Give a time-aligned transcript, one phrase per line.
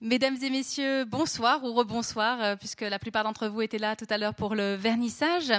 [0.00, 4.06] Mesdames et messieurs, bonsoir ou rebonsoir, euh, puisque la plupart d'entre vous étaient là tout
[4.10, 5.52] à l'heure pour le vernissage.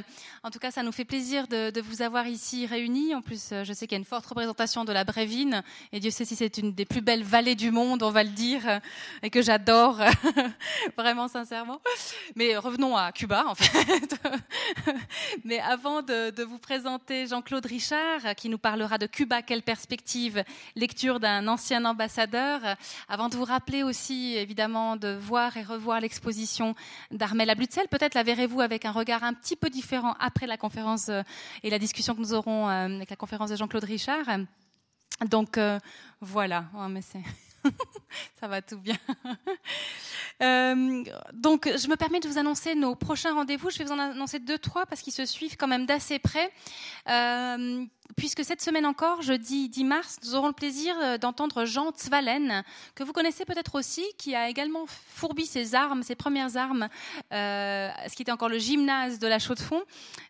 [0.43, 3.13] En tout cas, ça nous fait plaisir de, vous avoir ici réunis.
[3.13, 5.99] En plus, euh, je sais qu'il y a une forte représentation de la Brévine, et
[5.99, 8.61] Dieu sait si c'est une des plus belles vallées du monde, on va le dire,
[8.65, 8.79] euh,
[9.23, 9.99] et que j'adore,
[10.97, 11.81] vraiment sincèrement.
[12.37, 14.21] Mais revenons à Cuba, en fait.
[15.43, 20.45] Mais avant de, de vous présenter Jean-Claude Richard, qui nous parlera de Cuba, quelle perspective,
[20.77, 22.61] lecture d'un ancien ambassadeur,
[23.09, 26.75] avant de vous rappeler aussi évidemment de voir et revoir l'exposition
[27.11, 27.87] d'Armel Ablutzel.
[27.87, 31.21] Peut-être la verrez-vous avec un regard un petit peu différent après la conférence euh,
[31.63, 34.25] et la discussion que nous aurons euh, avec la conférence de Jean-Claude Richard.
[35.29, 35.79] Donc euh,
[36.21, 37.01] voilà, oh, mais
[38.39, 38.97] ça va tout bien.
[41.33, 43.69] donc, je me permets de vous annoncer nos prochains rendez-vous.
[43.69, 46.51] Je vais vous en annoncer deux, trois parce qu'ils se suivent quand même d'assez près
[48.15, 52.63] puisque cette semaine encore, jeudi 10 mars, nous aurons le plaisir euh, d'entendre Jean Zwalen,
[52.95, 56.89] que vous connaissez peut-être aussi, qui a également fourbi ses armes, ses premières armes,
[57.31, 59.83] euh, ce qui était encore le gymnase de la Chaux-de-Fonds.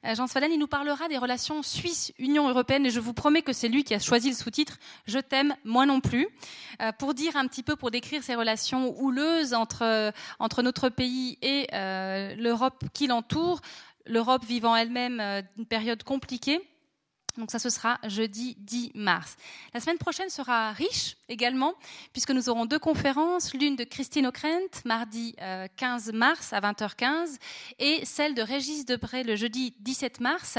[0.05, 3.53] Euh, Jean Zwalen, il nous parlera des relations Suisse-Union européenne, et je vous promets que
[3.53, 6.27] c'est lui qui a choisi le sous-titre «Je t'aime, moi non plus
[6.97, 11.67] pour dire un petit peu, pour décrire ces relations houleuses entre, entre notre pays et
[12.37, 13.59] l'Europe qui l'entoure,
[14.05, 15.19] l'Europe vivant elle-même
[15.57, 16.61] une période compliquée.
[17.39, 19.37] Donc ça, ce sera jeudi 10 mars.
[19.73, 21.73] La semaine prochaine sera riche également,
[22.11, 25.35] puisque nous aurons deux conférences, l'une de Christine Ockrent, mardi
[25.77, 27.37] 15 euh, mars à 20h15,
[27.79, 30.57] et celle de Régis Debray le jeudi 17 mars.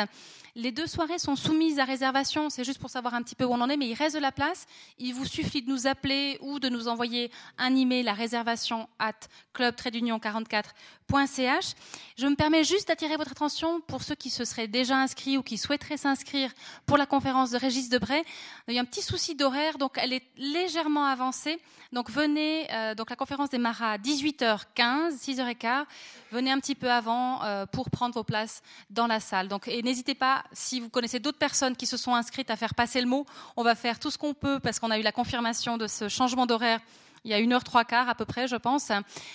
[0.57, 3.53] Les deux soirées sont soumises à réservation, c'est juste pour savoir un petit peu où
[3.53, 4.67] on en est, mais il reste de la place.
[4.99, 9.13] Il vous suffit de nous appeler ou de nous envoyer un email à réservation at
[9.53, 11.75] club 44ch
[12.17, 15.43] Je me permets juste d'attirer votre attention pour ceux qui se seraient déjà inscrits ou
[15.43, 16.53] qui souhaiteraient s'inscrire
[16.87, 18.25] pour la conférence de Régis Debray.
[18.69, 21.61] Il y a un petit souci d'horaire, donc elle est légèrement avancée.
[21.93, 25.85] Donc venez, euh, donc la conférence démarra à 18h15, 6h15.
[26.31, 29.49] Venez un petit peu avant euh, pour prendre vos places dans la salle.
[29.49, 32.75] Donc, et n'hésitez pas, si vous connaissez d'autres personnes qui se sont inscrites, à faire
[32.75, 33.27] passer le mot.
[33.57, 36.09] On va faire tout ce qu'on peut parce qu'on a eu la confirmation de ce
[36.09, 36.81] changement d'horaire
[37.25, 38.91] il y a une heure trois quarts à peu près, je pense.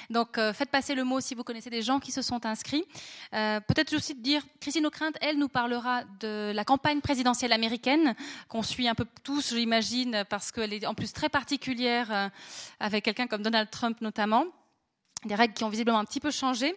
[0.09, 2.83] Donc, euh, faites passer le mot si vous connaissez des gens qui se sont inscrits.
[3.33, 8.15] Euh, peut-être aussi de dire, Christine O'Krent, elle nous parlera de la campagne présidentielle américaine
[8.49, 12.29] qu'on suit un peu tous, j'imagine, parce qu'elle est en plus très particulière euh,
[12.79, 14.45] avec quelqu'un comme Donald Trump notamment
[15.25, 16.75] des règles qui ont visiblement un petit peu changé.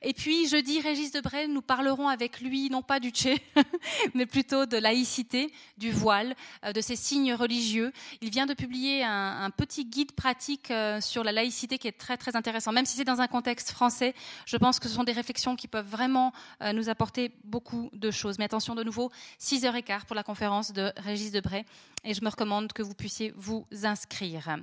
[0.00, 3.42] Et puis jeudi, Régis Debray, nous parlerons avec lui, non pas du Tché,
[4.14, 7.92] mais plutôt de laïcité, du voile, euh, de ses signes religieux.
[8.20, 12.16] Il vient de publier un, petit guide pratique euh, sur la laïcité qui est très
[12.16, 12.70] très intéressant.
[12.70, 14.14] Même si c'est dans un contexte français,
[14.46, 16.32] je pense que ce sont des réflexions qui peuvent vraiment
[16.62, 18.38] euh, nous apporter beaucoup de choses.
[18.38, 19.10] Mais attention de nouveau,
[19.40, 21.64] 6h15 pour la conférence de Régis Debray.
[22.04, 24.58] Et je me recommande que vous puissiez vous inscrire.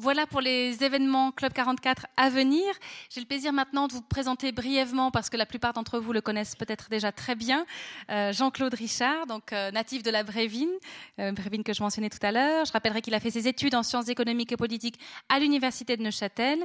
[0.00, 2.62] Voilà pour les événements Club 44 à venir.
[3.10, 6.20] J'ai le plaisir maintenant de vous présenter brièvement, parce que la plupart d'entre vous le
[6.20, 7.66] connaissent peut-être déjà très bien,
[8.08, 10.70] euh, Jean-Claude Richard, donc euh, natif de la Brévine,
[11.18, 12.64] euh, Brévine que je mentionnais tout à l'heure.
[12.64, 16.02] Je rappellerai qu'il a fait ses études en sciences économiques et politiques à l'université de
[16.04, 16.64] Neuchâtel,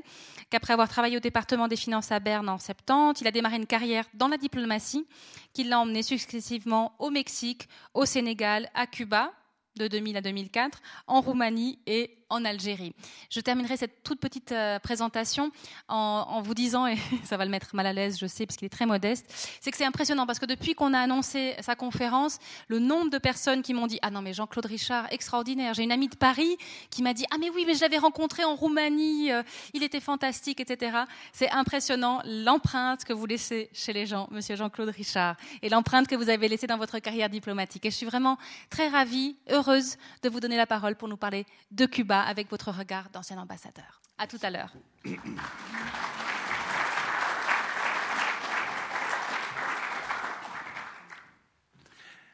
[0.51, 3.65] qu'après avoir travaillé au département des finances à Berne en 70, il a démarré une
[3.65, 5.07] carrière dans la diplomatie,
[5.53, 9.33] qui l'a emmené successivement au Mexique, au Sénégal, à Cuba,
[9.77, 12.93] de 2000 à 2004, en Roumanie et en Algérie.
[13.29, 15.51] Je terminerai cette toute petite euh, présentation
[15.87, 18.65] en, vous disant, et ça va le mettre mal à l'aise, je sais, parce qu'il
[18.65, 22.39] est très modeste, c'est que c'est impressionnant parce que depuis qu'on a annoncé sa conférence,
[22.67, 25.73] le nombre de personnes qui m'ont dit Ah non, mais Jean-Claude Richard, extraordinaire.
[25.73, 26.57] J'ai une amie de Paris
[26.89, 29.99] qui m'a dit Ah, mais oui, mais je l'avais rencontré en Roumanie, euh, il était
[29.99, 30.97] fantastique, etc.
[31.31, 36.15] C'est impressionnant l'empreinte que vous laissez chez les gens, monsieur Jean-Claude Richard, et l'empreinte que
[36.15, 37.85] vous avez laissée dans votre carrière diplomatique.
[37.85, 38.37] Et je suis vraiment
[38.71, 42.71] très ravie, heureuse de vous donner la parole pour nous parler de Cuba avec votre
[42.71, 44.01] regard d'ancien ambassadeur.
[44.17, 44.73] À tout à l'heure.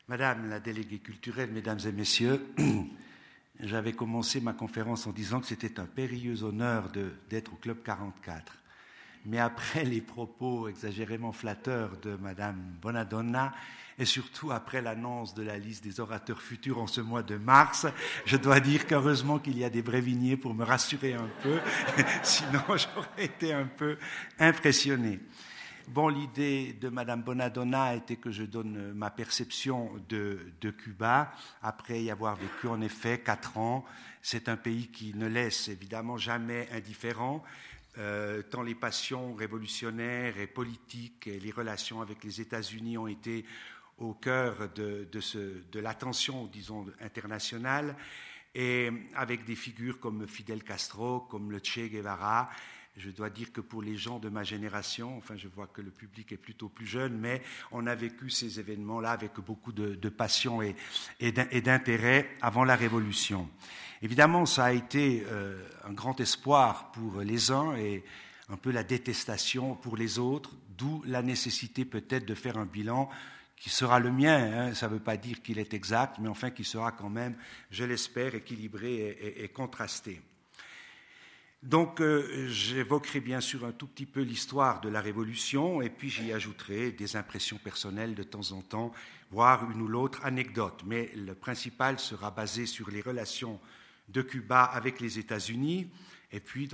[0.07, 2.43] Madame la déléguée culturelle, mesdames et messieurs,
[3.59, 6.89] j'avais commencé ma conférence en disant que c'était un périlleux honneur
[7.29, 8.53] d'être au Club 44.
[9.25, 13.53] Mais après les propos exagérément flatteurs de Madame Bonadonna,
[13.99, 17.85] et surtout après l'annonce de la liste des orateurs futurs en ce mois de mars,
[18.25, 21.59] je dois dire qu'heureusement qu'il y a des bréviniers pour me rassurer un peu,
[22.23, 23.97] sinon j'aurais été un peu
[24.39, 25.19] impressionné.
[25.89, 31.33] Bon, l'idée de Madame Bonadonna était que je donne ma perception de, de, Cuba,
[31.63, 33.83] après y avoir vécu en effet quatre ans.
[34.21, 37.43] C'est un pays qui ne laisse évidemment jamais indifférent,
[37.97, 43.45] euh, tant les passions révolutionnaires et politiques et les relations avec les États-Unis ont été
[43.97, 47.95] au cœur de, de, de l'attention, disons, internationale.
[48.55, 52.49] et avec des figures comme Fidel Castro, comme le Che Guevara.
[52.97, 55.91] Je dois dire que pour les gens de ma génération, enfin je vois que le
[55.91, 57.41] public est plutôt plus jeune, mais
[57.71, 60.75] on a vécu ces événements-là avec beaucoup de, passion et,
[61.19, 63.49] et d'intérêt avant la Révolution.
[64.01, 68.03] Évidemment, ça a été euh, un grand espoir pour les uns et
[68.47, 73.09] un peu la détestation pour les autres, d'où la nécessité peut-être de faire un bilan
[73.57, 74.37] qui sera le mien.
[74.53, 74.73] Hein.
[74.73, 77.35] Ça ne veut pas dire qu'il est exact, mais enfin qui sera quand même,
[77.71, 80.21] je l'espère, équilibré et, contrasté.
[81.61, 86.09] Donc euh, j'évoquerai bien sûr un tout petit peu l'histoire de la Révolution et puis
[86.09, 88.93] j'y ajouterai des impressions personnelles de temps en temps,
[89.29, 90.83] voire une ou l'autre anecdote.
[90.85, 93.59] Mais le principal sera basé sur les relations
[94.11, 95.87] de Cuba avec les États-Unis
[96.31, 96.69] et puis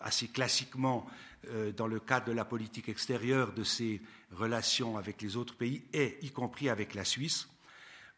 [0.00, 1.06] assez classiquement
[1.48, 4.00] euh, dans le cadre de la politique extérieure de ces
[4.32, 7.48] relations avec les autres pays et y compris avec la Suisse,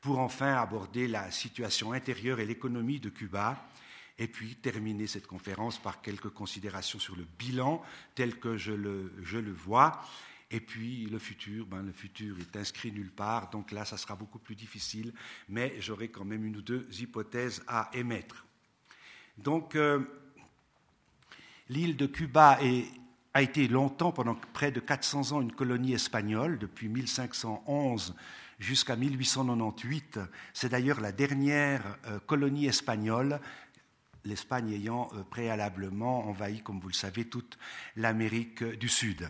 [0.00, 3.68] pour enfin aborder la situation intérieure et l'économie de Cuba,
[4.18, 7.82] et puis terminer cette conférence par quelques considérations sur le bilan
[8.14, 10.02] tel que je le vois.
[10.52, 14.14] Et puis le futur, ben, le futur est inscrit nulle part, donc là, ça sera
[14.14, 15.14] beaucoup plus difficile,
[15.48, 18.44] mais j'aurai quand même une ou deux hypothèses à émettre.
[19.38, 20.00] Donc, euh,
[21.70, 22.58] l'île de Cuba
[23.32, 28.14] a été longtemps, pendant près de 400 ans, une colonie espagnole, depuis 1511
[28.58, 30.20] jusqu'à 1898.
[30.52, 33.40] C'est d'ailleurs la dernière euh, colonie espagnole,
[34.24, 37.58] l'Espagne ayant euh, préalablement envahi, comme vous le savez, toute
[37.96, 39.28] l'Amérique du Sud.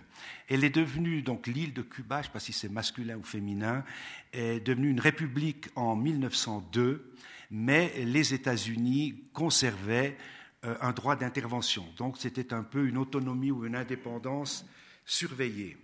[0.49, 3.23] Elle est devenue, donc l'île de Cuba, je ne sais pas si c'est masculin ou
[3.23, 3.85] féminin,
[4.33, 7.15] est devenue une république en 1902,
[7.50, 10.17] mais les États-Unis conservaient
[10.65, 11.85] euh, un droit d'intervention.
[11.97, 14.65] Donc c'était un peu une autonomie ou une indépendance
[15.05, 15.77] surveillée.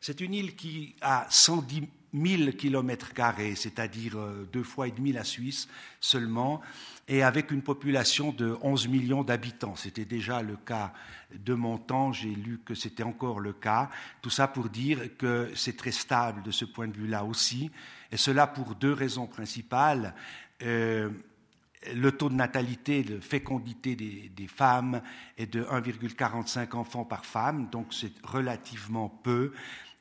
[0.00, 1.82] C'est une île qui a 110
[2.14, 5.68] 000 kilomètres carrés, c'est-à-dire euh, deux fois et demi la Suisse
[6.00, 6.60] seulement,
[7.08, 9.76] et avec une population de 11 millions d'habitants.
[9.76, 10.92] C'était déjà le cas
[11.34, 13.90] de mon temps, j'ai lu que c'était encore le cas.
[14.22, 17.70] Tout ça pour dire que c'est très stable de ce point de vue-là aussi,
[18.12, 20.14] et cela pour deux raisons principales.
[20.62, 21.10] Euh,
[21.94, 25.02] le taux de natalité, de fécondité des, femmes
[25.36, 29.52] est de 1,45 enfants par femme, donc c'est relativement peu.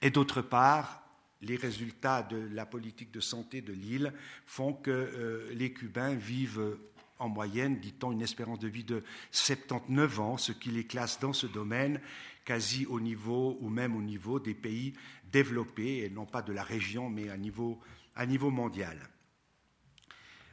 [0.02, 1.03] Et d'autre part,
[1.44, 4.14] les résultats de la politique de santé de l'île
[4.46, 6.78] font que euh, les Cubains vivent
[7.20, 11.34] en moyenne, dit-on, une espérance de vie de 79 ans, ce qui les classe dans
[11.34, 12.02] ce domaine
[12.46, 14.94] quasi au niveau ou même au niveau des pays
[15.32, 17.80] développés, et non pas de la région, mais à niveau,
[18.28, 18.98] niveau mondial.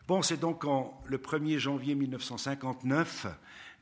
[0.06, 3.26] Bon, c'est donc en, le 1er janvier 1959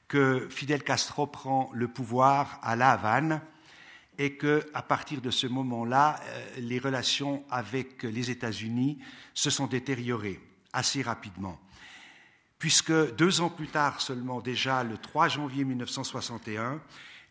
[0.09, 3.43] que Fidel Castro prend le pouvoir à La Havane
[4.19, 8.99] et que, à partir de ce moment-là, euh, les relations avec les États-Unis
[9.33, 10.41] se sont détériorées
[10.73, 11.59] assez rapidement,
[12.59, 16.83] puisque deux ans plus tard seulement, déjà le 3 janvier 1961,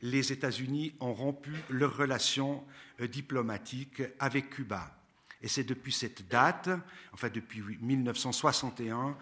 [0.02, 2.64] les États-Unis ont rompu leurs relations
[3.02, 4.94] euh, diplomatiques avec Cuba.
[5.42, 6.70] Et c'est depuis cette date,
[7.14, 9.18] enfin depuis 1961,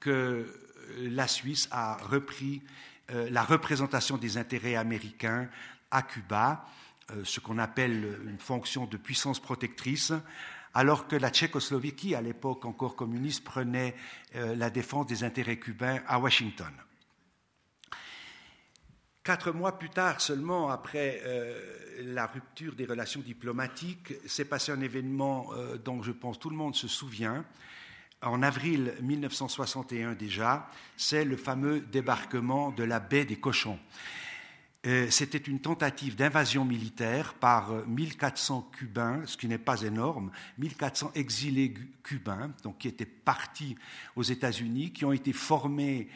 [0.00, 0.44] que euh,
[0.98, 2.62] la Suisse a repris
[3.10, 5.50] la représentation des intérêts américains
[5.90, 6.64] à Cuba,
[7.24, 10.12] ce qu'on appelle une fonction de puissance protectrice,
[10.72, 13.94] alors que la Tchécoslovaquie, à l'époque encore communiste, prenait
[14.34, 16.72] la défense des intérêts cubains à Washington.
[19.24, 21.58] Quatre mois plus tard seulement, après euh,
[22.02, 26.56] la rupture des relations diplomatiques, s'est passé un événement euh, dont je pense tout le
[26.56, 27.42] monde se souvient.
[28.20, 30.68] En avril 1961 déjà,
[30.98, 33.78] c'est le fameux débarquement de la baie des cochons.
[34.86, 41.12] Euh, c'était une tentative d'invasion militaire par 1400 Cubains, ce qui n'est pas énorme, 1400
[41.14, 43.76] exilés cubains, donc qui étaient partis
[44.14, 46.08] aux États-Unis, qui ont été formés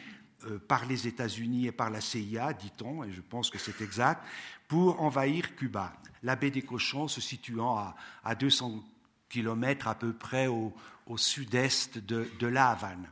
[0.45, 4.23] euh, par les États-Unis et par la CIA, dit-on, et je pense que c'est exact,
[4.69, 5.91] pour envahir Cuba.
[6.23, 7.77] La baie des Cochons se situant
[8.23, 8.81] à, 200
[9.27, 10.73] kilomètres à peu près au,
[11.17, 13.09] sud-est de, La Havane.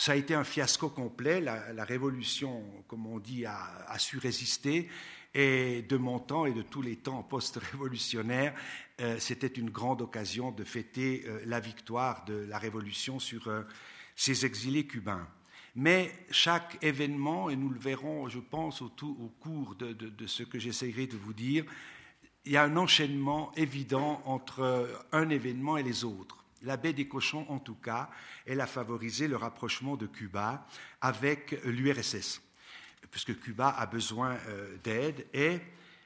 [0.00, 1.42] Ça a été un fiasco complet.
[1.42, 4.88] La, révolution, comme on dit, a, su résister.
[5.34, 8.54] Et de mon temps et de tous les temps post-révolutionnaires,
[9.02, 13.52] euh, c'était une grande occasion de fêter euh, la victoire de la révolution sur
[14.16, 15.28] ces exilés cubains.
[15.74, 18.88] Mais chaque événement, et nous le verrons, je pense, au,
[19.38, 21.66] cours de, ce que j'essaierai de vous dire,
[22.46, 26.39] il y a un enchaînement évident entre un événement et les autres.
[26.62, 28.10] La baie des cochons, en tout cas,
[28.46, 30.66] elle a favorisé le rapprochement de Cuba
[31.00, 32.42] avec l'URSS,
[33.10, 35.60] puisque Cuba a besoin euh, d'aide et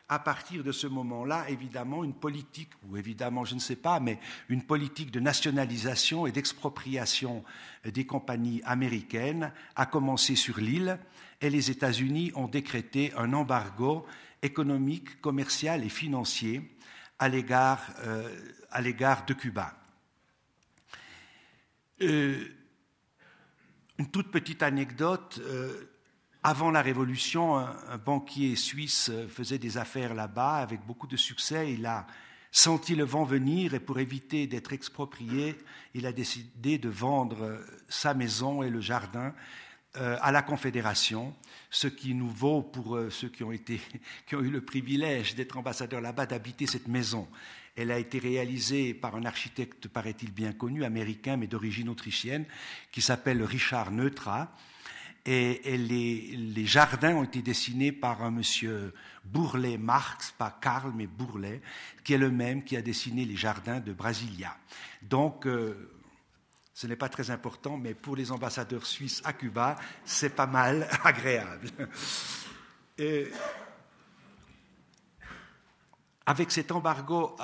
[0.08, 4.18] à partir de ce moment-là, évidemment, une politique, ou évidemment, je ne sais pas, mais
[4.48, 7.42] une politique de nationalisation et d'expropriation
[7.84, 10.98] des compagnies américaines a commencé sur l'île
[11.40, 14.06] et les États-Unis ont décrété un embargo
[14.42, 16.76] économique, commercial et financier
[17.18, 17.86] à l'égard
[19.26, 19.83] de Cuba.
[22.02, 22.48] Euh,
[23.98, 25.40] une toute petite anecdote.
[25.44, 25.90] Euh,
[26.42, 31.72] avant la Révolution, un, banquier suisse faisait des affaires là-bas avec beaucoup de succès.
[31.72, 32.06] Il a
[32.50, 35.56] senti le vent venir et pour éviter d'être exproprié,
[35.94, 39.32] il a décidé de vendre sa maison et le jardin
[39.96, 41.34] euh, à la Confédération,
[41.70, 46.66] ce qui nous vaut pour ceux qui ont eu le privilège d'être ambassadeurs là-bas d'habiter
[46.66, 47.26] cette maison.
[47.76, 52.44] Elle a été réalisée par un architecte, paraît-il bien connu, américain, mais d'origine autrichienne,
[52.92, 54.54] qui s'appelle Richard Neutra.
[55.26, 58.92] Et, les, jardins ont été dessinés par un monsieur
[59.24, 61.62] Bourlet Marx, pas Karl, mais Bourlet,
[62.04, 64.56] qui est le même qui a dessiné les jardins de Brasilia.
[65.02, 65.90] Donc, euh,
[66.74, 70.88] ce n'est pas très important, mais pour les ambassadeurs suisses à Cuba, c'est pas mal
[71.04, 71.70] agréable.
[76.26, 77.36] Avec cet embargo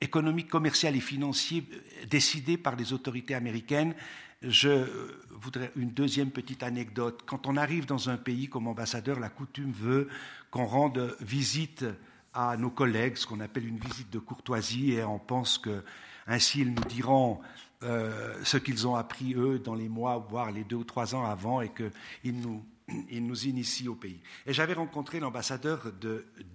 [0.00, 1.64] économique, commercial et financier
[2.08, 3.94] décidé par les autorités américaines,
[4.42, 4.86] je
[5.30, 7.22] voudrais une deuxième petite anecdote.
[7.26, 10.08] Quand on arrive dans un pays comme ambassadeur, la coutume veut
[10.50, 11.84] qu'on rende visite
[12.32, 15.82] à nos collègues, ce qu'on appelle une visite de courtoisie, et on pense que
[16.26, 17.40] ainsi ils nous diront
[17.82, 21.24] euh, ce qu'ils ont appris eux dans les mois, voire les deux ou trois ans
[21.24, 22.64] avant, et qu'ils nous
[23.10, 24.20] il nous initie au pays.
[24.46, 25.92] Et j'avais rencontré l'ambassadeur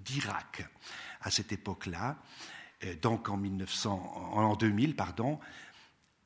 [0.05, 0.67] d'Irak
[1.21, 2.17] à cette époque-là,
[2.83, 5.39] euh, donc en, 1900, en 2000, pardon,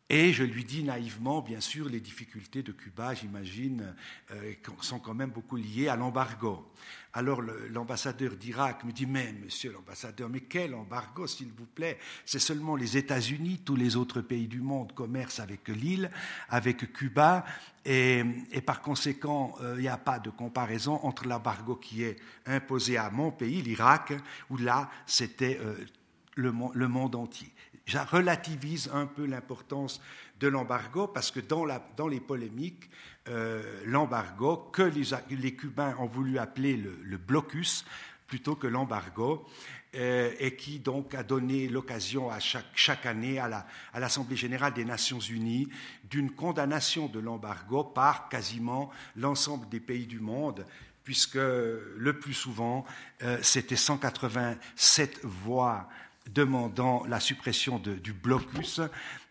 [0.10, 3.94] et je lui dis naïvement, bien sûr, les difficultés de Cuba, j'imagine,
[4.32, 6.66] euh, sont quand même beaucoup liées à l'embargo.
[7.18, 11.98] Alors l'ambassadeur d'Irak me dit, mais monsieur l'ambassadeur, mais quel embargo, s'il vous plaît?
[12.28, 16.12] C'est seulement les États-Unis, tous les autres pays du monde commercent avec l'île,
[16.48, 17.44] avec Cuba,
[17.86, 18.24] et,
[18.64, 23.10] par conséquent, euh, il n'y a pas de comparaison entre l'embargo qui est imposé à
[23.10, 24.14] mon pays, l'Irak,
[24.52, 25.74] où là, c'était euh,
[26.36, 26.52] le,
[26.88, 27.50] monde entier.
[27.88, 30.02] Je relativise un peu l'importance
[30.40, 31.66] de l'embargo parce que dans,
[32.08, 32.92] les polémiques,
[33.30, 37.86] euh, l'embargo, que les, Cubains ont voulu appeler le, blocus
[38.28, 39.46] plutôt que l'embargo,
[39.96, 45.20] euh, et qui donc a donné l'occasion à chaque, année à l'Assemblée générale des Nations
[45.20, 45.70] unies
[46.10, 50.66] d'une condamnation de l'embargo par quasiment l'ensemble des pays du monde
[51.08, 52.84] puisque le plus souvent,
[53.24, 55.88] euh, c'était 187 voix
[56.34, 58.82] demandant la suppression du blocus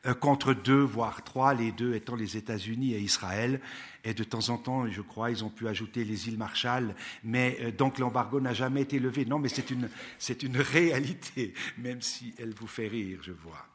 [0.07, 3.61] euh, contre deux, voire trois, les deux étant les États-Unis et Israël.
[4.05, 6.95] Et de temps en temps, je crois, ils ont pu ajouter les îles Marshall.
[7.25, 9.25] Mais euh, donc l'embargo n'a jamais été levé.
[9.25, 9.89] Non, mais c'est une,
[10.19, 13.67] c'est une réalité, même si elle vous fait rire, je vois.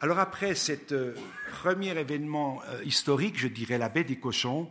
[0.00, 1.14] Alors après cet euh,
[1.62, 4.70] premier événement historique, je dirais la baie des cochons,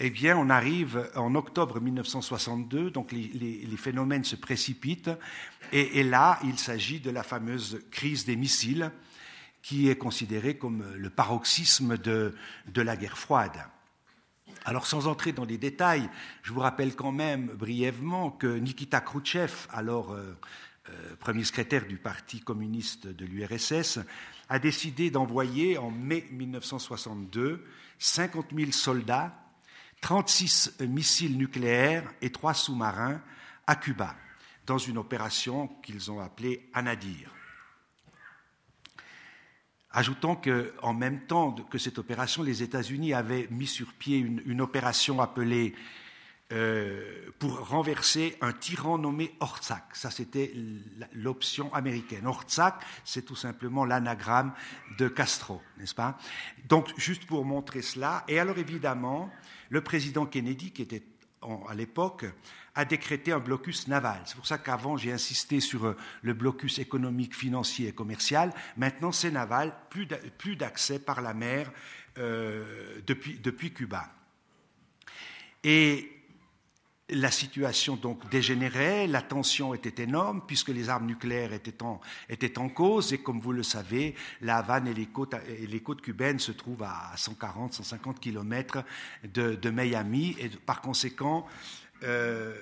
[0.00, 5.10] eh bien, on arrive en octobre 1962, donc les, phénomènes se précipitent,
[5.72, 8.90] et, là, il s'agit de la fameuse crise des missiles,
[9.62, 12.34] qui est considérée comme le paroxysme de,
[12.74, 13.64] la guerre froide.
[14.64, 16.08] Alors, sans entrer dans les détails,
[16.42, 20.36] je vous rappelle quand même brièvement que Nikita Khrouchtchev, alors euh,
[20.90, 24.00] euh, premier secrétaire du Parti communiste de l'URSS,
[24.48, 27.64] a décidé d'envoyer en mai 1962
[27.98, 29.43] 50 000 soldats
[30.00, 33.20] 36 missiles nucléaires et trois sous-marins
[33.66, 34.14] à Cuba,
[34.66, 37.30] dans une opération qu'ils ont appelée Anadir.
[39.96, 45.20] Ajoutons qu'en même temps que cette opération, les États-Unis avaient mis sur pied une, opération
[45.20, 45.72] appelée
[46.52, 49.84] euh, pour renverser un tyran nommé Ortsak.
[49.94, 50.52] Ça, c'était
[51.12, 52.26] l'option américaine.
[52.26, 54.52] Ortsak, c'est tout simplement l'anagramme
[54.98, 56.18] de Castro, n'est-ce pas?
[56.68, 58.24] Donc, juste pour montrer cela.
[58.28, 59.30] Et alors, évidemment,
[59.70, 61.02] le président Kennedy, qui était
[61.68, 62.24] à l'époque,
[62.74, 64.20] a décrété un blocus naval.
[64.24, 68.52] C'est pour ça qu'avant, j'ai insisté sur euh, le blocus économique, financier et commercial.
[68.76, 71.70] Maintenant, c'est naval, plus d'accès par la mer
[72.18, 74.10] euh, depuis, depuis Cuba.
[75.62, 76.13] Et
[77.14, 82.58] la situation donc dégénérait, la tension était énorme puisque les armes nucléaires étaient en, étaient
[82.58, 86.02] en cause et comme vous le savez, la Havane et les côtes, et les côtes
[86.02, 88.84] cubaines se trouvent à 140, 150 kilomètres
[89.24, 91.46] de, Miami et par conséquent,
[92.02, 92.54] euh,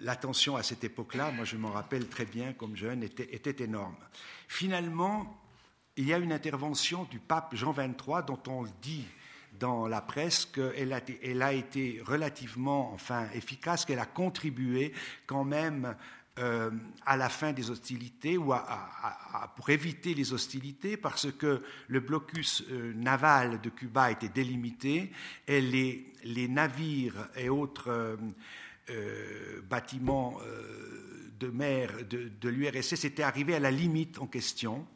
[0.00, 3.64] la tension à cette époque-là, moi je m'en rappelle très bien comme jeune, était, était
[3.64, 3.96] énorme.
[4.48, 5.38] Finalement,
[5.96, 9.04] il y a une intervention du pape Jean XXIII dont on dit
[9.58, 14.92] dans la presse qu'elle a, elle a été relativement enfin, efficace, qu'elle a contribué
[15.26, 15.94] quand même
[16.38, 16.70] euh,
[17.04, 18.52] à la fin des hostilités ou
[19.56, 25.10] pour éviter les hostilités parce que le blocus euh, naval de Cuba était délimité
[25.48, 28.16] et les, navires et autres
[28.90, 30.38] euh, bâtiments
[31.40, 34.86] de mer de l'URSS étaient arrivés à la limite en question.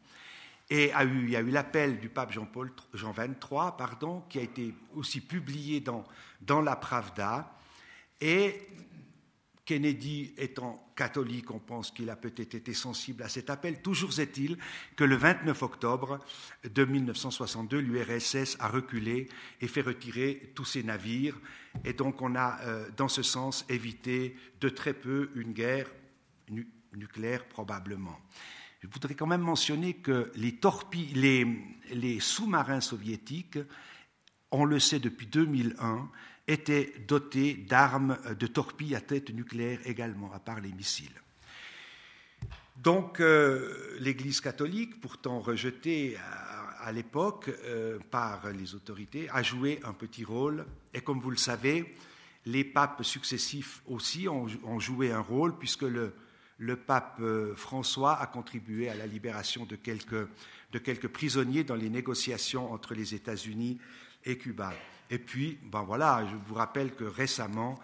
[0.69, 4.73] Et il y a eu l'appel du pape Jean-Paul Jean 23, pardon, qui a été
[4.95, 6.03] aussi publié dans,
[6.41, 7.57] dans la Pravda.
[8.21, 8.61] Et
[9.65, 13.81] Kennedy étant catholique, on pense qu'il a peut-être été sensible à cet appel.
[13.81, 14.57] Toujours est-il
[14.95, 16.19] que le 29 octobre
[16.63, 19.29] de 1962, l'URSS a reculé
[19.61, 21.39] et fait retirer tous ses navires.
[21.85, 25.87] Et donc on a, euh, dans ce sens, évité de très peu une guerre
[26.93, 28.19] nucléaire probablement.
[28.83, 33.57] Je voudrais quand même mentionner que les, sous-marins soviétiques,
[34.51, 36.09] on le sait depuis 2001,
[36.49, 41.15] étaient dotés d'armes de torpilles à tête nucléaire également, à part les missiles.
[42.75, 46.17] Donc euh, l'Église catholique, pourtant rejetée
[46.81, 50.65] à, l'époque euh, par les autorités, a joué un petit rôle.
[50.93, 51.95] Et comme vous le savez,
[52.45, 56.13] les papes successifs aussi ont, joué un rôle, puisque le,
[56.57, 62.71] le, pape euh, François a contribué à la libération de quelques, prisonniers dans les négociations
[62.71, 63.79] entre les États-Unis
[64.25, 64.73] et Cuba.
[65.09, 67.79] Et puis, ben voilà, je vous rappelle que récemment,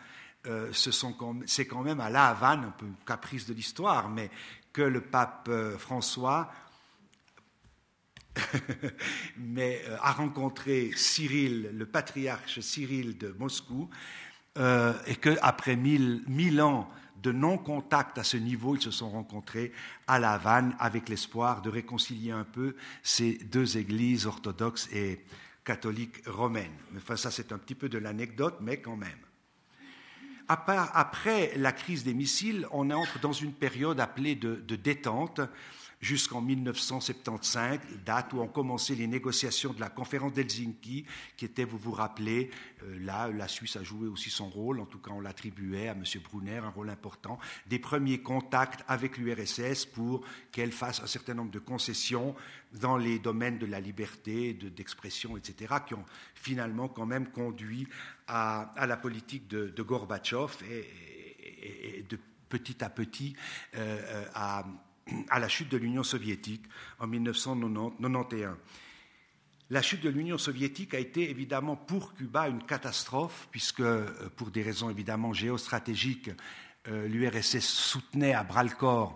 [0.47, 4.29] euh, c'est quand même à La Havane, un peu caprice de l'histoire, mais
[4.71, 6.51] que le pape euh, François
[10.01, 13.89] a rencontré Cyril, le patriarche Cyril de Moscou,
[15.07, 16.89] et qu'après mille, mille ans
[17.21, 19.71] de non-contact à ce niveau, ils se sont rencontrés
[20.07, 25.23] à La Havane avec l'espoir de réconcilier un peu ces deux églises orthodoxes et
[25.63, 26.71] catholique romaine.
[26.97, 29.19] Enfin, ça, c'est un petit peu de l'anecdote, mais quand même.
[30.47, 35.41] Après la crise des missiles, on entre dans une période appelée de, de détente
[35.99, 41.77] jusqu'en 1975, date où ont commencé les négociations de la conférence d'Helsinki, qui était, vous
[41.77, 42.49] vous rappelez,
[42.83, 45.91] euh, là, la Suisse a joué aussi son rôle, en tout cas on l'attribuait à
[45.91, 46.03] M.
[46.23, 47.37] Brunner, un rôle important,
[47.67, 52.35] des premiers contacts avec l'URSS pour qu'elle fasse un certain nombre de concessions
[52.73, 57.87] dans les domaines de la liberté, d'expression, etc., qui ont finalement quand même conduit
[58.27, 63.35] à, la politique de, Gorbatchev et, de petit à petit
[63.75, 64.65] euh, euh, à
[65.29, 66.63] à la chute de l'Union soviétique
[66.99, 68.55] en 1991.
[69.71, 74.49] La chute de l'Union soviétique a été évidemment pour Cuba une catastrophe, puisque euh, pour
[74.49, 76.31] des raisons évidemment géostratégiques,
[76.87, 79.15] euh, l'URSS soutenait à bras-le-corps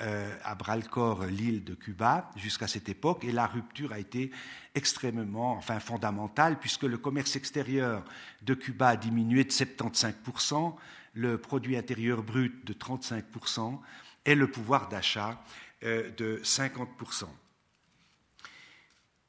[0.00, 4.32] euh, à bras-le-corps l'île de Cuba jusqu'à cette époque, et la rupture a été
[4.74, 8.04] extrêmement, enfin fondamentale, puisque le commerce extérieur
[8.42, 10.74] de Cuba a diminué de 75%,
[11.14, 13.78] le produit intérieur brut de 35%,
[14.24, 15.42] et le pouvoir d'achat
[15.82, 17.26] euh, de 50%.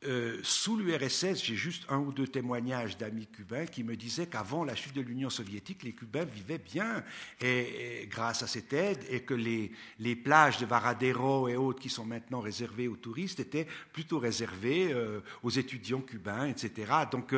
[0.07, 4.63] Euh, sous l'URSS, j'ai juste un ou deux témoignages d'amis cubains qui me disaient qu'avant
[4.63, 7.03] la chute de l'Union soviétique, les Cubains vivaient bien
[7.41, 11.89] et, grâce à cette aide et que les, les, plages de Varadero et autres qui
[11.89, 16.91] sont maintenant réservées aux touristes étaient plutôt réservées euh, aux étudiants cubains, etc.
[17.09, 17.33] Donc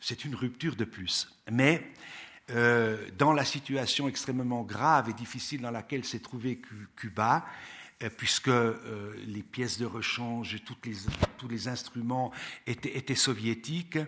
[0.00, 1.28] c'est une rupture de plus.
[1.52, 1.92] Mais
[2.50, 6.60] euh, dans la situation extrêmement grave et difficile dans laquelle s'est trouvé
[6.96, 7.46] Cuba,
[8.02, 12.32] euh, puisque euh, les pièces de rechange et tous les instruments
[12.66, 13.98] étaient, soviétiques.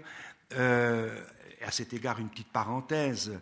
[0.50, 3.40] à cet égard, une petite parenthèse,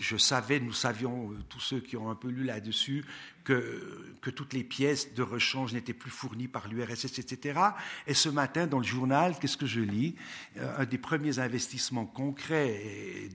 [0.00, 3.04] je savais, nous savions, tous ceux qui ont un peu lu là-dessus,
[3.44, 7.60] que, toutes les pièces de rechange n'étaient plus fournies par l'URSS, etc.
[8.06, 10.16] Et ce matin, dans le journal, qu'est-ce que je lis?
[10.56, 13.28] Euh, Un des premiers investissements concrets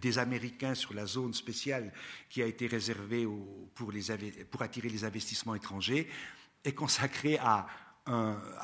[0.00, 1.92] des Américains sur la zone spéciale
[2.30, 3.28] qui a été réservée
[3.74, 3.92] pour,
[4.62, 6.08] attirer les investissements étrangers
[6.64, 7.66] est consacré à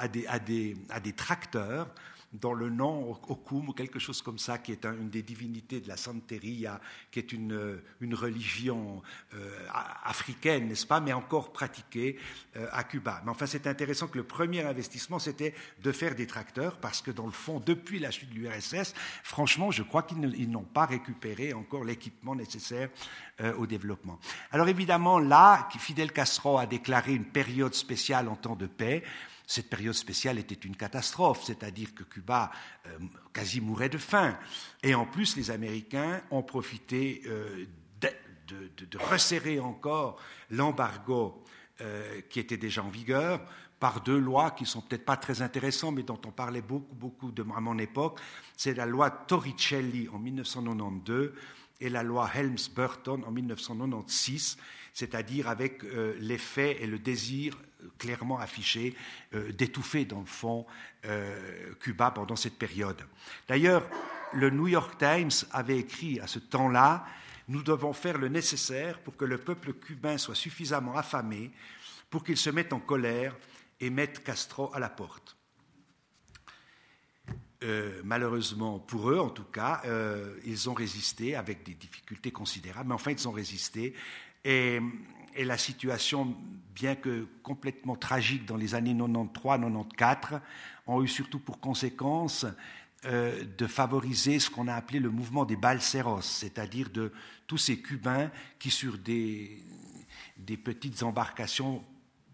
[0.08, 1.92] des tracteurs
[2.32, 5.88] dans le nom Okum ou quelque chose comme ça, qui est une des divinités de
[5.88, 9.02] la Santeria, qui est une, une religion
[9.34, 9.66] euh,
[10.04, 12.18] africaine, n'est-ce pas, mais encore pratiquée
[12.56, 13.22] euh, à Cuba.
[13.24, 17.10] Mais enfin, c'est intéressant que le premier investissement, c'était de faire des tracteurs, parce que
[17.10, 21.52] dans le fond, depuis la chute de l'URSS, franchement, je crois qu'ils n'ont pas récupéré
[21.54, 22.90] encore l'équipement nécessaire
[23.40, 24.18] euh, au développement.
[24.50, 29.02] Alors évidemment, là, Fidel Castro a déclaré une période spéciale en temps de paix.
[29.48, 32.50] Cette période spéciale était une catastrophe, c'est-à-dire que Cuba
[32.86, 32.98] euh,
[33.32, 34.38] quasi mourait de faim.
[34.82, 37.64] Et en plus, les Américains ont profité euh,
[38.46, 41.42] de, resserrer encore l'embargo
[41.80, 43.40] euh, qui était déjà en vigueur
[43.80, 47.32] par deux lois qui sont peut-être pas très intéressantes, mais dont on parlait beaucoup, beaucoup
[47.38, 48.20] à mon époque.
[48.54, 51.32] C'est la loi Torricelli en 1992
[51.80, 54.58] et la loi Helms-Burton en 1996,
[54.92, 55.82] c'est-à-dire avec
[56.18, 57.56] l'effet et le désir
[57.98, 58.94] clairement affiché
[59.34, 60.66] euh, d'étouffer dans le fond
[61.04, 63.02] euh, Cuba pendant cette période.
[63.48, 63.88] D'ailleurs,
[64.32, 67.06] le New York Times avait écrit à ce temps-là
[67.48, 71.50] Nous devons faire le nécessaire pour que le peuple cubain soit suffisamment affamé
[72.10, 73.36] pour qu'il se mette en colère
[73.80, 75.36] et mette Castro à la porte.
[77.64, 79.82] Euh, malheureusement pour eux, en tout cas,
[80.44, 83.94] ils ont résisté avec des difficultés considérables, mais enfin ils ont résisté.
[84.44, 84.80] Et,
[85.44, 86.36] la situation,
[86.74, 90.40] bien que complètement tragique dans les années 93-94,
[90.86, 92.46] ont eu surtout pour conséquence
[93.04, 97.12] euh, de favoriser ce qu'on a appelé le mouvement des balseros, c'est-à-dire de
[97.46, 99.62] tous ces Cubains qui, sur des,
[100.64, 101.84] petites embarcations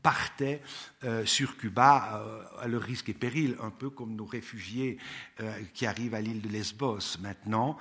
[0.02, 0.62] partaient
[1.02, 4.96] euh, sur Cuba euh, à leur risque et péril, un peu comme nos réfugiés
[5.74, 7.76] qui arrivent à l'île de Lesbos maintenant,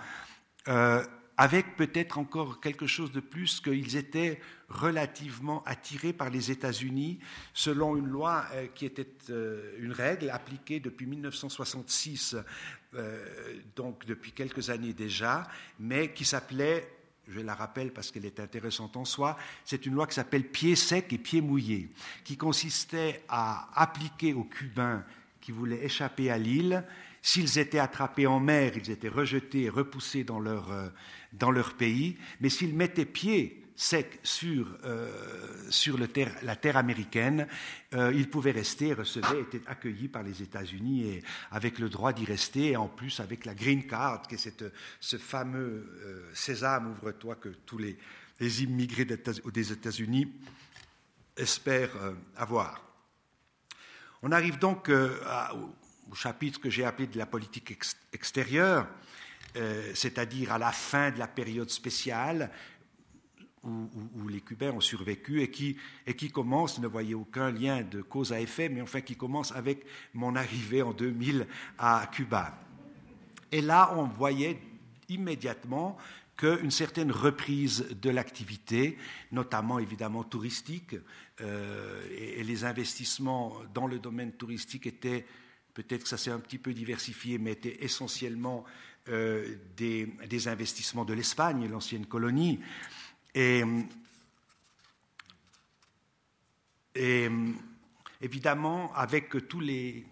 [1.38, 4.41] avec peut-être encore quelque chose de plus qu'ils étaient
[4.73, 7.19] relativement attirés par les États-Unis
[7.53, 9.07] selon une loi qui était
[9.79, 12.36] une règle appliquée depuis 1966,
[13.75, 15.47] donc depuis quelques années déjà,
[15.79, 16.88] mais qui s'appelait
[17.27, 20.75] je la rappelle parce qu'elle est intéressante en soi, c'est une loi qui s'appelle pied
[20.75, 21.89] sec et pied mouillé,
[22.23, 25.05] qui consistait à appliquer aux Cubains
[25.39, 26.83] qui voulaient échapper à l'île,
[27.21, 30.89] s'ils étaient attrapés en mer, ils étaient rejetés et repoussés dans leur, euh,
[31.33, 35.11] dans leur pays, mais s'ils mettaient pied sec sur, euh,
[35.69, 37.47] sur la terre américaine,
[37.93, 42.23] euh, il pouvait rester, recevait, était accueilli par les États-Unis et avec le droit d'y
[42.23, 44.63] rester, et en plus avec la green card, qui est
[44.99, 47.97] ce fameux euh, sésame, ouvre-toi, que tous les,
[48.39, 50.31] les immigrés des États-Unis
[51.35, 52.81] espèrent euh, avoir.
[54.21, 57.77] On arrive donc au chapitre que j'ai appelé de la politique
[58.13, 58.87] extérieure,
[59.93, 62.49] c'est-à-dire à la fin de la période spéciale,
[63.63, 68.34] où, les Cubains ont survécu et qui, et commence, ne voyez aucun lien de cause
[68.34, 71.47] à effet, mais enfin qui commence avec mon arrivée en 2000
[71.78, 72.58] à Cuba.
[73.52, 74.60] Et là, on voyait
[75.10, 75.97] immédiatement
[76.36, 78.97] qu'une certaine reprise de l'activité,
[79.32, 80.95] notamment évidemment touristique,
[81.41, 85.26] euh, et, les investissements dans le domaine touristique étaient,
[85.73, 88.65] peut-être que ça s'est un petit peu diversifié, mais étaient essentiellement
[89.10, 92.60] euh, des, investissements de l'Espagne, l'ancienne colonie.
[93.35, 93.63] Et,
[98.21, 100.05] évidemment, avec tous les,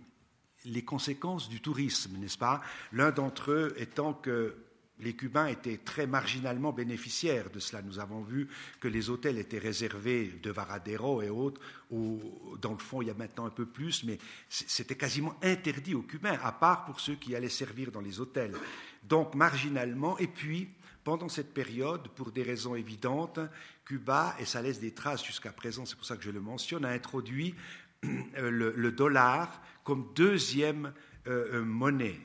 [0.65, 2.61] les conséquences du tourisme, n'est-ce pas?
[2.91, 4.55] L'un d'entre eux étant que
[5.01, 7.81] les Cubains étaient très marginalement bénéficiaires de cela.
[7.81, 8.47] Nous avons vu
[8.79, 13.15] que les hôtels étaient réservés de Varadero et autres, dans le fond, il y a
[13.15, 17.35] maintenant un peu plus, mais c'était quasiment interdit aux Cubains, à part pour ceux qui
[17.35, 18.55] allaient servir dans les hôtels.
[19.03, 20.69] Donc, marginalement, et puis,
[21.03, 23.39] pendant cette période, pour des raisons évidentes,
[23.85, 26.85] Cuba, et ça laisse des traces jusqu'à présent, c'est pour ça que je le mentionne,
[26.85, 27.55] a introduit
[28.03, 30.93] euh, le, dollar comme deuxième
[31.27, 32.19] euh, euh, monnaie.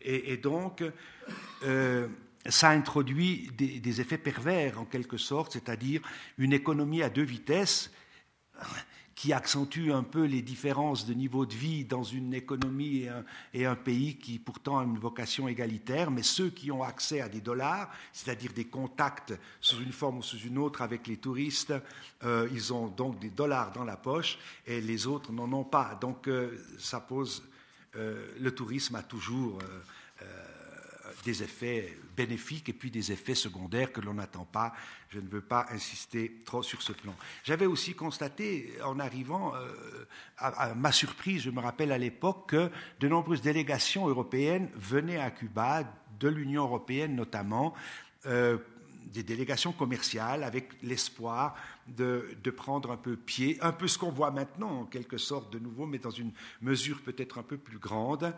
[0.00, 0.84] Et, donc,
[2.48, 6.00] ça a introduit des, effets pervers en quelque sorte, c'est-à-dire
[6.38, 7.92] une économie à deux vitesses
[9.16, 13.08] qui accentue un peu les différences de niveau de vie dans une économie
[13.54, 17.28] et un, pays qui pourtant a une vocation égalitaire, mais ceux qui ont accès à
[17.28, 21.72] des dollars, c'est-à-dire des contacts sous une forme ou sous une autre avec les touristes,
[22.24, 25.96] euh, ils ont donc des dollars dans la poche et les autres n'en ont pas.
[25.98, 27.42] Donc euh, ça pose,
[27.96, 29.60] euh, le tourisme a toujours
[31.24, 34.72] des effets bénéfiques et puis des effets secondaires que l'on n'attend pas.
[35.10, 37.14] Je ne veux pas insister trop sur ce plan.
[37.44, 39.68] J'avais aussi constaté, en arrivant, euh,
[40.38, 45.30] à, ma surprise, je me rappelle à l'époque, que de nombreuses délégations européennes venaient à
[45.30, 45.84] Cuba,
[46.18, 47.74] de l'Union européenne notamment,
[48.26, 48.58] euh,
[49.06, 54.30] des délégations commerciales avec l'espoir de, prendre un peu pied, un peu ce qu'on voit
[54.30, 58.34] maintenant en quelque sorte de nouveau, mais dans une mesure peut-être un peu plus grande.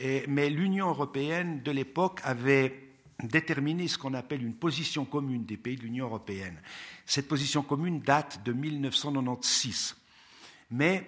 [0.00, 2.88] mais l'Union européenne de l'époque avait
[3.22, 6.60] déterminé ce qu'on appelle une position commune des pays de l'Union européenne.
[7.04, 9.96] Cette position commune date de 1996.
[10.70, 11.06] Mais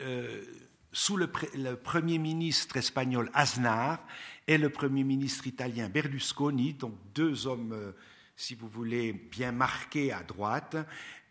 [0.00, 0.44] euh,
[0.92, 4.00] sous le, le, Premier ministre espagnol Aznar
[4.46, 7.92] et le Premier ministre italien Berlusconi, donc deux hommes euh,
[8.38, 10.76] si vous voulez, bien marqué à droite.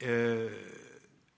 [0.03, 0.49] Euh,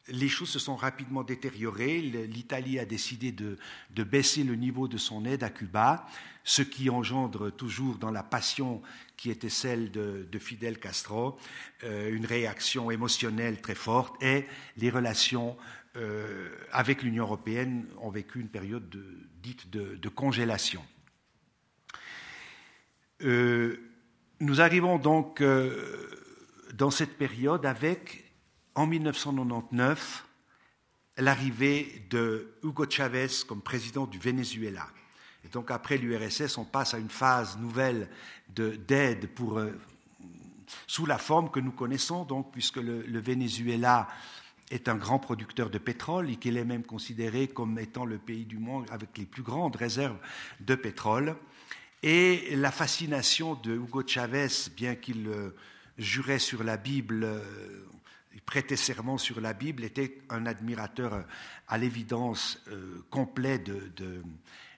[0.07, 2.01] les choses se sont rapidement détériorées.
[2.01, 3.55] L'Italie a décidé de,
[4.03, 6.07] baisser le niveau de son aide à Cuba,
[6.43, 8.81] ce qui engendre toujours dans la passion
[9.15, 11.37] qui était celle de, Fidel Castro
[11.83, 14.45] euh, une réaction émotionnelle très forte et
[14.77, 15.55] les relations
[15.97, 18.89] euh, avec l'Union européenne ont vécu une période
[19.43, 20.83] dite de, congélation.
[24.41, 25.43] Nous arrivons donc
[26.73, 28.23] dans cette période avec,
[28.73, 30.25] en 1999,
[31.17, 34.87] l'arrivée de Hugo Chavez comme président du Venezuela.
[35.43, 38.09] Et donc après l'URSS, on passe à une phase nouvelle
[38.55, 39.71] d'aide pour euh,
[40.87, 44.07] sous la forme que nous connaissons, donc puisque le, Venezuela
[44.71, 48.45] est un grand producteur de pétrole et qu'il est même considéré comme étant le pays
[48.45, 50.17] du monde avec les plus grandes réserves
[50.59, 51.35] de pétrole.
[52.01, 55.53] Et la fascination de Hugo Chavez, bien qu'il euh,
[55.97, 57.85] jurait sur la Bible euh,
[58.33, 61.21] il prêtait serment sur la Bible, était un admirateur euh,
[61.67, 62.63] à l'évidence
[63.09, 63.91] complet de,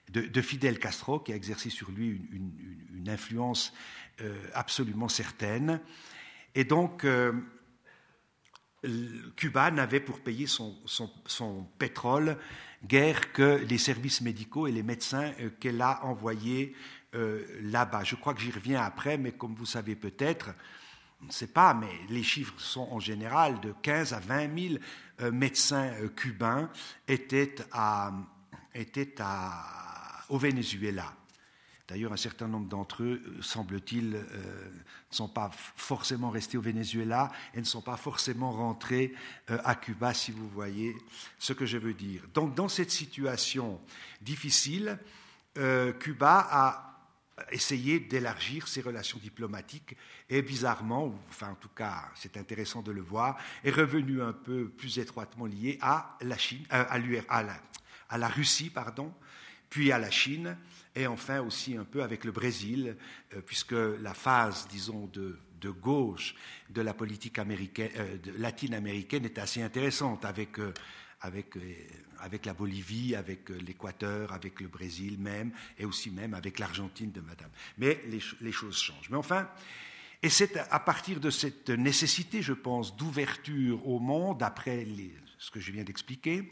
[0.08, 3.72] de, Fidel Castro, qui a exercé sur lui une, influence
[4.54, 5.80] absolument certaine.
[6.54, 7.06] Et donc,
[9.36, 12.38] Cuba n'avait pour payer son, son, pétrole
[12.84, 16.74] guère que les services médicaux et les médecins qu'elle a envoyés
[17.12, 18.04] là-bas.
[18.04, 20.50] Je crois que j'y reviens après, mais comme vous savez peut-être,
[21.22, 24.74] on ne sait pas, mais les chiffres sont en général de 15 à 20 000
[25.20, 26.68] euh, médecins euh, cubains
[27.06, 28.12] étaient, à,
[28.74, 29.14] étaient
[30.28, 31.14] au Venezuela.
[31.86, 34.20] D'ailleurs, un certain nombre d'entre eux, euh, semble-t-il, ne
[35.10, 39.14] sont pas forcément restés au Venezuela et ne sont pas forcément rentrés
[39.48, 40.96] à Cuba, si vous voyez
[41.38, 42.22] ce que je veux dire.
[42.34, 43.78] Donc, dans cette situation
[44.22, 44.98] difficile,
[45.54, 46.91] Cuba a
[47.50, 49.96] essayer d'élargir ses relations diplomatiques
[50.28, 54.68] et bizarrement, enfin en tout cas c'est intéressant de le voir, est revenu un peu
[54.68, 56.36] plus étroitement lié à la
[56.72, 59.12] euh, Russie, pardon,
[59.70, 60.56] puis à la Chine
[60.94, 62.96] et enfin aussi un peu avec le Brésil,
[63.34, 65.38] euh, puisque la phase, disons, de,
[65.80, 66.34] gauche
[66.70, 70.58] de la politique américaine, euh, latine-américaine est assez intéressante avec
[71.22, 71.60] avec, euh,
[72.22, 77.10] avec la Bolivie, avec euh, l'Équateur, avec le Brésil même, et aussi même avec l'Argentine
[77.10, 77.50] de Madame.
[77.78, 78.00] Mais
[78.40, 79.10] les, choses changent.
[79.10, 79.48] Mais enfin,
[80.22, 84.86] et c'est à partir de cette nécessité, je pense, d'ouverture au monde, après
[85.38, 86.50] ce que je viens d'expliquer,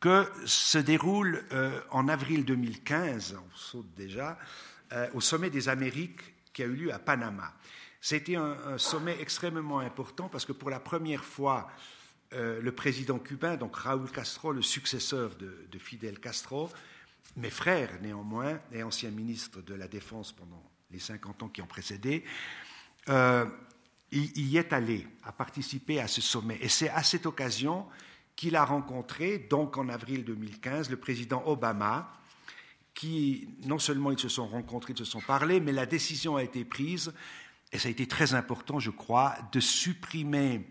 [0.00, 4.38] que se déroule euh, en avril 2015, on saute déjà,
[5.14, 6.20] au sommet des Amériques
[6.52, 7.52] qui a eu lieu à Panama.
[8.00, 11.66] C'était un sommet extrêmement important parce que pour la première fois,
[12.32, 16.70] euh, le président cubain, donc Raúl Castro, le successeur de, Fidel Castro,
[17.36, 21.66] mes frères néanmoins, et ancien ministre de la Défense pendant les 50 ans qui ont
[21.66, 22.24] précédé,
[23.08, 23.46] euh,
[24.10, 26.58] il y est allé, à participer à ce sommet.
[26.60, 27.86] Et c'est à cette occasion
[28.34, 32.12] qu'il a rencontré, donc en avril 2015, le président Obama,
[32.94, 36.42] qui, non seulement ils se sont rencontrés, ils se sont parlé, mais la décision a
[36.42, 37.12] été prise,
[37.72, 40.66] et ça a été très important, je crois, de supprimer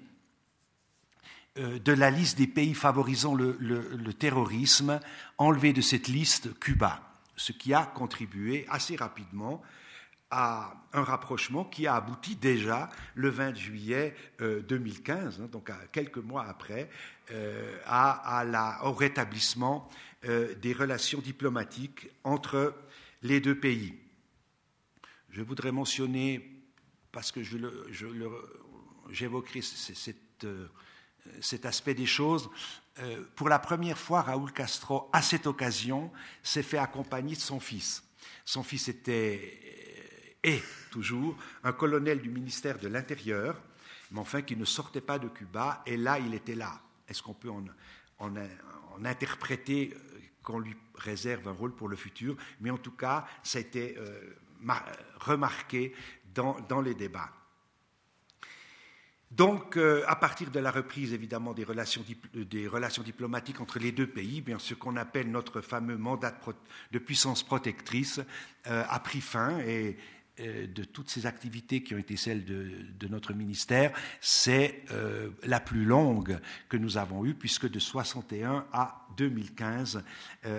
[1.56, 5.00] de la liste des pays favorisant le, terrorisme,
[5.38, 7.02] enlevé de cette liste Cuba,
[7.36, 9.62] ce qui a contribué assez rapidement
[10.32, 16.18] à un rapprochement qui a abouti déjà le 20 juillet 2015, euh, hein, donc quelques
[16.18, 16.90] mois après,
[17.32, 19.90] euh, à, au rétablissement
[20.24, 22.74] des relations diplomatiques entre
[23.22, 23.94] les deux pays.
[25.30, 26.64] Je voudrais mentionner,
[27.12, 27.42] parce que
[29.12, 30.48] j'évoquerai cette
[31.42, 32.50] cet aspect des choses.
[33.00, 36.12] Euh, pour la première fois, Raúl Castro, à cette occasion,
[36.42, 38.04] s'est fait accompagner de son fils.
[38.46, 40.60] Son fils était, et euh,
[40.92, 43.62] toujours, un colonel du ministère de l'Intérieur,
[44.12, 46.80] mais enfin qui ne sortait pas de Cuba, et là, il était là.
[47.08, 47.66] Est-ce qu'on peut en,
[49.04, 52.38] interpréter euh, qu'on lui réserve un rôle pour le futur?
[52.62, 53.98] Mais en tout cas, ça a été
[55.20, 55.94] remarqué
[56.34, 57.32] dans les débats.
[59.32, 62.04] Donc, euh, à partir de la reprise, évidemment, des relations,
[63.04, 66.34] diplomatiques entre les deux pays, bien, ce qu'on appelle notre fameux mandat
[66.92, 68.22] de, puissance protectrice
[68.68, 69.98] euh, a pris fin et
[70.40, 74.84] euh, de toutes ces activités qui ont été celles de, notre ministère, c'est
[75.44, 80.04] la plus longue que nous avons eue, puisque de 61 à 2015,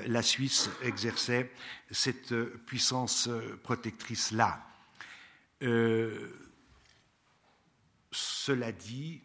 [0.07, 1.50] la Suisse exerçait
[1.90, 2.35] cette
[2.66, 3.29] puissance
[3.62, 4.64] protectrice-là.
[8.16, 9.20] Cela dit,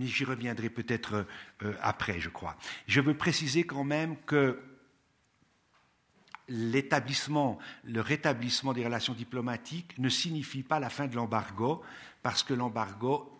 [0.00, 1.26] j'y reviendrai peut-être
[1.62, 2.56] euh, après, je crois.
[2.88, 4.60] Je veux préciser quand même que
[6.48, 11.82] l'établissement, le rétablissement des relations diplomatiques ne signifie pas la fin de l'embargo,
[12.22, 13.39] parce que l'embargo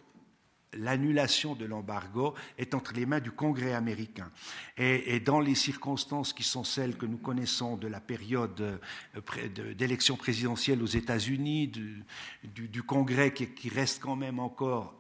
[0.75, 4.31] l'annulation de l'embargo est entre les mains du Congrès américain.
[4.77, 10.17] Et, dans les circonstances qui sont celles que nous connaissons de la période euh, d'élection
[10.17, 14.95] présidentielle aux États-Unis, du, Congrès qui, reste quand même encore,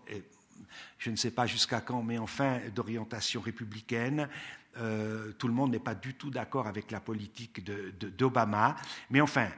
[0.98, 4.28] je ne sais pas jusqu'à quand, mais enfin d'orientation républicaine,
[4.76, 8.76] euh, tout le monde n'est pas du tout d'accord avec la politique d'Obama.
[9.10, 9.48] mais enfin,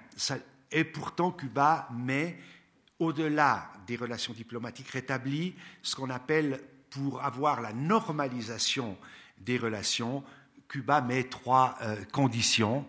[0.70, 2.38] et pourtant Cuba met
[3.02, 6.60] au-delà des relations diplomatiques rétablies, ce qu'on appelle,
[6.90, 8.96] pour avoir la normalisation
[9.38, 10.22] des relations,
[10.68, 12.86] Cuba met trois euh, conditions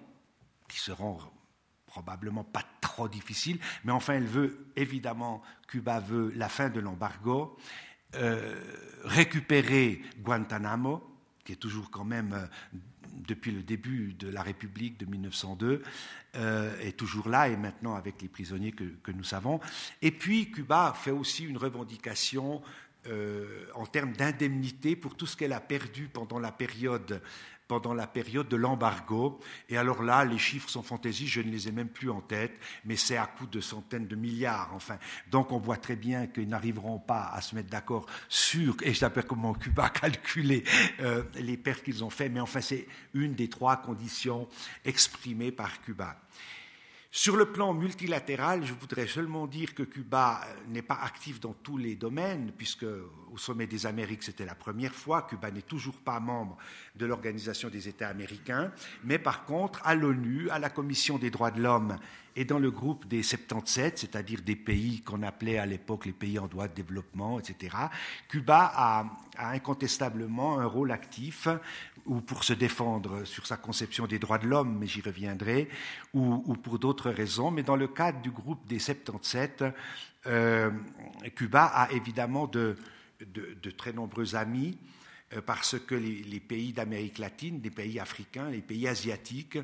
[0.69, 1.17] qui seront
[1.87, 7.57] probablement pas trop difficiles, mais enfin, elle veut, évidemment, Cuba veut la fin de l'embargo,
[8.15, 8.55] euh,
[9.03, 11.03] récupérer Guantanamo,
[11.43, 12.45] qui est toujours quand même, euh,
[13.27, 15.81] depuis le début de la République de 1902,
[16.35, 19.59] euh, est toujours là et maintenant avec les prisonniers que, nous savons.
[20.01, 22.61] Et puis Cuba fait aussi une revendication
[23.75, 27.21] en termes d'indemnité pour tout ce qu'elle a perdu pendant la période
[27.67, 29.39] pendant la période de l'embargo.
[29.69, 32.53] Et alors là, les chiffres sont fantaisies, je ne les ai même plus en tête,
[32.85, 34.97] mais c'est à coût de centaines de milliards, enfin.
[35.31, 38.99] Donc on voit très bien qu'ils n'arriveront pas à se mettre d'accord sur, et je
[38.99, 40.63] sais comment Cuba a calculé
[40.99, 44.47] euh, les pertes qu'ils ont faites, mais enfin c'est une des trois conditions
[44.85, 46.17] exprimées par Cuba.
[47.15, 51.77] Sur le plan multilatéral, je voudrais seulement dire que Cuba n'est pas actif dans tous
[51.77, 52.87] les domaines, puisque
[53.31, 55.21] au sommet des Amériques, c'était la première fois.
[55.21, 56.57] Cuba n'est toujours pas membre
[56.95, 58.71] de l'Organisation des États américains,
[59.03, 61.99] mais par contre, à l'ONU, à la Commission des droits de l'homme
[62.35, 66.39] et dans le groupe des 77, c'est-à-dire des pays qu'on appelait à l'époque les pays
[66.39, 67.75] en droit de développement, etc.,
[68.27, 69.05] Cuba a,
[69.37, 71.47] incontestablement un rôle actif
[72.05, 75.69] ou pour se défendre sur sa conception des droits de l'homme, mais j'y reviendrai,
[76.13, 77.49] ou, pour d'autres raisons.
[77.49, 79.63] Mais dans le cadre du groupe des 77,
[80.27, 80.71] euh,
[81.35, 82.75] Cuba a évidemment de,
[83.77, 84.77] très nombreux amis
[85.33, 89.57] euh, parce que les, pays d'Amérique latine, les pays africains, les pays asiatiques,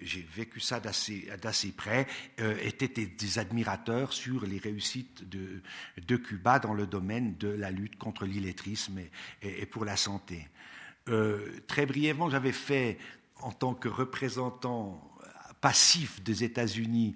[0.00, 2.06] j'ai vécu ça d'assez près,
[2.40, 7.96] euh, étaient des, admirateurs sur les réussites de, Cuba dans le domaine de la lutte
[7.96, 9.00] contre l'illettrisme
[9.42, 10.48] et, pour la santé.
[11.08, 12.98] Euh, très brièvement, j'avais fait,
[13.36, 15.10] en tant que représentant
[15.60, 17.14] passif des États-Unis,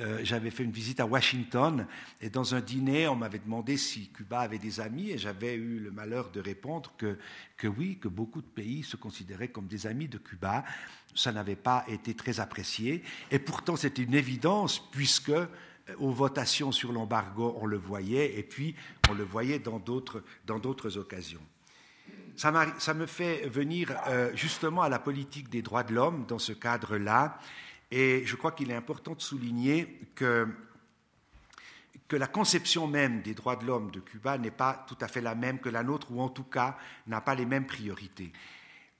[0.00, 1.86] euh, j'avais fait une visite à Washington
[2.20, 5.78] et dans un dîner, on m'avait demandé si Cuba avait des amis et j'avais eu
[5.78, 7.18] le malheur de répondre que,
[7.56, 10.64] que, oui, que beaucoup de pays se considéraient comme des amis de Cuba.
[11.14, 15.46] Ça n'avait pas été très apprécié et pourtant c'était une évidence puisque euh,
[15.98, 18.74] aux votations sur l'embargo, on le voyait et puis
[19.08, 21.42] on le voyait dans d'autres occasions.
[22.40, 26.52] Ça, me fait venir euh, justement à la politique des droits de l'homme dans ce
[26.52, 27.38] cadre-là.
[27.90, 30.48] Et je crois qu'il est important de souligner que,
[32.12, 35.36] la conception même des droits de l'homme de Cuba n'est pas tout à fait la
[35.36, 36.76] même que la nôtre, ou en tout cas
[37.06, 38.32] n'a pas les mêmes priorités.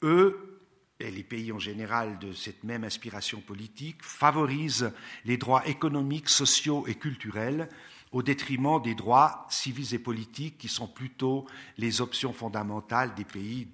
[0.02, 0.60] Eux,
[1.00, 4.92] et les pays en général de cette même inspiration politique, favorisent
[5.24, 7.68] les droits économiques, sociaux et culturels
[8.12, 11.46] au détriment des droits civils et politiques qui sont plutôt
[11.78, 13.66] les options fondamentales des pays,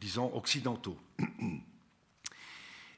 [0.00, 0.98] disons, occidentaux.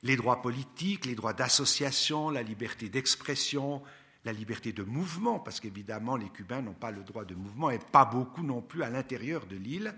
[0.02, 3.82] Les droits politiques, les droits d'association, la liberté d'expression,
[4.24, 7.78] la liberté de mouvement, parce qu'évidemment les Cubains n'ont pas le droit de mouvement et
[7.78, 9.94] pas beaucoup non plus à l'intérieur de l'île,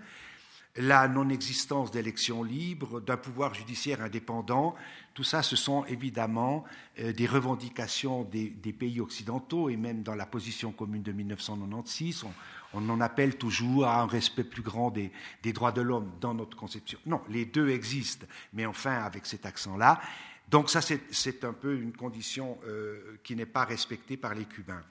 [0.77, 4.75] la non-existence d'élections libres, d'un pouvoir judiciaire indépendant,
[5.13, 6.63] tout ça, ce sont évidemment
[6.99, 12.33] euh, des revendications des, pays occidentaux et même dans la position commune de 1996, on,
[12.73, 15.11] en appelle toujours à un respect plus grand des,
[15.53, 16.99] droits de l'homme dans notre conception.
[17.05, 20.01] Non, les deux existent, mais enfin avec cet accent-là.
[20.49, 24.83] Donc ça, c'est un peu une condition euh, qui n'est pas respectée par les Cubains.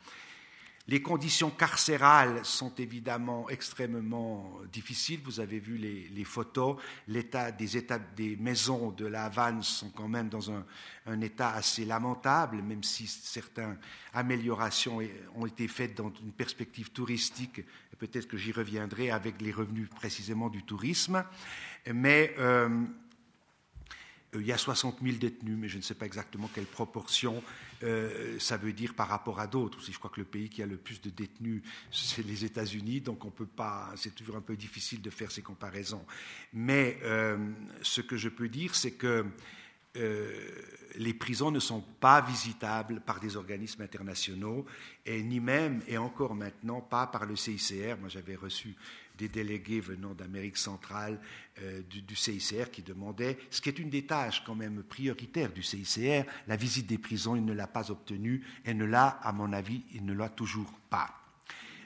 [0.89, 5.21] Les conditions carcérales sont évidemment extrêmement difficiles.
[5.25, 6.77] Vous avez vu les, photos.
[7.07, 10.65] L'état des, maisons de la Havane sont quand même dans un,
[11.21, 13.79] état assez lamentable, même si certaines
[14.13, 14.99] améliorations
[15.37, 17.61] ont été faites dans une perspective touristique.
[17.99, 21.25] Peut-être que j'y reviendrai avec les revenus précisément du tourisme.
[21.93, 22.69] Mais euh,
[24.35, 27.43] il y a 60 000 détenus, mais je ne sais pas exactement quelle proportion
[27.83, 29.79] euh, ça veut dire par rapport à d'autres.
[29.83, 33.25] Je crois que le pays qui a le plus de détenus, c'est les États-Unis, donc
[33.25, 33.93] on peut pas.
[33.97, 36.05] C'est toujours un peu difficile de faire ces comparaisons.
[36.55, 37.37] Mais euh,
[37.83, 39.27] ce que je peux dire, c'est que
[40.95, 44.65] les prisons ne sont pas visitables par des organismes internationaux,
[45.07, 47.99] ni même, et encore maintenant, pas par le CICR.
[48.01, 48.75] Moi, j'avais reçu
[49.23, 51.21] des délégués venant d'Amérique centrale
[51.61, 55.63] euh, du, CICR qui demandaient, ce qui est une des tâches quand même prioritaires du
[55.63, 59.53] CICR, la visite des prisons, il ne l'a pas obtenue, et ne l'a, à mon
[59.53, 61.11] avis, il ne l'a toujours pas.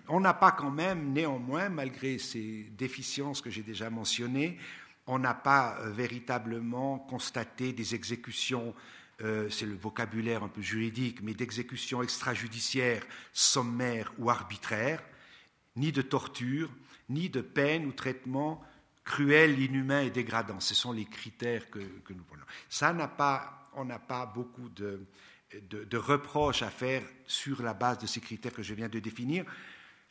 [0.08, 4.56] On n'a pas quand même, néanmoins, malgré ces déficiences que j'ai déjà mentionnées,
[5.06, 8.74] on n'a pas euh, véritablement constaté des exécutions
[9.22, 15.02] euh, c'est le vocabulaire un peu juridique, mais d'exécutions extrajudiciaires, sommaires ou arbitraires,
[15.74, 16.70] ni de torture,
[17.08, 18.62] ni de peine ou traitement
[19.06, 20.60] cruel, inhumain et dégradant.
[20.60, 22.44] Ce sont les critères que, nous prenons.
[22.68, 25.06] Ça n'a pas, on n'a pas beaucoup de,
[25.96, 29.44] reproches à faire sur la base de ces critères que je viens de définir.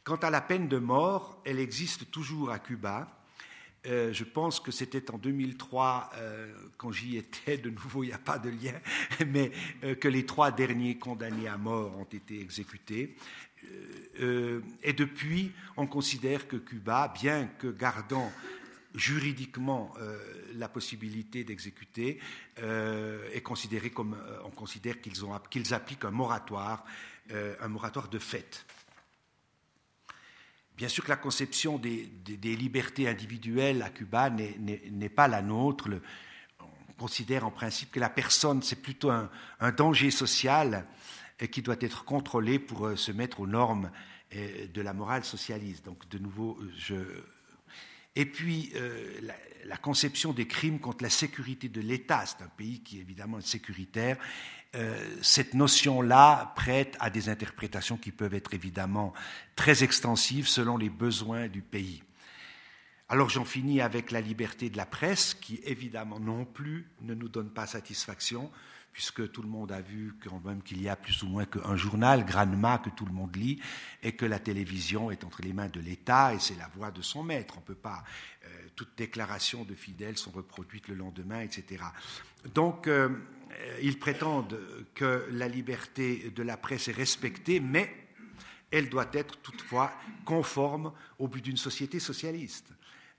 [0.04, 3.22] Quant à la peine de mort, elle existe toujours à Cuba.
[3.88, 8.14] Euh, je pense que c'était en 2003, euh, quand j'y étais, de nouveau, il n'y
[8.14, 8.74] a pas de lien,
[9.28, 9.52] mais
[9.84, 13.16] euh, que les trois derniers condamnés à mort ont été exécutés.
[14.18, 18.32] Et depuis, on considère que Cuba, bien que gardant
[18.94, 19.94] juridiquement
[20.54, 22.20] la possibilité d'exécuter,
[22.58, 26.86] est considéré comme, on considère qu'ils, ont, qu'ils appliquent un moratoire,
[27.30, 28.66] un moratoire de fait.
[30.78, 32.10] Bien sûr que la conception des,
[32.44, 35.90] libertés individuelles à Cuba n'est pas la nôtre.
[36.60, 39.30] on considère en principe que la personne, c'est plutôt un,
[39.72, 40.86] danger social
[41.52, 43.92] qui doit être contrôlé pour euh, se mettre aux normes
[44.34, 45.86] euh, de la morale socialiste.
[45.86, 46.96] Donc, de nouveau, je.
[48.16, 49.20] Et puis, euh,
[49.66, 53.42] la, conception des crimes contre la sécurité de l'État, c'est un pays qui est évidemment
[53.42, 54.18] sécuritaire,
[54.76, 59.14] euh, cette notion-là prête à des interprétations qui peuvent être évidemment
[59.56, 62.04] très extensives selon les besoins du pays.
[63.08, 67.30] Alors j'en finis avec la liberté de la presse, qui évidemment non plus ne nous
[67.30, 68.52] donne pas satisfaction,
[68.96, 71.76] puisque tout le monde a vu quand même qu'il y a plus ou moins qu'un
[71.76, 73.60] journal, Granma, que tout le monde lit,
[74.02, 77.02] et que la télévision est entre les mains de l'État et c'est la voix de
[77.02, 77.56] son maître.
[77.58, 78.06] On ne peut pas,
[78.46, 81.84] euh, toutes déclarations de fidèles sont reproduites le lendemain, etc.
[82.54, 83.10] Donc euh,
[83.52, 84.58] euh, ils prétendent
[84.94, 87.94] que la liberté de la presse est respectée, mais
[88.72, 89.92] elle doit être toutefois
[90.24, 92.72] conforme au but d'une société socialiste.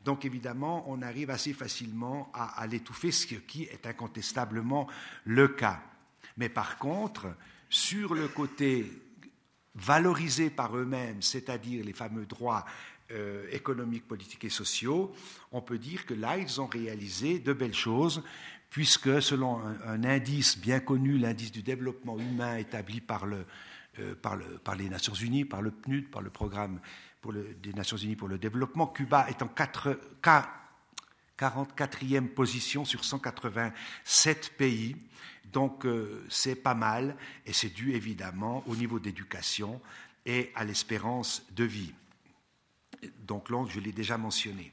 [0.07, 4.87] Donc évidemment, on arrive assez facilement à, l'étouffer, ce qui est incontestablement
[5.25, 5.83] le cas.
[6.37, 7.27] Mais par contre,
[7.69, 8.89] sur le côté
[9.75, 12.65] valorisé par eux-mêmes, c'est-à-dire les fameux droits
[13.11, 15.13] euh, économiques, politiques et sociaux,
[15.51, 18.23] on peut dire que là, ils ont réalisé de belles choses,
[18.71, 24.14] puisque selon un, indice bien connu, l'indice du développement humain établi par, euh,
[24.77, 26.81] les Nations Unies, par le PNUD, par le programme
[27.33, 29.99] des Nations Unies pour le développement, Cuba est en 4,
[31.39, 34.97] 44e position sur 187 pays.
[35.53, 39.81] Donc euh, c'est pas mal et c'est dû évidemment au niveau d'éducation
[40.25, 41.95] et à l'espérance de vie.
[43.21, 44.73] Donc là, je l'ai déjà mentionné.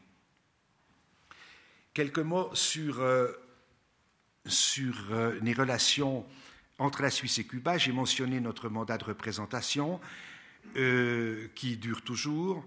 [1.93, 3.31] Quelques mots sur euh,
[4.45, 6.25] sur euh, les relations
[6.79, 7.77] entre la Suisse et Cuba.
[7.77, 9.99] J'ai mentionné notre mandat de représentation
[10.75, 12.63] euh, qui dure toujours,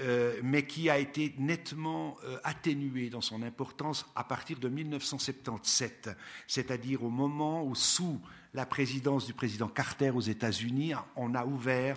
[0.00, 6.10] euh, mais qui a été nettement atténué dans son importance à partir de 1977,
[6.46, 8.20] c'est-à-dire au moment où, sous
[8.54, 11.96] la présidence du président Carter aux États-Unis, on a ouvert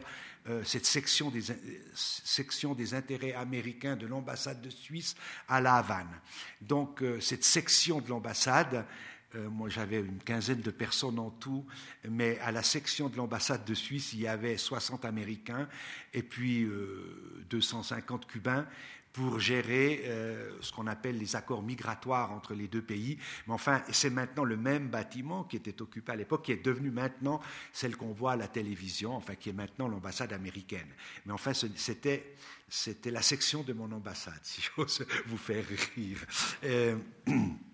[0.63, 1.43] cette section des,
[1.93, 5.15] section des, intérêts américains de l'ambassade de Suisse
[5.47, 6.19] à La Havane.
[6.59, 8.85] Donc cette section de l'ambassade
[9.35, 11.65] euh, moi, j'avais une quinzaine de personnes en tout,
[12.09, 15.67] mais à la section de l'ambassade de Suisse, il y avait 60 Américains
[16.13, 16.67] et puis
[17.49, 18.67] 250 euh, Cubains
[19.13, 23.17] pour gérer euh, ce qu'on appelle les accords migratoires entre les deux pays.
[23.47, 26.91] Mais enfin, c'est maintenant le même bâtiment qui était occupé à l'époque, qui est devenu
[26.91, 27.41] maintenant
[27.73, 30.87] celle qu'on voit à la télévision, enfin qui est maintenant l'ambassade américaine.
[31.25, 32.35] Mais enfin, c'était,
[32.69, 35.65] c'était la section de mon ambassade, si j'ose vous faire
[35.95, 36.25] rire.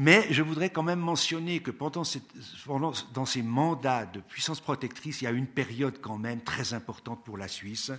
[0.00, 2.04] Mais je voudrais quand même mentionner que pendant,
[3.12, 7.24] dans ces mandats de puissance protectrice, il y a une période quand même très importante
[7.24, 7.90] pour la Suisse.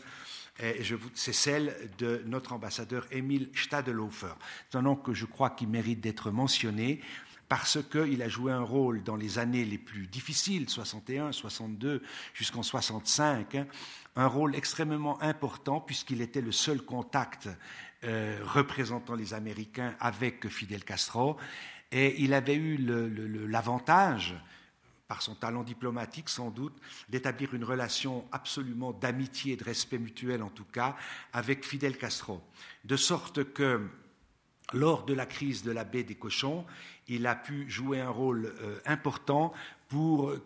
[1.14, 4.34] C'est celle de notre ambassadeur Emile Stadelhofer.
[4.76, 7.02] Un nom que je crois qui mérite d'être mentionné
[7.50, 12.02] parce qu'il a joué un rôle dans les années les plus difficiles, 61, 62,
[12.34, 13.68] jusqu'en 65, hein,
[14.16, 17.50] un rôle extrêmement important puisqu'il était le seul contact
[18.06, 21.36] euh, représentant les Américains avec Fidel Castro
[21.92, 22.78] et il avait eu
[23.48, 24.36] l'avantage,
[25.08, 26.78] par son talent diplomatique sans doute,
[27.10, 30.96] d'établir une relation absolument d'amitié et de respect mutuel en tout cas
[31.34, 32.44] avec Fidel Castro.
[32.86, 33.90] De sorte que
[34.72, 36.64] lors de la crise de la baie des cochons,
[37.08, 39.52] il a pu jouer un rôle euh, important
[39.88, 40.40] pour euh,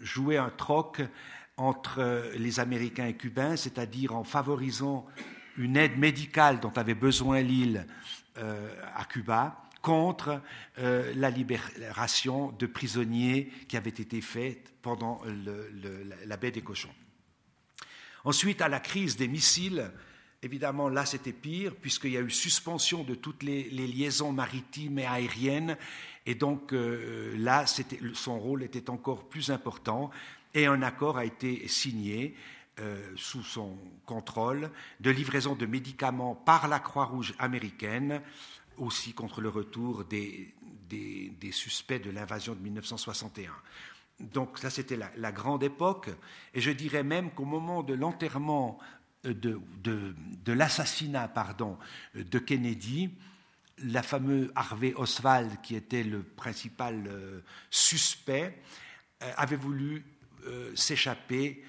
[0.00, 1.02] jouer un troc
[1.56, 5.06] entre euh, les Américains et Cubains, c'est-à-dire en favorisant
[5.56, 7.84] une aide médicale dont avait besoin l'île
[8.94, 10.40] à Cuba, contre
[10.78, 15.20] euh, la libération de prisonniers qui avaient été faits pendant
[16.26, 16.94] la baie des cochons.
[18.24, 19.90] Ensuite, à la crise des missiles,
[20.42, 25.06] évidemment, là, c'était pire, puisqu'il y a eu suspension de toutes les, liaisons maritimes et
[25.06, 25.76] aériennes,
[26.26, 27.64] et donc euh, là,
[28.14, 30.10] son rôle était encore plus important,
[30.54, 32.34] et un accord a été signé
[32.80, 33.76] euh, sous son
[34.06, 34.70] contrôle
[35.00, 38.22] de livraison de médicaments par la Croix-Rouge américaine
[38.78, 40.54] aussi contre le retour des,
[40.88, 43.52] des, suspects de l'invasion de 1961.
[44.20, 46.10] Donc ça, c'était la, grande époque.
[46.54, 48.78] Et je dirais même qu'au moment de l'enterrement,
[49.24, 51.78] de, de l'assassinat, pardon,
[52.14, 53.10] de Kennedy,
[53.84, 58.58] la fameuse Harvey Oswald, qui était le principal euh, suspect,
[59.22, 60.04] euh, avait voulu
[60.46, 61.64] euh, s'échapper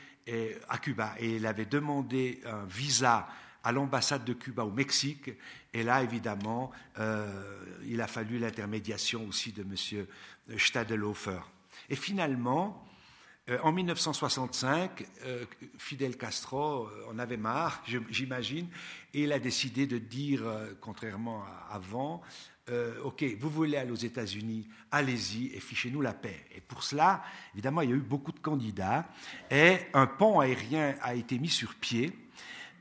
[0.68, 3.28] à Cuba et il avait demandé un visa
[3.64, 5.32] à l'ambassade de Cuba au Mexique.
[5.74, 6.72] Et là, évidemment,
[7.86, 10.06] il a fallu l'intermédiation aussi de M.
[10.58, 11.40] Stadelhofer.
[11.90, 12.86] Et finalement,
[13.50, 15.46] euh, en 1965, euh,
[15.78, 18.68] Fidel Castro euh, en avait marre, j'imagine,
[19.14, 20.44] et il a décidé de dire,
[20.82, 22.22] contrairement à avant,
[23.04, 26.46] OK, vous voulez aller aux États-Unis, allez-y et fichez-nous la paix.
[26.56, 27.24] Et pour cela,
[27.56, 29.10] évidemment, il y a eu beaucoup de candidats
[29.50, 32.14] et un pont aérien a été mis sur pied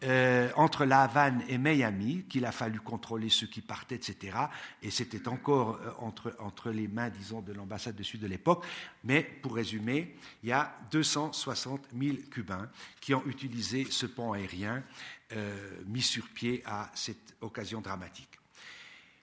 [0.05, 4.37] euh, entre La Havane et Miami, qu'il a fallu contrôler ceux qui partaient, etc.
[4.81, 8.65] Et c'était encore euh, entre, entre, les mains, disons, de l'ambassade de Sud de l'époque.
[9.03, 12.69] Mais pour résumer, il y a 260 000 Cubains
[13.01, 14.85] qui ont utilisé ce pont aérien
[15.33, 18.39] euh, mis sur pied à cette occasion dramatique.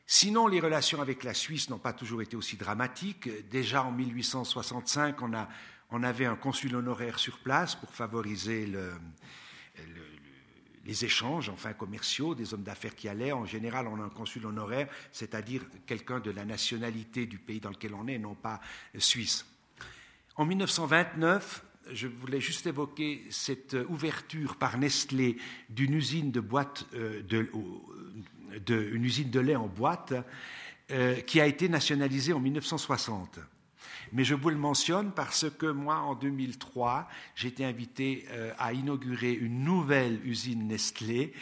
[0.06, 3.30] Sinon, les relations avec la Suisse n'ont pas toujours été aussi dramatiques.
[3.50, 5.48] Déjà en 1865, on, a,
[5.90, 8.92] on avait un consul honoraire sur place pour favoriser le,
[9.78, 10.15] le
[10.86, 13.32] les échanges, enfin commerciaux, des hommes d'affaires qui allaient.
[13.32, 17.72] En général, on a un consul honoraire, c'est-à-dire quelqu'un de la nationalité du pays dans
[17.72, 18.62] lequel on est, non pas
[18.98, 19.46] suisse.
[20.36, 25.38] En 1929, je voulais juste évoquer cette ouverture par Nestlé
[25.70, 27.22] d'une usine de boîte, euh,
[28.70, 30.14] usine de lait en boîte,
[30.92, 33.40] euh, qui a été nationalisée en 1960.
[34.12, 38.74] Mais je vous le mentionne parce que moi, en 2003, j'ai été invité euh, à
[38.74, 41.34] inaugurer une nouvelle usine Nestlé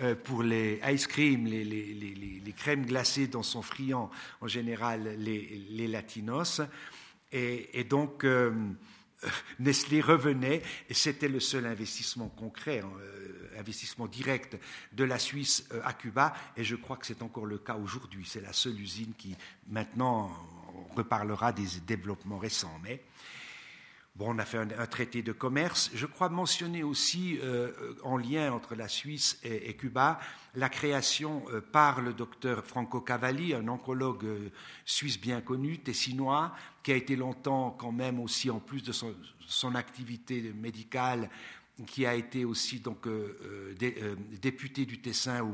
[0.00, 4.10] euh, pour les ice cream, les, crèmes glacées dont sont friands
[4.40, 6.60] en général les, latinos.
[7.32, 8.52] Et, donc, euh,
[9.58, 12.90] Nestlé revenait, et c'était le seul investissement concret, hein,
[13.58, 14.58] investissement direct
[14.92, 18.24] de la Suisse à Cuba, et je crois que c'est encore le cas aujourd'hui.
[18.26, 19.34] C'est la seule usine qui,
[19.68, 20.30] maintenant,
[20.74, 22.78] on reparlera des développements récents.
[22.82, 23.02] Mais
[24.16, 25.90] bon, on a fait un, traité de commerce.
[25.94, 30.20] Je crois mentionner aussi, euh, en lien entre la Suisse et, Cuba,
[30.54, 34.50] la création euh, par le docteur Franco Cavalli, un oncologue euh,
[34.84, 39.74] suisse bien connu, tessinois, qui a été longtemps quand même aussi, en plus de son,
[39.74, 41.30] activité médicale,
[41.86, 43.08] qui a été aussi donc
[44.40, 45.48] député du Tessin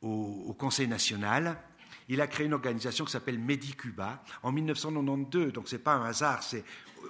[0.00, 1.58] au Conseil national
[2.10, 5.52] il a créé une organisation qui s'appelle Medicuba en 1992.
[5.52, 6.64] Donc ce n'est pas un hasard, c'est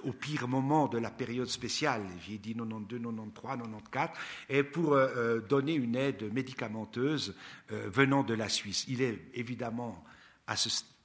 [0.05, 4.11] au pire moment de la période spéciale, j'ai dit 92, 93, 94,
[4.51, 7.35] et pour euh, euh, donner une aide médicamenteuse
[7.73, 8.85] euh, venant de la Suisse.
[8.89, 10.05] Il est évidemment
[10.47, 10.55] à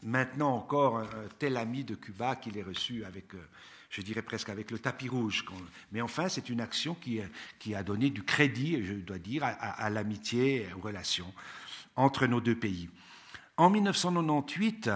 [0.04, 1.08] maintenant encore un,
[1.40, 3.28] tel ami de Cuba qu'il est reçu avec,
[3.90, 5.46] je dirais presque avec le tapis rouge.
[5.94, 7.22] Mais enfin, c'est une action qui,
[7.74, 11.34] a donné du crédit, je dois dire, à, à l'amitié, aux relations
[11.96, 12.90] entre nos deux pays.
[13.58, 14.90] En 1998,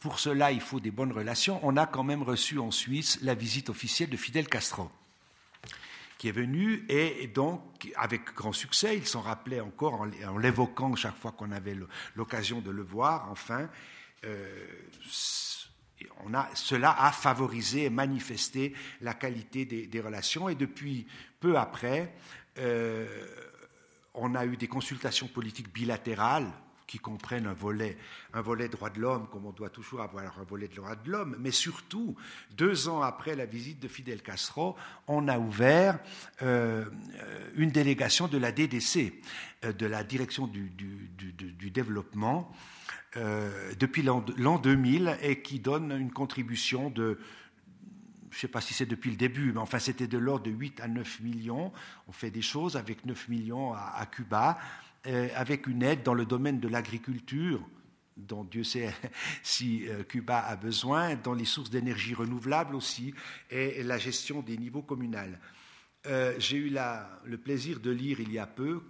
[0.00, 3.34] pour cela il faut des bonnes relations, on a quand même reçu en Suisse la
[3.34, 4.90] visite officielle de Fidel Castro,
[6.18, 11.16] qui est venu et donc avec grand succès, il s'en rappelait encore en l'évoquant chaque
[11.16, 11.76] fois qu'on avait
[12.16, 13.68] l'occasion de le voir, enfin.
[14.24, 14.66] Euh,
[16.24, 21.06] on a, cela a favorisé et manifesté la qualité des, relations et depuis
[21.40, 22.14] peu après,
[22.58, 23.26] euh,
[24.14, 26.52] on a eu des consultations politiques bilatérales
[26.88, 27.96] qui comprennent un volet,
[28.32, 31.10] un volet droit de l'homme, comme on doit toujours avoir un volet de droit de
[31.10, 32.16] l'homme, mais surtout,
[32.56, 34.74] deux ans après la visite de Fidel Castro,
[35.06, 36.00] on a ouvert
[36.42, 36.86] euh,
[37.54, 39.12] une délégation de la DDC,
[39.64, 40.72] euh, de la Direction du,
[41.70, 42.50] Développement,
[43.16, 44.22] euh, depuis l'an
[44.58, 47.20] 2000, et qui donne une contribution de
[48.30, 50.50] je ne sais pas si c'est depuis le début, mais enfin c'était de l'ordre de
[50.50, 51.72] 8 à 9 millions.
[52.08, 54.58] On fait des choses avec 9 millions à Cuba.
[55.06, 57.64] Euh, avec une aide dans le domaine de l'agriculture,
[58.16, 58.92] dont Dieu sait
[59.44, 63.14] si euh, Cuba a besoin, dans les sources d'énergie renouvelables aussi,
[63.48, 65.18] et la gestion des niveaux communaux.
[66.06, 66.76] Euh, j'ai eu
[67.24, 68.82] le plaisir de lire il y a peu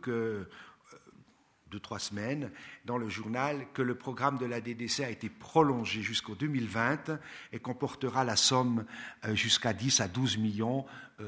[1.70, 2.50] deux, trois semaines,
[2.86, 7.18] dans le journal, que le programme de la DDC a été prolongé jusqu'au 2020
[7.52, 8.86] et comportera la somme
[9.34, 10.86] jusqu'à 10 à 12 millions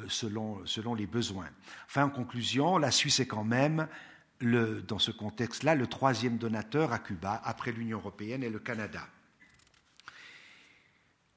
[0.08, 1.50] selon, selon les besoins.
[1.86, 3.86] Enfin, en conclusion, la Suisse est quand même
[4.42, 9.06] dans ce contexte-là, le troisième donateur à Cuba, après l'Union européenne et le Canada.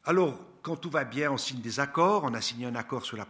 [0.06, 2.24] Alors, quand tout va bien, on signe des accords.
[2.24, 3.28] On a signé un accord sur la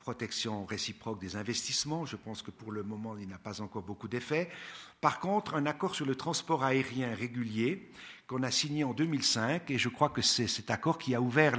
[0.00, 2.04] protection réciproque des investissements.
[2.06, 4.48] Je pense que pour le moment, il n'a pas encore beaucoup d'effet.
[5.00, 7.90] Par contre, un accord sur le transport aérien régulier
[8.26, 11.56] qu'on a signé en 2005, et je crois que c'est cet accord qui a ouvert,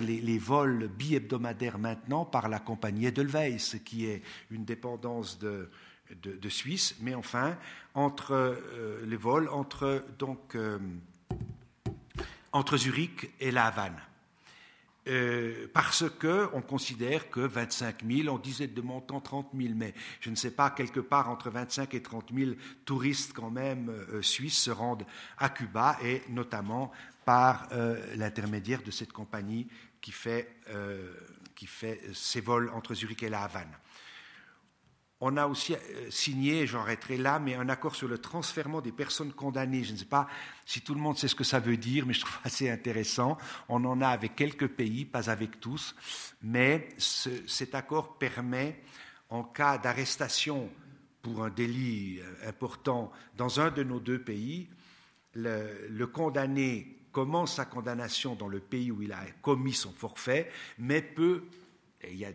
[0.00, 5.68] les, vols bi-hebdomadaires maintenant par la compagnie Edelweiss, qui est une dépendance de,
[6.48, 7.56] Suisse, mais enfin,
[7.94, 10.78] entre euh, les vols entre, donc, euh,
[12.52, 14.00] entre Zurich et La Havane.
[15.08, 20.28] Euh, parce qu'on considère que 25 000, on disait de montant 30 000, mais je
[20.28, 22.52] ne sais pas, quelque part entre 25 et 30 000
[22.84, 23.90] touristes quand même
[24.20, 25.06] suisses se rendent
[25.38, 26.92] à Cuba, et notamment
[27.24, 27.68] par
[28.16, 29.68] l'intermédiaire de cette compagnie
[30.02, 30.54] qui fait,
[31.54, 33.74] qui fait ses vols entre Zurich et La Havane.
[35.22, 39.32] On a aussi euh, signé, j'arrêterai là, mais un accord sur le transfèrement des personnes
[39.32, 39.84] condamnées.
[39.84, 40.26] Je ne sais pas
[40.64, 43.36] si tout le monde sait ce que ça veut dire, mais je trouve assez intéressant.
[43.68, 45.94] On en a avec quelques pays, pas avec tous,
[46.42, 48.82] mais cet accord permet,
[49.28, 50.70] en cas d'arrestation
[51.20, 54.70] pour un délit euh, important dans un de nos deux pays,
[55.34, 61.02] le, condamné commence sa condamnation dans le pays où il a commis son forfait, mais
[61.02, 61.44] peut,
[62.08, 62.32] il y a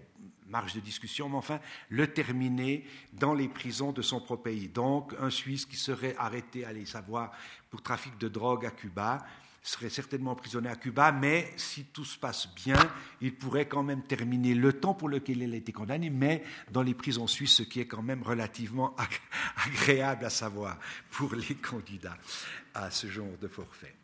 [0.48, 4.68] marge de discussion, mais enfin, le terminer dans les prisons de son propre pays.
[4.68, 7.32] Donc, un Suisse qui serait arrêté, allez savoir,
[7.70, 9.26] pour trafic de drogue à Cuba,
[9.68, 12.78] serait certainement emprisonné à Cuba, mais si tout se passe bien,
[13.22, 16.84] il pourrait quand même terminer le temps pour lequel il a été condamné, mais dans
[16.84, 18.96] les prisons suisses, ce qui est quand même relativement
[19.66, 20.78] agréable à savoir
[21.10, 22.18] pour les candidats
[22.76, 23.96] à ce genre de forfait.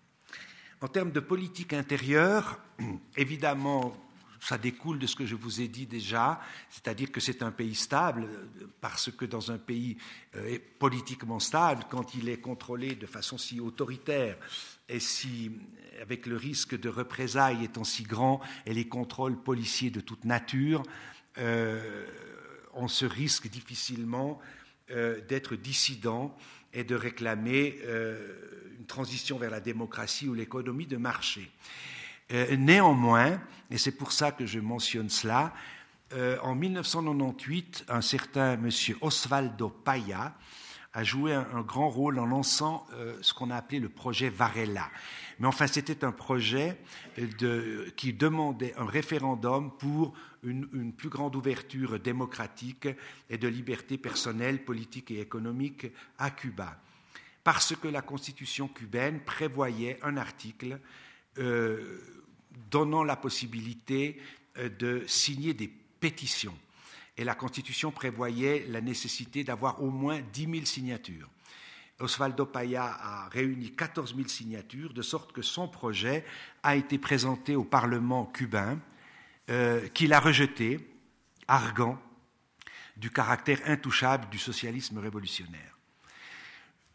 [0.82, 2.60] En termes de politique intérieure,
[3.16, 3.96] évidemment,
[4.42, 7.76] ça découle de ce que je vous ai dit déjà, c'est-à-dire que c'est un pays
[7.76, 8.28] stable,
[8.82, 9.98] parce que dans un pays
[10.36, 14.38] euh, politiquement stable, quand il est contrôlé de façon si autoritaire
[14.90, 15.52] et si,
[16.02, 20.82] avec le risque de représailles étant si grand, et les contrôles policiers de toute nature,
[21.38, 22.08] euh,
[22.74, 24.40] on se risque difficilement
[24.90, 26.36] euh, d'être dissident
[26.74, 27.80] et de réclamer
[28.80, 31.52] une transition vers la démocratie ou l'économie de marché.
[32.34, 35.54] Euh, néanmoins, et c'est pour ça que je mentionne cela,
[36.14, 40.36] euh, en 1998, un certain monsieur Osvaldo Paya
[40.94, 44.90] a joué un, grand rôle en lançant euh, ce qu'on a appelé le projet Varela.
[45.40, 46.78] Mais enfin, c'était un projet
[47.96, 50.14] qui demandait un référendum pour
[50.44, 52.88] une, plus grande ouverture démocratique
[53.30, 56.78] et de liberté personnelle, politique et économique à Cuba.
[57.44, 60.80] Parce que la constitution cubaine prévoyait un article
[62.70, 64.22] donnant la possibilité
[64.58, 66.58] euh, de signer des pétitions.
[67.18, 71.30] Et la Constitution prévoyait la nécessité d'avoir au moins 10 000 signatures.
[72.00, 76.26] Osvaldo Paya a réuni 14 000 signatures, de sorte que son projet
[76.64, 78.80] a été présenté au Parlement cubain,
[79.50, 80.80] euh, qu'il a rejeté,
[81.48, 82.02] argant
[82.98, 85.78] du caractère intouchable du socialisme révolutionnaire.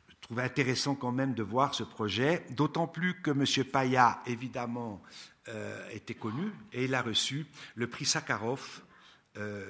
[0.08, 3.44] Je trouve intéressant quand même de voir ce projet, d'autant plus que M.
[3.64, 5.02] Paya, évidemment,
[5.48, 8.82] euh, était connu et il a reçu le prix Sakharov
[9.36, 9.64] euh,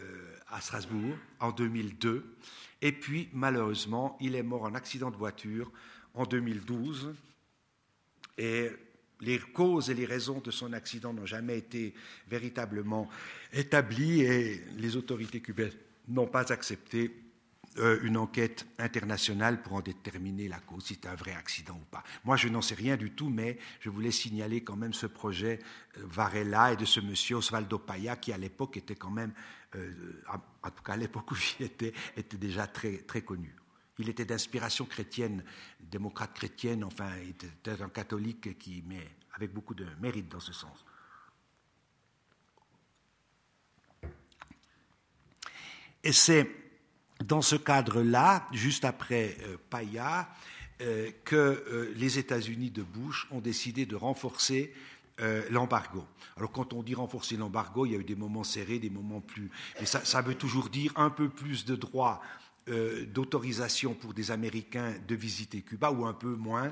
[0.49, 2.37] à Strasbourg en 2002.
[2.83, 5.73] Et puis, malheureusement, il est mort en accident de voiture
[6.15, 7.15] en 2012.
[8.39, 8.71] Et
[9.21, 11.95] les causes et les raisons de son accident n'ont jamais été
[12.29, 13.09] véritablement
[13.53, 15.73] établies et les autorités cubaines
[16.09, 17.26] n'ont pas accepté
[17.79, 21.85] euh, une enquête internationale pour en déterminer la cause, si c'est un vrai accident ou
[21.91, 22.03] pas.
[22.25, 25.59] Moi, je n'en sais rien du tout, mais je voulais signaler quand même ce projet
[25.99, 29.33] euh, Varela et de ce monsieur Osvaldo Paya, qui à l'époque était quand même,
[29.75, 30.23] euh,
[30.63, 33.55] en tout cas à l'époque où il était, était déjà très, très connu.
[33.99, 35.45] Il était d'inspiration chrétienne,
[35.81, 40.53] démocrate chrétienne, enfin, il était un catholique qui, mais avec beaucoup de mérite dans ce
[40.53, 40.85] sens.
[46.03, 46.66] Et c'est
[47.25, 50.29] dans ce cadre-là, juste après euh, Paya,
[50.83, 54.73] euh, que euh, les États-Unis de Bush ont décidé de renforcer
[55.49, 56.05] l'embargo.
[56.37, 59.23] Alors quand on dit renforcer l'embargo, il y a eu des moments serrés, des moments
[59.23, 59.51] plus...
[59.81, 62.21] Mais ça, ça veut toujours dire un peu plus de droits
[62.67, 66.71] d'autorisation pour des Américains de visiter Cuba, ou un peu moins,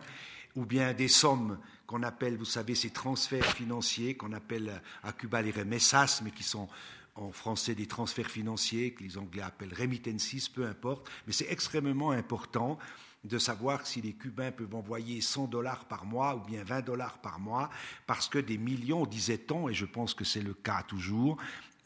[0.57, 5.41] ou bien des sommes qu'on appelle, vous savez, ces transferts financiers qu'on appelle à Cuba
[5.41, 6.69] les remessas, mais qui sont
[7.17, 12.11] en français des transferts financiers, que les Anglais appellent remittances, peu importe, mais c'est extrêmement
[12.11, 12.79] important
[13.25, 17.19] de savoir si les Cubains peuvent envoyer 100 dollars par mois ou bien 20 dollars
[17.19, 17.71] par mois,
[18.07, 21.39] parce que des millions, disait-on, et je pense que c'est le cas toujours,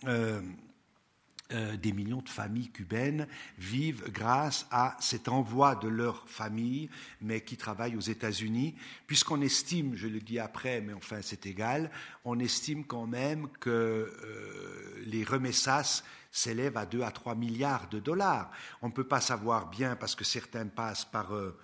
[0.04, 0.40] euh,
[1.52, 3.26] euh, des millions de familles cubaines
[3.56, 6.90] vivent grâce à cet envoi de leur famille,
[7.22, 8.74] mais qui travaillent aux États-Unis,
[9.06, 11.90] puisqu'on estime, je le dis après, mais enfin c'est égal,
[12.26, 17.98] on estime quand même que euh, les remessas s'élèvent à 2 à 3 milliards de
[17.98, 18.50] dollars.
[18.82, 21.34] On ne peut pas savoir bien parce que certains passent par...
[21.34, 21.58] Euh,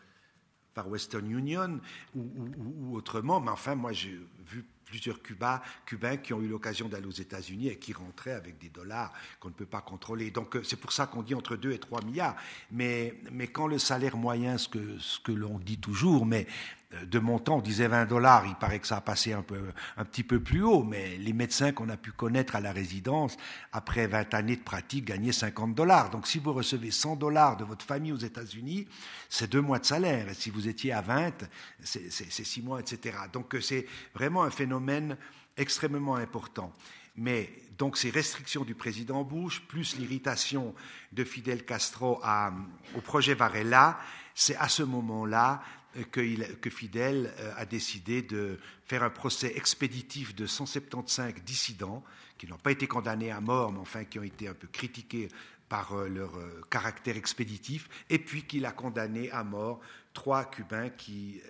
[0.72, 1.78] par Western Union
[2.16, 2.28] ou,
[2.58, 4.64] ou, autrement, mais enfin, moi j'ai vu
[4.94, 9.12] plusieurs Cubains, qui ont eu l'occasion d'aller aux États-Unis et qui rentraient avec des dollars
[9.40, 10.30] qu'on ne peut pas contrôler.
[10.30, 12.36] Donc euh, c'est pour ça qu'on dit entre 2 et 3 milliards.
[12.70, 13.14] Mais,
[13.52, 16.46] quand le salaire moyen, ce que l'on dit toujours, mais
[17.06, 19.58] de mon temps, on disait 20 dollars, il paraît que ça a passé un, peu,
[19.96, 23.36] un petit peu plus haut, mais les médecins qu'on a pu connaître à la résidence,
[23.72, 26.10] après 20 années de pratique, gagnaient 50 dollars.
[26.10, 28.86] Donc si vous recevez 100 dollars de votre famille aux États-Unis,
[29.28, 30.28] c'est deux mois de salaire.
[30.28, 31.32] Et si vous étiez à 20,
[31.82, 33.16] c'est six mois, etc.
[33.32, 35.16] Donc c'est vraiment un phénomène
[35.56, 36.72] extrêmement important.
[37.16, 40.74] Mais donc ces restrictions du président Bush, plus l'irritation
[41.12, 42.20] de Fidel Castro
[42.96, 43.98] au projet Varela,
[44.34, 45.62] c'est à ce moment-là
[46.10, 52.02] que, Fidel euh, a décidé de faire un procès expéditif de 175 dissidents
[52.38, 55.28] qui n'ont pas été condamnés à mort, mais enfin qui ont été un peu critiqués
[55.68, 59.80] par euh, leur euh, caractère expéditif, et puis qu'il a condamné à mort
[60.12, 61.40] trois Cubains qui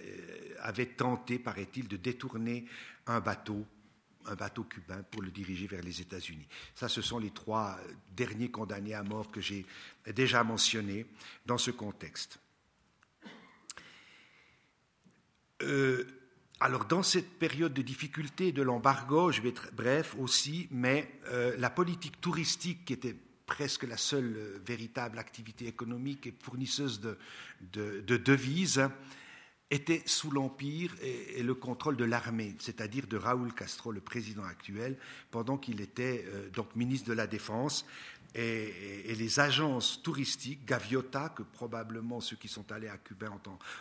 [0.62, 2.64] avaient tenté, paraît-il, de détourner
[3.06, 3.66] un bateau
[4.26, 6.48] un bateau cubain pour le diriger vers les États-Unis.
[6.74, 7.78] Ça, ce sont les trois
[8.16, 9.66] derniers condamnés à mort que j'ai
[10.14, 11.04] déjà mentionnés
[11.44, 12.38] dans ce contexte.
[15.64, 16.06] Euh,
[16.60, 21.54] alors, dans cette période de difficulté de l'embargo, je vais être bref aussi, mais euh,
[21.58, 28.00] la politique touristique, qui était presque la seule euh, véritable activité économique et fournisseuse de,
[28.16, 28.88] devises,
[29.70, 34.96] était sous l'empire et, le contrôle de l'armée, c'est-à-dire de Raúl Castro, le président actuel,
[35.30, 37.84] pendant qu'il était donc ministre de la Défense
[38.34, 43.28] et, les agences touristiques, Gaviota, que probablement ceux qui sont allés à Cuba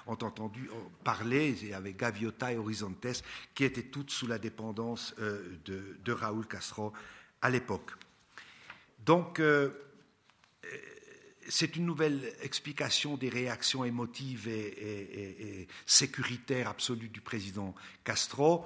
[0.06, 0.70] ont, entendu
[1.04, 3.24] parler, avec Gaviota et Horizontes,
[3.56, 6.93] qui étaient toutes sous la dépendance euh, de, Raúl Castro
[7.41, 7.91] à l'époque.
[9.04, 9.72] Donc, euh,
[11.49, 17.76] c'est une nouvelle explication des réactions émotives et sécuritaires absolues du président
[18.06, 18.66] Castro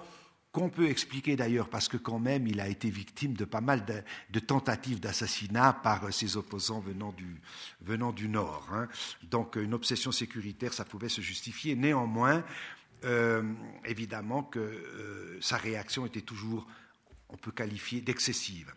[0.58, 3.86] qu'on peut expliquer d'ailleurs parce que quand même il a été victime de pas mal
[3.86, 6.80] de, tentatives d'assassinat par ses opposants
[7.80, 8.68] venant du, Nord.
[8.74, 8.88] Hein.
[9.30, 11.76] Donc une obsession sécuritaire, ça pouvait se justifier.
[11.76, 12.43] Néanmoins,
[13.03, 13.43] euh,
[13.86, 16.66] évidemment que euh, sa réaction était toujours,
[17.30, 18.74] on peut qualifier, d'excessive.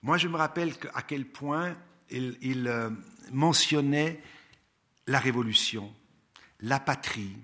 [0.00, 1.76] Moi, je me rappelle à quel point
[2.10, 2.88] il, euh,
[3.32, 4.22] mentionnait
[5.06, 5.94] la révolution,
[6.60, 7.36] la patrie,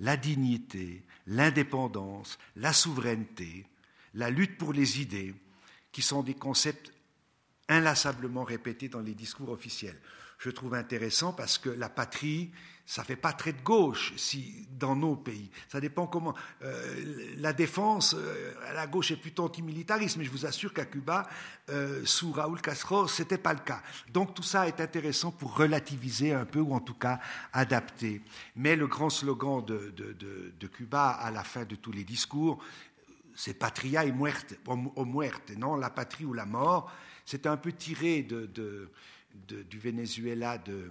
[0.00, 3.66] la dignité, l'indépendance, la souveraineté,
[4.14, 5.34] la lutte pour les idées,
[5.92, 6.92] qui sont des concepts
[7.68, 9.98] inlassablement répétés dans les discours officiels.
[10.38, 12.50] Je trouve intéressant parce que la patrie,
[12.88, 15.50] ça fait pas très de gauche si dans nos pays.
[15.68, 16.34] Ça dépend comment.
[16.62, 20.86] Euh, la défense, euh, à la gauche est plutôt antimilitariste, mais je vous assure qu'à
[20.86, 21.28] Cuba,
[21.68, 23.82] euh, sous Raúl Castro, c'était pas le cas.
[24.10, 27.20] Donc tout ça est intéressant pour relativiser un peu ou en tout cas
[27.52, 28.22] adapter.
[28.56, 32.58] Mais le grand slogan de, Cuba à la fin de tous les discours,
[33.34, 36.90] c'est patria y muerte, o muerte, non, la patrie ou la mort.
[37.26, 38.48] C'est un peu tiré de,
[39.46, 40.90] du Venezuela de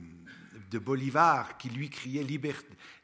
[0.69, 2.25] de Bolivar qui lui criait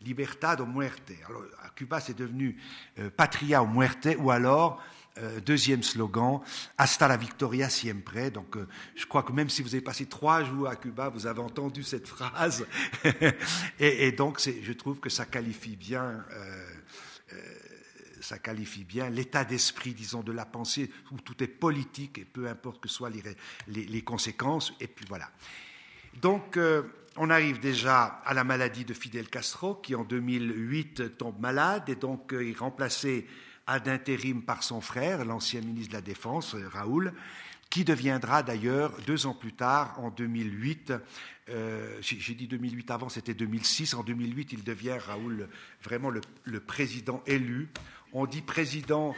[0.01, 1.11] Libertad o muerte.
[1.27, 2.57] Alors, à Cuba, c'est devenu
[2.99, 4.81] euh, Patria o muerte, ou alors,
[5.19, 6.41] euh, deuxième slogan,
[6.77, 8.29] Hasta la victoria siempre.
[8.29, 11.27] Donc, euh, je crois que même si vous avez passé trois jours à Cuba, vous
[11.27, 12.65] avez entendu cette phrase.
[13.79, 16.25] et, donc, je trouve que ça qualifie bien.
[18.21, 22.47] ça qualifie bien l'état d'esprit, disons, de la pensée, où tout est politique et peu
[22.47, 24.73] importe que soient les, les, conséquences.
[24.79, 25.29] Et puis voilà.
[26.21, 26.57] Donc,
[27.17, 31.95] on arrive déjà à la maladie de Fidel Castro, qui en 2008 tombe malade et
[31.95, 33.27] donc euh, est remplacé
[33.67, 37.13] à d'intérim par son frère, l'ancien ministre de la Défense, euh, Raoul,
[37.69, 40.93] qui deviendra d'ailleurs deux ans plus tard, en 2008,
[41.49, 45.49] euh, j'ai dit 2008 avant, c'était 2006, en 2008 il devient, Raoul,
[45.83, 47.69] vraiment le, président élu.
[48.11, 49.15] On dit président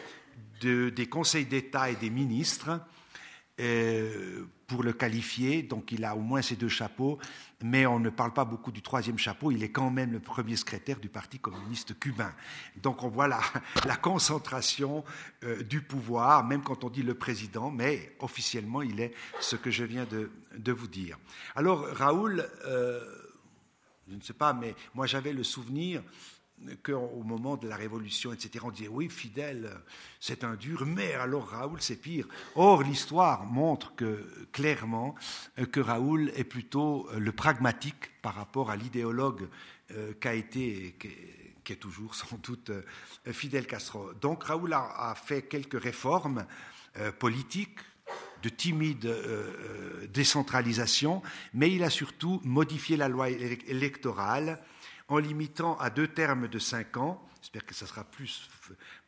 [0.62, 2.80] des conseils d'État et des ministres.
[4.68, 7.20] Pour le qualifier, donc il a au moins ces deux chapeaux,
[7.64, 10.56] mais on ne parle pas beaucoup du troisième chapeau, il est quand même le premier
[10.56, 12.34] secrétaire du Parti communiste cubain.
[12.82, 13.42] Donc on voit la,
[14.02, 15.04] concentration
[15.44, 19.72] euh, du pouvoir, même quand on dit le président, mais officiellement il est ce que
[19.72, 21.18] je viens de, vous dire.
[21.56, 23.04] Alors Raoul, euh,
[24.10, 26.04] je ne sais pas, mais moi j'avais le souvenir
[26.84, 29.70] qu'au moment de la Révolution, etc., on disait oui, Fidel,
[30.20, 32.28] c'est un dur, mais alors Raoul, c'est pire.
[32.56, 33.94] Or, l'histoire montre
[34.52, 35.16] clairement
[35.72, 39.48] que Raoul est plutôt le pragmatique par rapport à l'idéologue
[39.92, 40.96] euh, qu'a été,
[41.64, 42.82] qui est toujours sans doute euh,
[43.32, 44.14] Fidel Castro.
[44.20, 46.48] Donc Raoul a, fait quelques réformes
[46.98, 47.78] euh, politiques
[48.42, 49.12] de timide
[50.14, 54.60] décentralisation, mais il a surtout modifié la loi électorale
[55.08, 57.22] en limitant à deux termes de cinq ans.
[57.42, 58.50] J'espère que ça sera plus,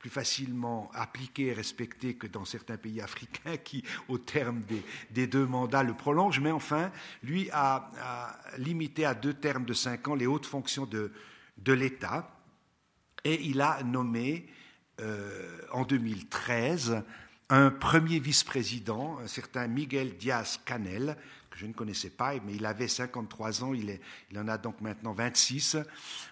[0.09, 4.61] facilement appliqué et respecté que dans certains pays africains qui, au terme
[5.09, 6.39] des, deux mandats, le prolongent.
[6.39, 6.91] Mais enfin,
[7.23, 7.89] lui a,
[8.57, 11.11] limité à deux termes de cinq ans les hautes fonctions de,
[11.57, 12.31] de l'État.
[13.23, 14.47] Et il a nommé
[15.01, 17.03] euh, en 2013
[17.49, 21.17] un premier vice-président, un certain Miguel Diaz-Canel,
[21.57, 23.99] je ne connaissais pas, mais il avait 53 ans, il,
[24.37, 25.77] en a donc maintenant 26.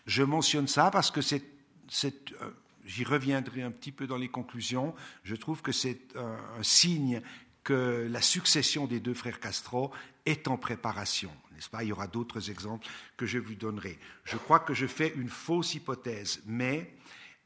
[0.06, 2.52] Je mentionne ça parce que euh,
[2.86, 7.22] j'y reviendrai un petit peu dans les conclusions, je trouve que c'est un, signe
[7.64, 9.92] que la succession des deux frères Castro
[10.28, 11.84] est en préparation, n'est-ce pas?
[11.84, 13.98] Il y aura d'autres exemples que je vous donnerai.
[14.24, 16.94] Je crois que je fais une fausse hypothèse, mais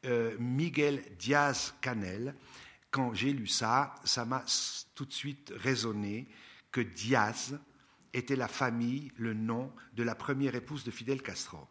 [0.06, 2.36] euh, Miguel Diaz-Canel,
[2.92, 4.44] quand j'ai lu ça, ça m'a
[4.96, 6.28] tout de suite résonné
[6.72, 7.58] que Diaz
[8.14, 11.68] était la famille, le nom de la première épouse de Fidel Castro.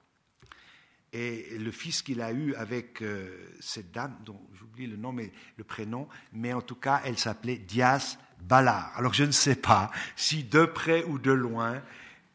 [1.13, 5.33] Et le fils qu'il a eu avec euh, cette dame, dont j'oublie le nom, mais
[5.57, 8.93] le prénom, mais en tout cas, elle s'appelait Diaz Ballard.
[8.95, 11.83] Alors je ne sais pas si de près ou de loin,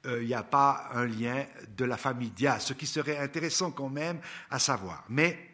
[0.05, 1.45] euh, il n'y a pas un lien
[1.77, 5.05] de la famille Diaz, ce qui serait intéressant quand même à savoir.
[5.07, 5.52] Mais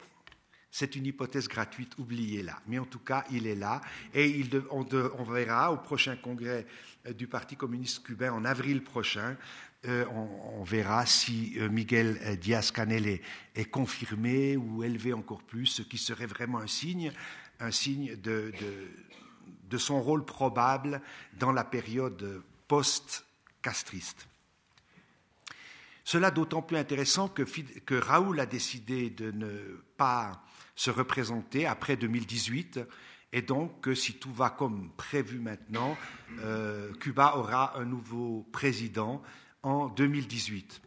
[0.72, 2.62] c'est une hypothèse gratuite, oubliez-la.
[2.68, 3.82] Mais en tout cas, il est là
[4.14, 4.84] et on,
[5.24, 6.66] verra au prochain congrès
[7.08, 9.36] euh, du Parti communiste cubain en avril prochain.
[9.86, 13.22] Euh, on, verra si euh, Miguel Diaz-Canel
[13.56, 17.12] est, confirmé ou élevé encore plus, ce qui serait vraiment un signe,
[17.60, 18.52] de,
[19.78, 21.02] son rôle probable
[21.34, 24.28] dans la période post-castriste.
[26.04, 29.50] Cela d'autant plus intéressant que, que Raoul a décidé de ne
[29.96, 30.44] pas
[30.80, 32.80] se représenter après 2018
[33.34, 35.98] et donc que si tout va comme prévu maintenant,
[36.40, 39.22] euh, Cuba aura un nouveau président
[39.62, 40.82] en 2018,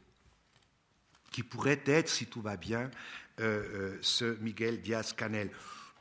[1.31, 2.91] qui pourrait être, si tout va bien,
[3.41, 5.51] euh, euh, ce Miguel Diaz-Canel.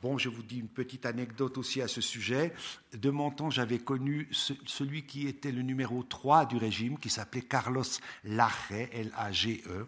[0.00, 2.54] Bon, je vous dis une petite anecdote aussi à ce sujet.
[2.94, 7.42] De mon temps, j'avais connu celui qui était le numéro 3 du régime, qui s'appelait
[7.42, 7.84] Carlos
[8.24, 9.86] Lage, L-A-G-E.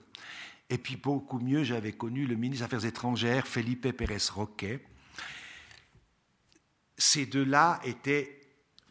[0.71, 4.67] Et puis beaucoup mieux, j'avais connu le ministre des Affaires étrangères, Felipe Pérez Roque.
[6.97, 8.41] Ces deux-là étaient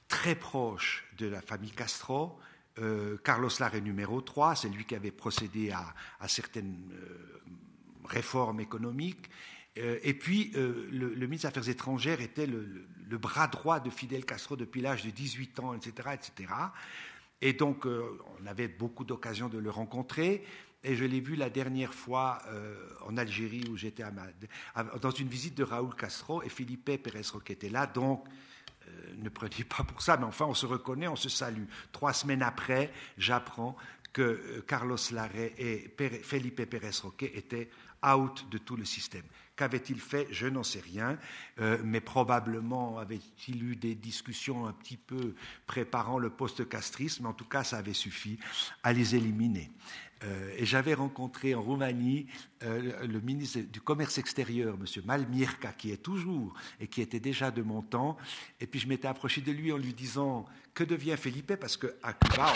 [0.07, 2.37] très proches de la famille Castro.
[2.79, 5.93] Euh, Carlos Lara numéro 3, c'est lui qui avait procédé à,
[6.27, 7.41] certaines euh,
[8.05, 9.29] réformes économiques.
[9.77, 14.25] Euh, et puis, le, ministre des Affaires étrangères était le, le, bras droit de Fidel
[14.25, 16.09] Castro depuis l'âge de 18 ans, etc.
[16.13, 16.53] etc.
[17.41, 20.45] Et donc, on avait beaucoup d'occasions de le rencontrer.
[20.83, 22.75] Et je l'ai vu la dernière fois euh,
[23.07, 24.03] en Algérie où j'étais
[25.01, 27.87] dans une visite de Raoul Castro et Philippe Pérez était là.
[27.87, 28.25] Donc,
[28.87, 31.63] euh, ne prenez pas pour ça, mais enfin, on se reconnaît, on se salue.
[31.93, 33.77] Trois semaines après, j'apprends
[34.11, 37.69] que euh, Carlos Larrey et Felipe Pérez Roque étaient
[38.05, 39.23] out de tout le système.
[39.55, 40.27] Qu'avait-il fait?
[40.31, 41.17] Je n'en sais rien,
[41.83, 45.35] mais probablement avait-il eu des discussions un petit peu
[45.67, 48.39] préparant le post-castrisme, en tout cas ça avait suffi
[48.81, 49.69] à les éliminer.
[50.23, 52.27] Euh, et j'avais rencontré en Roumanie
[52.63, 54.85] euh, le ministre du Commerce extérieur, M.
[55.05, 58.17] Malmirka, qui est toujours et qui était déjà de mon temps.
[58.59, 61.55] Et puis je m'étais approché de lui en lui disant Que devient Felipe?
[61.55, 62.53] Parce qu'à Cuba,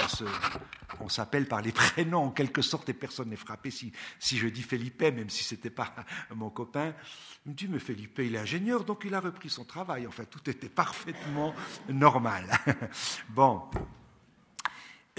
[1.00, 4.48] on s'appelle par les prénoms en quelque sorte et personne n'est frappé si, si, je
[4.48, 5.94] dis Felipe, même si ce n'était pas
[6.36, 6.94] mon copain.
[7.46, 10.08] Il me dit Mais Felipe, il est ingénieur, donc il a repris son travail.
[10.08, 11.54] Enfin, tout était parfaitement
[11.90, 12.46] normal.
[13.30, 13.64] bon.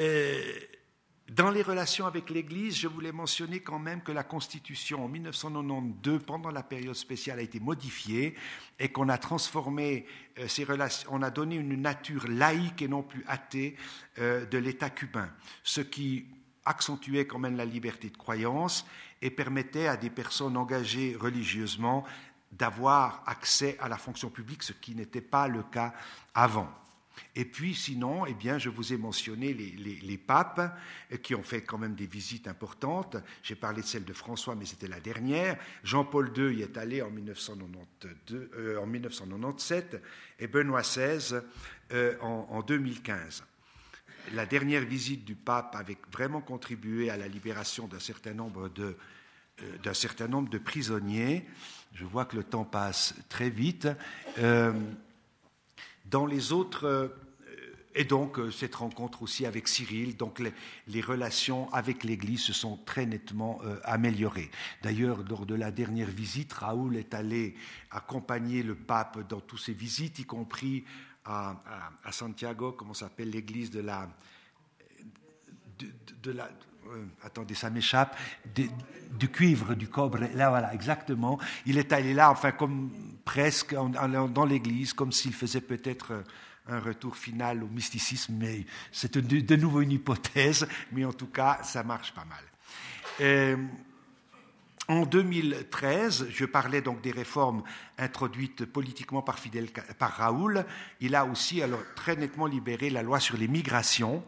[0.01, 0.43] Euh,
[1.29, 6.23] dans les relations avec l'Église, je voulais mentionner quand même que la Constitution en 1992,
[6.25, 8.35] pendant la période spéciale, a été modifiée
[8.79, 10.07] et qu'on a transformé
[10.39, 13.77] euh, ces relations, on a donné une nature laïque et non plus athée
[14.19, 15.29] euh, de l'État cubain,
[15.63, 16.25] ce qui
[16.65, 18.87] accentuait quand même la liberté de croyance
[19.21, 22.05] et permettait à des personnes engagées religieusement
[22.53, 25.93] d'avoir accès à la fonction publique, ce qui n'était pas le cas
[26.35, 26.69] avant.
[27.35, 30.77] Et puis sinon, eh bien, je vous ai mentionné les, papes
[31.13, 33.17] euh, qui ont fait quand même des visites importantes.
[33.43, 35.57] J'ai parlé de celle de François, mais c'était la dernière.
[35.85, 40.03] Jean-Paul II y est allé en, 1992, euh, 1997
[40.39, 41.41] et Benoît XVI
[41.93, 43.45] euh, en, en 2015
[44.35, 50.59] la dernière visite du pape avait vraiment contribué à la libération d'un certain nombre de
[50.59, 51.47] prisonniers.
[51.95, 53.89] Je vois que le temps passe très vite.
[56.11, 57.11] Dans les autres
[57.99, 60.41] et donc, euh, cette rencontre aussi avec Cyril, donc
[60.87, 64.53] les, relations avec l'Église se sont très nettement euh, améliorées.
[64.83, 67.57] D'ailleurs, lors de la dernière visite, Raoul est allé
[67.91, 70.85] accompagner le pape dans toutes ses visites, y compris
[71.25, 71.57] à,
[72.13, 73.73] Santiago, comment s'appelle l'église.
[73.73, 74.09] De, la
[76.91, 78.17] euh, attendez, ça m'échappe,
[78.55, 81.39] du cuivre, du cobre, là voilà, exactement.
[81.67, 82.91] Il est allé là, enfin, comme
[83.25, 86.25] presque dans l'église, comme s'il faisait peut-être
[86.69, 91.59] un retour final au mysticisme, mais c'est de, nouveau une hypothèse, mais en tout cas,
[91.63, 92.45] ça marche pas mal.
[93.21, 93.57] Euh,
[94.89, 97.63] en 2013, je parlais donc des réformes
[97.99, 99.69] introduites politiquement par, Fidel,
[99.99, 100.65] par Raoul.
[101.01, 104.25] Il a aussi alors très nettement libéré la loi sur les migrations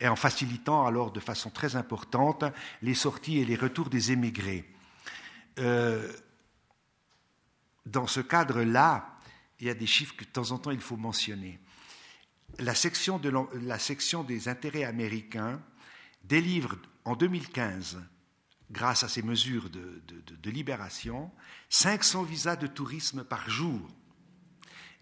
[0.00, 2.44] et en facilitant alors de façon très importante
[2.82, 4.64] les sorties et les retours des émigrés.
[5.58, 6.12] Euh,
[7.84, 9.18] dans ce cadre-là,
[9.58, 11.58] il y a des chiffres que de temps en temps il faut mentionner
[12.58, 13.32] la section, de
[13.62, 15.60] la section des intérêts américains
[16.24, 18.00] délivre en 2015,
[18.70, 21.30] grâce à ces mesures de, libération,
[21.70, 23.80] 500 visas de tourisme par jour.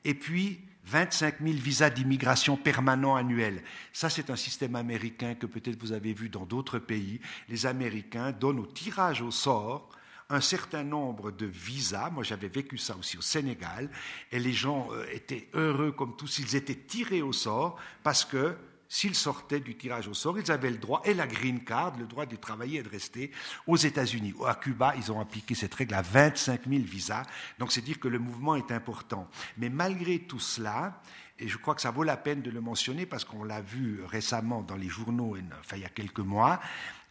[0.04, 3.62] Et puis, 25 000 visas d'immigration permanents annuels.
[3.92, 7.20] Ça, c'est un système américain que peut-être vous avez vu dans d'autres pays.
[7.48, 9.88] Les Américains donnent au tirage au sort
[10.30, 12.10] un certain nombre de visas.
[12.10, 13.90] Moi, j'avais vécu ça aussi au Sénégal.
[14.32, 16.38] Et les gens euh, étaient heureux comme tous.
[16.38, 18.56] Ils étaient tirés au sort parce que
[18.94, 22.06] s'ils sortaient du tirage au sort, ils avaient le droit, et la green card, le
[22.06, 23.32] droit de travailler et de rester
[23.66, 24.34] aux États-Unis.
[24.46, 27.24] À Cuba, ils ont appliqué cette règle à 25 000 visas.
[27.58, 29.28] Donc, c'est dire que le mouvement est important.
[29.58, 31.02] Mais malgré tout cela,
[31.40, 34.00] et je crois que ça vaut la peine de le mentionner parce qu'on l'a vu
[34.04, 36.60] récemment dans les journaux, enfin il y a quelques mois,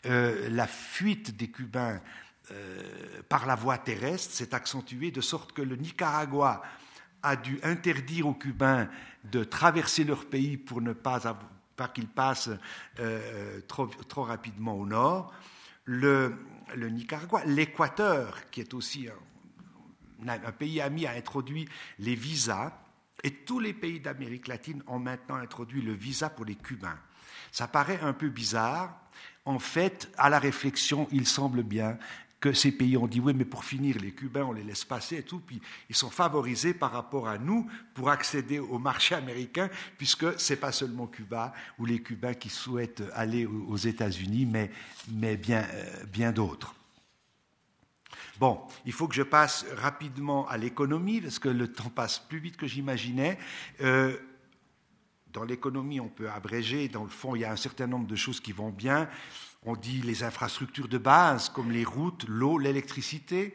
[0.06, 2.00] euh, la fuite des Cubains
[2.52, 2.82] euh,
[3.28, 6.64] par la voie terrestre s'est accentuée de sorte que le Nicaragua
[7.24, 8.88] a dû interdire aux Cubains
[9.26, 11.20] de traverser leur pays pour ne pas,
[11.94, 12.50] qu'ils passent
[13.00, 15.34] euh, trop, rapidement au nord.
[15.86, 16.38] Le,
[16.78, 19.08] Nicaragua, l'Équateur, qui est aussi
[20.28, 21.68] un, pays ami, a introduit
[22.00, 22.72] les visas,
[23.24, 27.00] et tous les pays d'Amérique latine ont maintenant introduit le visa pour les Cubains.
[27.52, 29.00] Ça paraît un peu bizarre.
[29.46, 31.98] En fait, à la réflexion, il semble bien
[32.44, 35.20] que ces pays ont dit oui, mais pour finir, les Cubains, on les laisse passer
[35.20, 39.70] et tout, puis ils sont favorisés par rapport à nous pour accéder au marché américain,
[39.98, 44.72] puisque ce n'est pas seulement Cuba ou les Cubains qui souhaitent aller aux États-Unis, mais,
[45.10, 46.76] mais bien, euh, bien d'autres.
[48.42, 52.40] Bon, il faut que je passe rapidement à l'économie, parce que le temps passe plus
[52.40, 53.40] vite que j'imaginais.
[53.80, 54.18] Euh,
[55.32, 58.18] dans l'économie, on peut abréger, dans le fond, il y a un certain nombre de
[58.18, 59.08] choses qui vont bien.
[59.66, 63.54] On dit les infrastructures de base comme les routes, l'eau, l'électricité.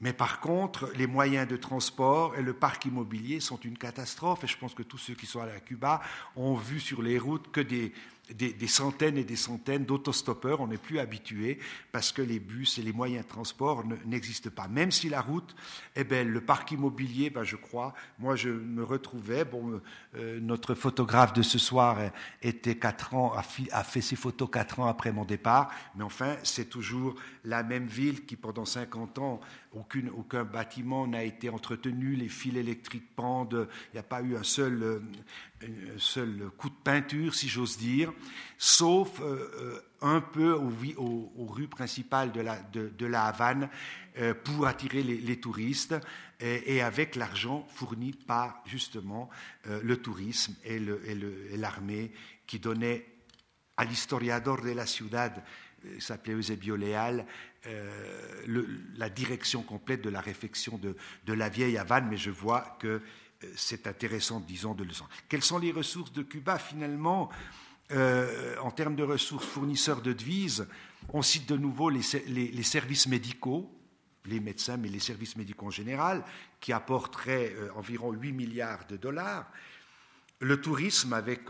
[0.00, 4.44] Mais par contre, les moyens de transport et le parc immobilier sont une catastrophe.
[4.44, 6.02] Et je pense que tous ceux qui sont allés à Cuba
[6.36, 7.92] ont vu sur les routes que des,
[8.30, 10.60] des, centaines et des centaines d'autostoppeurs.
[10.60, 11.58] On n'est plus habitué
[11.90, 14.68] parce que les bus et les moyens de transport n'existent pas.
[14.68, 15.54] Même si la route
[15.94, 19.80] est belle, le parc immobilier, ben, je crois, moi je me retrouvais, bon,
[20.16, 21.98] euh, notre photographe de ce soir
[22.42, 26.68] était quatre ans, a, fait ses photos quatre ans après mon départ, mais enfin c'est
[26.68, 27.14] toujours
[27.44, 29.40] la même ville qui pendant 50 ans,
[29.74, 34.36] aucune, aucun bâtiment n'a été entretenu, les fils électriques pendent, il n'y a pas eu
[34.36, 35.00] un seul, euh,
[35.98, 38.12] seul coup de peinture, si j'ose dire,
[38.58, 43.68] sauf euh, euh, un peu aux, rues principales de la, de, la Havane
[44.44, 45.94] pour attirer les, touristes
[46.40, 49.30] et, avec l'argent fourni par justement
[49.64, 50.80] le tourisme et
[51.56, 52.12] l'armée
[52.46, 53.06] qui donnait
[53.76, 55.42] à l'historiador de la ciudad,
[55.98, 57.26] s'appelait Eusebio Leal,
[57.66, 60.96] la direction complète de la réfection de,
[61.26, 63.00] de, la vieille Havane, mais je vois que
[63.56, 65.10] c'est intéressant, disons, de le savoir.
[65.28, 67.30] Quelles sont les ressources de Cuba Finalement,
[67.92, 70.66] euh, en termes de ressources fournisseurs de devises,
[71.12, 72.02] on cite de nouveau les,
[72.62, 73.70] services médicaux,
[74.24, 76.24] les médecins, mais les services médicaux en général,
[76.60, 79.50] qui apporteraient euh, environ 8 milliards de dollars.
[80.40, 81.42] Le tourisme avec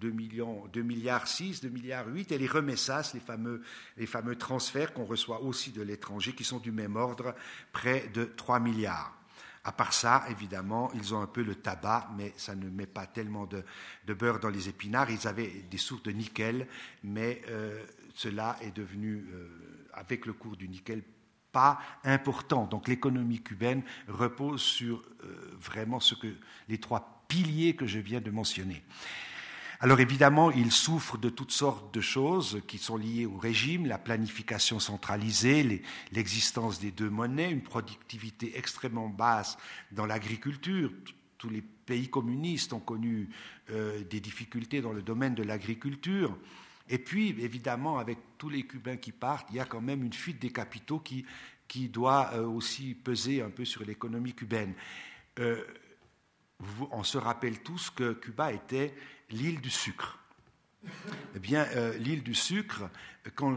[0.00, 3.62] 2, euh, millions, 2 milliards 6, 2 milliards 8, et les remessas, les fameux,
[3.96, 7.34] les fameux transferts qu'on reçoit aussi de l'étranger, qui sont du même ordre,
[7.72, 9.18] près de 3 milliards.
[9.64, 13.06] À part ça, évidemment, ils ont un peu le tabac, mais ça ne met pas
[13.06, 13.64] tellement de,
[14.14, 15.10] beurre dans les épinards.
[15.10, 16.66] Ils avaient des sources de nickel,
[17.02, 17.84] mais euh,
[18.14, 19.48] cela est devenu, euh,
[19.92, 21.02] avec le cours du nickel,
[21.52, 22.66] pas important.
[22.66, 26.28] Donc l'économie cubaine repose sur euh, vraiment ce que
[26.68, 28.82] les trois piliers que je viens de mentionner.
[29.80, 33.98] Alors évidemment, il souffre de toutes sortes de choses qui sont liées au régime, la
[33.98, 39.56] planification centralisée, l'existence des deux monnaies, une productivité extrêmement basse
[39.92, 40.90] dans l'agriculture.
[41.38, 43.28] Tous les pays communistes ont connu
[43.70, 46.36] euh, des difficultés dans le domaine de l'agriculture.
[46.88, 50.12] Et puis, évidemment, avec tous les Cubains qui partent, il y a quand même une
[50.12, 51.24] fuite des capitaux qui,
[51.68, 54.74] qui doit euh, aussi peser un peu sur l'économie cubaine.
[55.38, 55.62] Euh,
[56.90, 58.92] on se rappelle tous que Cuba était
[59.30, 60.18] l'île du sucre.
[61.34, 62.88] Eh bien, euh, l'île du sucre,
[63.34, 63.56] quand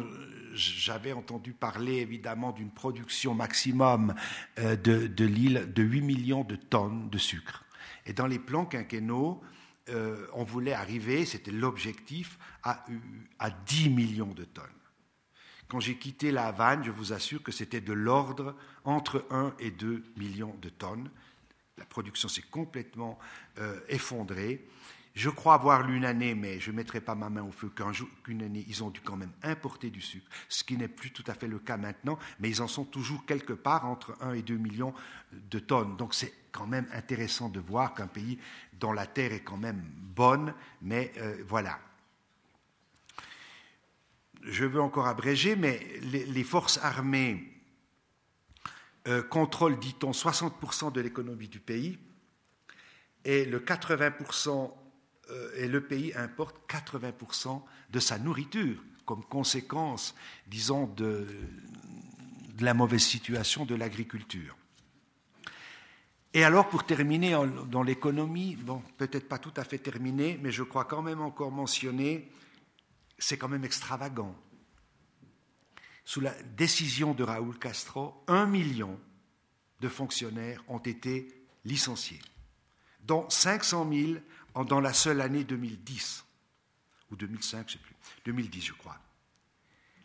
[0.53, 4.15] j'avais entendu parler évidemment d'une production maximum
[4.59, 7.63] euh, de, l'île de 8 millions de tonnes de sucre.
[8.05, 9.41] Et dans les plans quinquennaux,
[9.89, 12.85] euh, on voulait arriver, c'était l'objectif, à,
[13.39, 14.65] à 10 millions de tonnes.
[15.67, 19.71] Quand j'ai quitté la Havane, je vous assure que c'était de l'ordre entre 1 et
[19.71, 21.09] 2 millions de tonnes.
[21.77, 23.17] La production s'est complètement
[23.87, 24.67] effondrée.
[25.13, 27.69] Je crois avoir lu une année, mais je ne mettrai pas ma main au feu
[28.23, 31.23] qu'une année, ils ont dû quand même importer du sucre, ce qui n'est plus tout
[31.27, 34.41] à fait le cas maintenant, mais ils en sont toujours quelque part entre 1 et
[34.41, 34.93] 2 millions
[35.33, 35.97] de tonnes.
[35.97, 38.39] Donc c'est quand même intéressant de voir qu'un pays
[38.79, 39.83] dont la terre est quand même
[40.15, 41.79] bonne, mais euh, voilà.
[44.43, 47.53] Je veux encore abréger, mais les, forces armées
[49.07, 51.99] euh, contrôlent, dit-on, 60% de l'économie du pays
[53.23, 54.67] et le 80% euh,
[55.55, 57.61] et le pays importe 80%
[57.91, 60.15] de sa nourriture comme conséquence,
[60.47, 61.27] disons, de,
[62.59, 64.55] la mauvaise situation de l'agriculture.
[66.33, 67.35] Et alors, pour terminer
[67.67, 71.51] dans l'économie, bon, peut-être pas tout à fait terminé, mais je crois quand même encore
[71.51, 72.31] mentionner,
[73.17, 74.35] c'est quand même extravagant.
[76.05, 78.97] Sous la décision de Raúl Castro, un million
[79.81, 81.27] de fonctionnaires ont été
[81.65, 82.21] licenciés,
[83.01, 84.13] dont 500 000
[84.55, 86.25] dans la seule année 2010,
[87.11, 87.95] ou 2005, je ne sais plus,
[88.25, 88.97] 2010 je crois.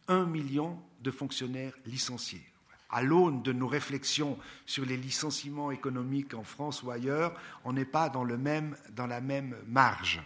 [0.08, 2.44] Un million de fonctionnaires licenciés.
[2.90, 7.84] À l'aune de nos réflexions sur les licenciements économiques en France ou ailleurs, on n'est
[7.84, 8.36] pas dans, la
[9.20, 10.22] même marge.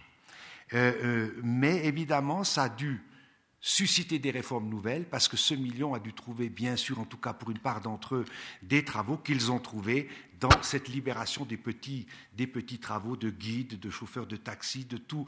[0.73, 3.01] Euh, euh, mais évidemment, ça a dû
[3.61, 7.17] susciter des réformes nouvelles, parce que ce million a dû trouver, bien sûr, en tout
[7.17, 8.25] cas pour une part d'entre eux,
[8.63, 10.09] des travaux qu'ils ont trouvés
[10.41, 14.97] dans cette libération des petits, des petits travaux de guide, de chauffeur de taxi, de
[14.97, 15.27] tout,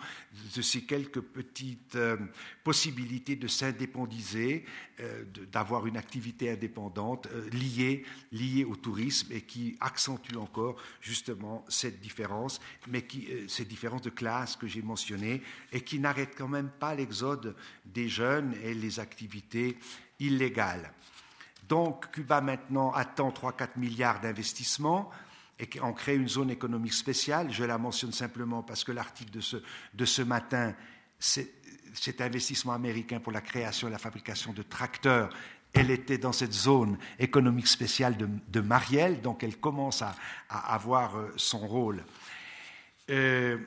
[0.56, 2.18] de ces quelques petites euh,
[2.64, 4.66] possibilités de s'indépendiser,
[5.00, 11.64] euh, d'avoir une activité indépendante euh, liée, liée au tourisme et qui accentue encore justement
[11.70, 16.48] cette différence, mais qui, cette différence de classe que j'ai mentionnée et qui n'arrête quand
[16.48, 17.56] même pas l'exode
[17.86, 19.78] des jeunes et les activités
[20.20, 20.92] illégales.
[21.74, 25.10] Donc Cuba maintenant attend 3-4 milliards d'investissements
[25.58, 27.52] et on crée une zone économique spéciale.
[27.52, 29.58] Je la mentionne simplement parce que l'article de ce,
[29.96, 30.76] de ce matin,
[31.18, 35.36] cet investissement américain pour la création et la fabrication de tracteurs,
[35.74, 40.14] elle était dans cette zone économique spéciale de, Marielle, donc elle commence à,
[40.50, 42.06] avoir euh, son rôle.
[43.10, 43.58] Euh,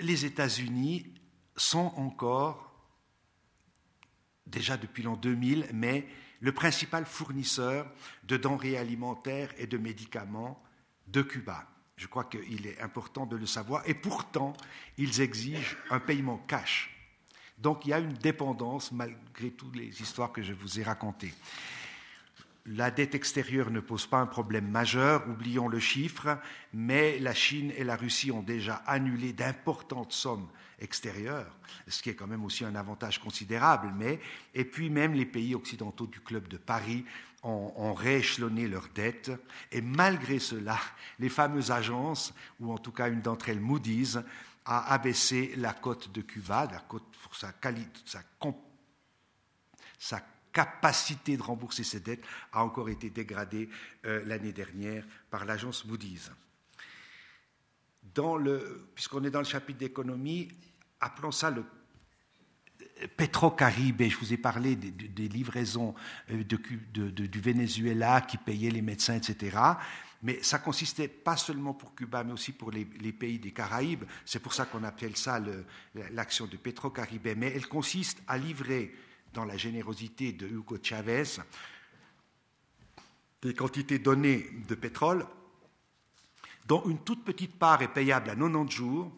[0.00, 1.14] les États-Unis
[1.56, 2.69] sont encore
[4.50, 6.06] déjà depuis l'an 2000, mais
[6.40, 7.90] le principal fournisseur
[8.24, 10.62] de denrées alimentaires et de médicaments
[11.08, 11.66] de Cuba.
[11.96, 13.82] Je crois qu'il est important de le savoir.
[13.86, 14.54] Et pourtant,
[14.96, 16.96] ils exigent un paiement cash.
[17.58, 21.34] Donc il y a une dépendance malgré toutes les histoires que je vous ai racontées.
[22.66, 26.38] La dette extérieure ne pose pas un problème majeur, oublions le chiffre,
[26.72, 30.48] mais la Chine et la Russie ont déjà annulé d'importantes sommes
[30.80, 31.54] extérieures,
[31.88, 33.92] ce qui est quand même aussi un avantage considérable.
[33.96, 34.20] Mais,
[34.54, 37.04] et puis même les pays occidentaux du Club de Paris
[37.42, 39.32] ont, rééchelonné leurs dettes,
[39.72, 40.78] et malgré cela,
[41.18, 44.18] les fameuses agences, ou en tout cas une d'entre elles, Moody's,
[44.66, 48.20] a abaissé la cote de Cuba, la cote pour sa, qualité, sa,
[49.98, 50.20] sa
[50.52, 53.68] capacité de rembourser ses dettes a encore été dégradée
[54.04, 56.30] euh, l'année dernière par l'agence Moody's.
[58.94, 60.48] puisqu'on est dans le chapitre d'économie,
[61.00, 61.64] appelons ça le
[63.16, 65.94] Pétro-Caribe, je vous ai parlé des, livraisons
[66.30, 69.58] euh, du Venezuela qui payaient les médecins, etc.
[70.22, 74.04] Mais ça consistait pas seulement pour Cuba, mais aussi pour les, pays des Caraïbes.
[74.26, 75.40] C'est pour ça qu'on appelle ça
[76.12, 77.28] l'action de Pétro-Caribe.
[77.36, 78.94] Mais elle consiste à livrer
[79.32, 81.24] dans la générosité de Hugo Chavez,
[83.40, 85.26] des quantités données de pétrole,
[86.66, 89.12] dont une toute petite part est payable à 90 jours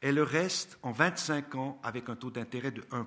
[0.00, 3.04] et le reste en 25 ans avec un taux d'intérêt de 1%.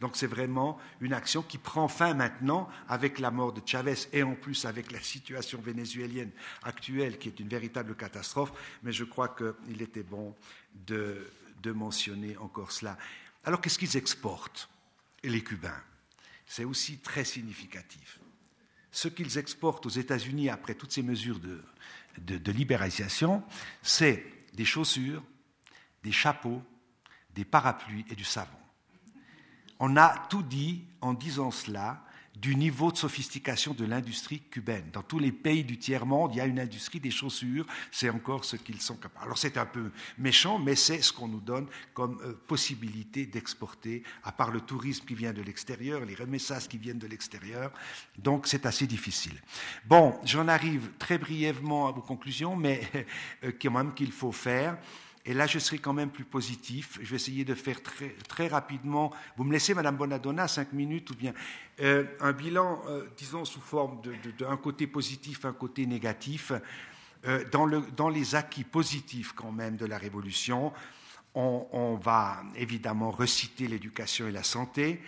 [0.00, 4.22] Donc c'est vraiment une action qui prend fin maintenant avec la mort de Chavez et
[4.22, 6.30] en plus avec la situation vénézuélienne
[6.62, 8.52] actuelle qui est une véritable catastrophe,
[8.82, 10.34] mais je crois qu'il était bon
[10.86, 11.26] de,
[11.66, 12.96] mentionner encore cela.
[13.44, 14.70] Alors qu'est-ce qu'ils exportent,
[15.22, 15.82] les Cubains?
[16.46, 18.18] C'est aussi très significatif.
[18.90, 23.42] Ce qu'ils exportent aux États-Unis après toutes ces mesures de libéralisation,
[23.82, 24.24] c'est
[24.54, 25.22] des chaussures,
[26.08, 26.62] des chapeaux,
[27.34, 28.56] des parapluies et du savon.
[29.78, 32.02] On a tout dit en disant cela
[32.34, 34.88] du niveau de sophistication de l'industrie cubaine.
[34.90, 38.46] Dans tous les pays du tiers-monde, il y a une industrie des chaussures, c'est encore
[38.46, 39.26] ce qu'ils sont capables.
[39.26, 44.02] Alors c'est un peu méchant, mais c'est ce qu'on nous donne comme euh, possibilité d'exporter,
[44.24, 47.70] à part le tourisme qui vient de l'extérieur, les remessages qui viennent de l'extérieur.
[48.16, 49.38] Donc c'est assez difficile.
[49.84, 52.80] Bon, j'en arrive très brièvement aux conclusions, mais
[53.44, 54.78] euh, quand même qu'il faut faire.
[55.28, 56.98] Et là, je serai quand même plus positif.
[57.02, 59.12] Je vais essayer de faire très, rapidement.
[59.36, 61.34] Vous me laissez, Madame Bonadonna, cinq minutes ou bien
[61.82, 64.00] euh, un bilan, euh, disons, sous forme
[64.38, 66.50] d'un côté positif, un côté négatif.
[67.26, 70.72] Euh, dans, le, dans, les acquis positifs quand même de la Révolution,
[71.34, 75.02] on, on va évidemment reciter l'éducation et la santé.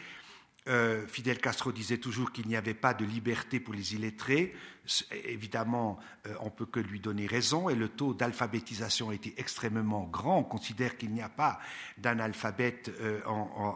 [0.68, 4.54] Euh, Fidel Castro disait toujours qu'il n'y avait pas de liberté pour les illettrés.
[5.24, 10.38] Évidemment, euh, on peut que lui donner raison, et le taux d'alphabétisation était extrêmement grand.
[10.38, 11.60] On considère qu'il n'y a pas
[11.96, 13.20] d'analphabète euh,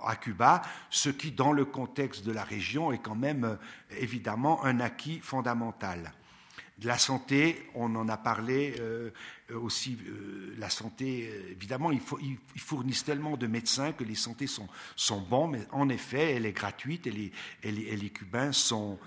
[0.05, 3.59] à Cuba, ce qui, dans le contexte de la région, est quand même
[3.98, 6.12] évidemment un acquis fondamental.
[6.78, 8.74] De la santé, on en a parlé
[9.53, 9.99] aussi.
[10.07, 12.01] Euh, la santé, euh, évidemment, ils,
[12.57, 16.53] fournissent tellement de médecins que les santé sont, sont bons, mais en effet, elle est
[16.53, 18.99] gratuite et les, Cubains sont,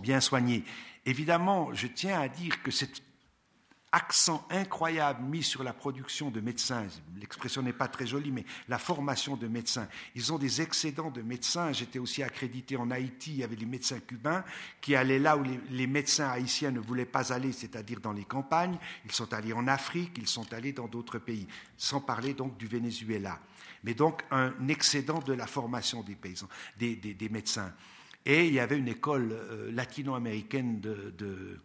[0.00, 0.64] bien soignés.
[1.04, 3.02] Évidemment, je tiens à dire que cette
[3.92, 6.86] accent incroyable mis sur la production de médecins.
[7.18, 9.88] L'expression n'est pas très jolie, mais la formation de médecins.
[10.14, 11.72] Ils ont des excédents de médecins.
[11.72, 14.44] J'étais aussi accrédité en Haïti, il y avait les médecins cubains
[14.80, 18.78] qui allaient là où les, médecins haïtiens ne voulaient pas aller, c'est-à-dire dans les campagnes.
[19.04, 22.66] Ils sont allés en Afrique, ils sont allés dans d'autres pays, sans parler donc du
[22.66, 23.40] Venezuela.
[23.82, 26.48] Mais donc un excédent de la formation des paysans,
[26.78, 27.72] des, médecins.
[28.24, 31.58] Et il y avait une école euh, latino-américaine de de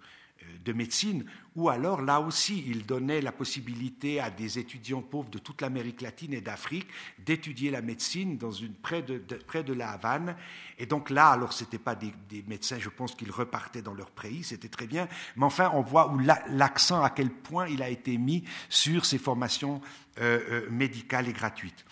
[0.73, 5.61] médecine, ou alors là aussi, il donnait la possibilité à des étudiants pauvres de toute
[5.61, 6.87] l'Amérique latine et d'Afrique
[7.19, 9.17] d'étudier la médecine dans une, près, de,
[9.47, 10.35] près de la Havane.
[10.77, 12.13] Et donc là, alors ce n'étaient pas des,
[12.47, 16.11] médecins, je pense qu'ils repartaient dans leur pays, c'était très bien, mais enfin, on voit
[16.11, 16.19] où
[16.49, 19.81] l'accent, à quel point il a été mis sur ces formations
[20.19, 21.85] euh, euh, médicales et gratuites.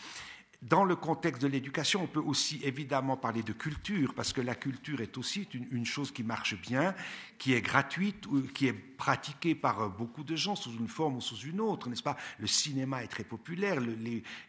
[0.69, 4.55] Dans le contexte de l'éducation, on peut aussi évidemment parler de culture, parce que la
[4.55, 6.95] culture est aussi une, chose qui marche bien,
[7.37, 11.35] qui est gratuite, qui est pratiquée par beaucoup de gens sous une forme ou sous
[11.35, 12.15] une autre, n'est-ce pas?
[12.39, 13.81] Le cinéma est très populaire,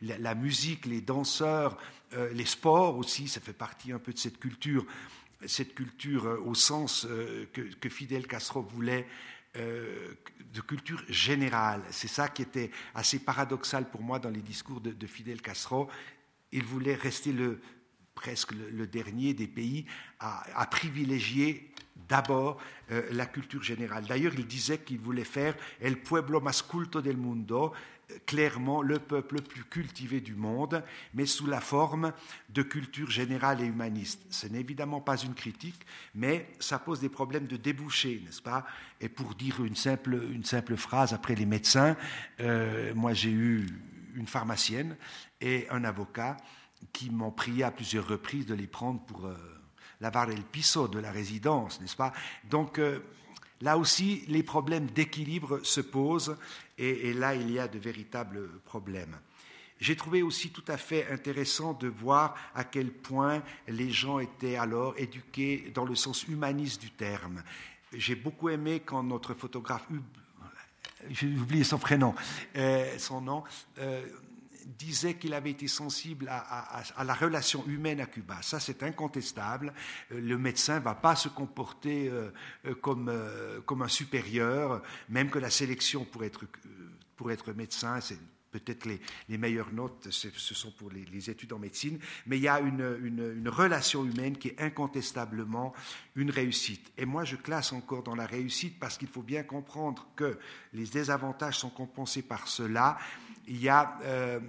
[0.03, 1.77] la, musique, les danseurs,
[2.12, 4.86] euh, les sports aussi, ça fait partie un peu de cette culture,
[5.47, 9.07] cette culture euh, au sens euh, que, Fidel Castro voulait
[9.55, 11.83] de culture générale.
[11.91, 15.89] C'est ça qui était assez paradoxal pour moi dans les discours de, Fidel Castro.
[16.53, 17.61] Il voulait rester le,
[18.15, 19.87] presque le, dernier des pays
[20.21, 21.73] à, privilégier
[22.09, 22.61] d'abord
[22.91, 24.05] euh, la culture générale.
[24.07, 27.73] D'ailleurs, il disait qu'il voulait faire el pueblo más culto del mundo,
[28.27, 30.83] clairement le peuple le plus cultivé du monde,
[31.15, 32.13] mais sous la forme
[32.51, 34.21] de culture générale et humaniste.
[34.31, 38.67] Ce n'est évidemment pas une critique, mais ça pose des problèmes de débouché, n'est-ce pas?
[39.01, 41.97] Et pour dire une simple, une simple phrase après les médecins,
[42.41, 43.67] euh, moi j'ai eu
[44.15, 44.97] une pharmacienne
[45.41, 46.37] et un avocat
[46.93, 49.35] qui m'ont prié à plusieurs reprises de les prendre pour euh,
[50.01, 52.13] lavar le piso de la résidence, n'est-ce pas?
[52.45, 53.01] Donc euh,
[53.61, 56.37] Là aussi, les problèmes d'équilibre se posent
[56.79, 59.17] et, là, il y a de véritables problèmes.
[59.81, 64.57] J'ai trouvé aussi tout à fait intéressant de voir à quel point les gens étaient
[64.57, 67.43] alors éduqués dans le sens humaniste du terme.
[67.93, 69.87] J'ai beaucoup aimé quand notre photographe,
[71.11, 72.15] j'ai oublié son prénom,
[72.57, 73.45] euh, son nom,
[73.79, 74.05] euh,
[74.66, 78.39] disait qu'il avait été sensible à, la relation humaine à Cuba.
[78.43, 79.73] Ça, c'est incontestable.
[80.12, 82.31] Euh, le médecin ne va pas se comporter euh,
[82.66, 86.45] euh, comme, un supérieur, même que la sélection pour être,
[87.16, 88.19] pour être médecin, c'est
[88.55, 92.49] peut-être les, les, meilleures notes, ce sont pour les, études en médecine, mais il y
[92.49, 95.73] a une, une, relation humaine qui est incontestablement
[96.15, 96.93] une réussite.
[96.97, 100.39] Et moi, je classe encore dans la réussite parce qu'il faut bien comprendre que
[100.73, 102.99] les désavantages sont compensés par cela
[103.47, 104.41] il y a euh,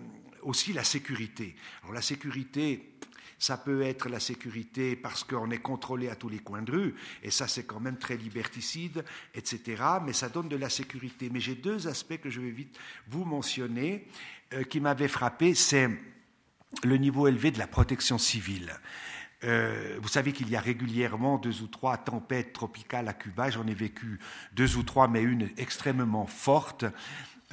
[0.41, 1.55] aussi la sécurité.
[1.81, 2.94] Alors la sécurité,
[3.39, 6.95] ça peut être la sécurité parce qu'on est contrôlé à tous les coins de rue,
[7.23, 9.03] et ça c'est quand même très liberticide,
[9.33, 9.83] etc.
[10.05, 11.29] Mais ça donne de la sécurité.
[11.31, 14.07] Mais j'ai deux aspects que je vais vite vous mentionner
[14.53, 15.55] euh, qui m'avaient frappé.
[15.55, 15.89] C'est
[16.83, 18.73] le niveau élevé de la protection civile.
[19.43, 23.49] Euh, vous savez qu'il y a régulièrement deux ou trois tempêtes tropicales à Cuba.
[23.49, 24.19] J'en ai vécu
[24.53, 26.85] deux ou trois, mais une extrêmement forte.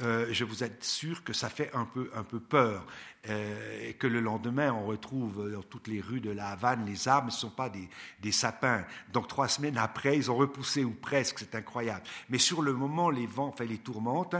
[0.01, 2.87] Euh, je vous assure que ça fait un peu, un peu peur.
[3.29, 7.07] Euh, et que le lendemain, on retrouve dans toutes les rues de la Havane les
[7.07, 8.85] armes, ce ne sont pas des, sapins.
[9.13, 12.03] Donc trois semaines après, ils ont repoussé ou presque, c'est incroyable.
[12.29, 14.35] Mais sur le moment, les vents enfin, les tourmentent.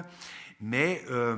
[0.60, 1.38] Mais euh,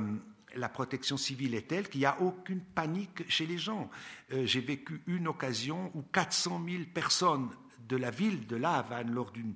[0.56, 3.90] la protection civile est telle qu'il n'y a aucune panique chez les gens.
[4.30, 7.48] J'ai vécu une occasion où 400 000 personnes
[7.88, 9.54] de la ville de La Havane, lors d'une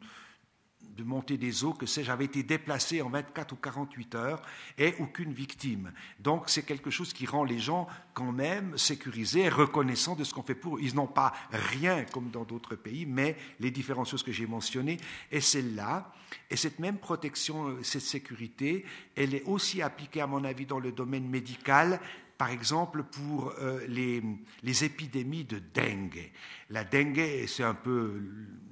[0.97, 4.43] de montée des eaux, que sais-je, avait été déplacé en 24 ou 48 heures
[4.79, 5.93] et aucune victime.
[6.19, 10.35] Donc c'est quelque chose qui rend les gens quand même sécurisés et reconnaissants de ce
[10.35, 10.81] qu'on fait pour eux.
[10.83, 14.99] Ils n'ont pas rien comme dans d'autres pays, mais les différentes choses que j'ai mentionnées
[15.31, 16.13] et celle-là.
[16.51, 18.85] Et cette même protection, cette sécurité,
[19.17, 22.01] elle est aussi appliquée, à mon avis, dans le domaine médical
[22.41, 24.23] par exemple pour euh, les,
[24.63, 26.33] les, épidémies de dengue.
[26.71, 28.19] La dengue, c'est un peu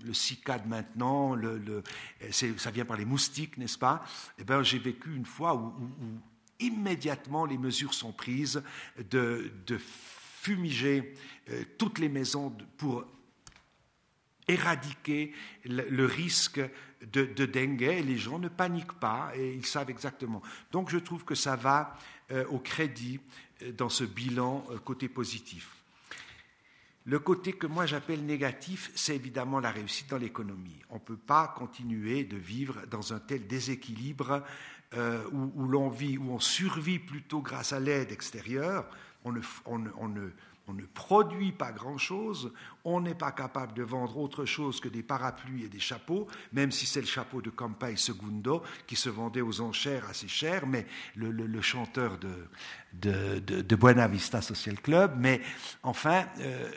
[0.06, 1.36] le cicade maintenant,
[2.30, 4.02] ça vient par les moustiques, n'est-ce pas?
[4.38, 5.74] Eh bien, j'ai vécu une fois où,
[6.58, 8.62] immédiatement les mesures sont prises
[9.10, 11.12] de, de fumiger
[11.50, 13.04] euh, toutes les maisons pour
[14.48, 15.34] éradiquer
[15.66, 16.62] le, risque
[17.02, 17.82] de, de, dengue.
[17.82, 20.40] Les gens ne paniquent pas et ils savent exactement.
[20.72, 21.98] Donc, je trouve que ça va
[22.30, 23.20] euh, au crédit
[23.76, 25.74] dans ce bilan euh, côté positif.
[27.04, 30.82] Le côté que moi j'appelle négatif, c'est évidemment la réussite dans l'économie.
[30.90, 34.42] On ne peut pas continuer de vivre dans un tel déséquilibre
[34.94, 38.86] euh, où, l'on vit, où on survit plutôt grâce à l'aide extérieure.
[39.24, 40.30] On ne,
[40.68, 42.52] on ne produit pas grand-chose,
[42.84, 46.70] on n'est pas capable de vendre autre chose que des parapluies et des chapeaux, même
[46.70, 50.86] si c'est le chapeau de Campagne Segundo qui se vendait aux enchères assez cher, mais
[51.16, 55.14] le, chanteur de, de, Buena Vista Social Club.
[55.18, 55.40] Mais
[55.82, 56.70] enfin, euh,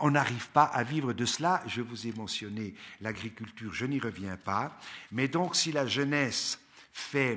[0.00, 1.62] on n'arrive pas à vivre de cela.
[1.66, 4.78] Je vous ai mentionné l'agriculture, je n'y reviens pas.
[5.10, 6.60] Mais donc, si la jeunesse
[7.16, 7.36] euh,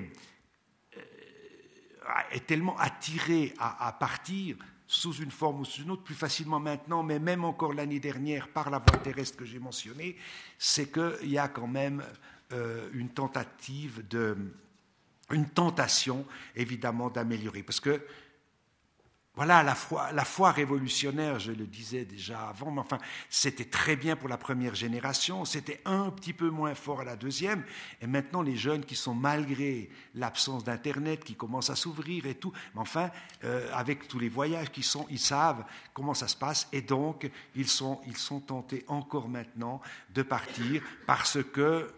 [2.32, 4.56] est tellement attirée à partir
[4.92, 8.48] sous une forme ou sous une autre, plus facilement maintenant, mais même encore l'année dernière
[8.48, 10.18] par la voie terrestre que j'ai mentionnée,
[10.58, 12.04] c'est qu'il y a quand même
[12.54, 14.36] euh, une tentative de,
[15.30, 16.26] une tentation
[16.56, 17.62] évidemment d'améliorer.
[17.62, 18.02] Parce que
[19.40, 22.98] voilà, la foi, révolutionnaire, je le disais déjà avant, mais enfin,
[23.30, 27.16] c'était très bien pour la première génération, c'était un petit peu moins fort à la
[27.16, 27.64] deuxième,
[28.02, 32.52] et maintenant les jeunes qui sont, malgré l'absence d'Internet, qui commencent à s'ouvrir et tout,
[32.76, 33.12] mais enfin,
[33.46, 35.64] euh, avec tous les voyages qui sont, ils savent
[35.94, 38.02] comment ça se passe, et donc ils sont
[38.46, 39.80] tentés encore maintenant
[40.14, 41.90] de partir parce que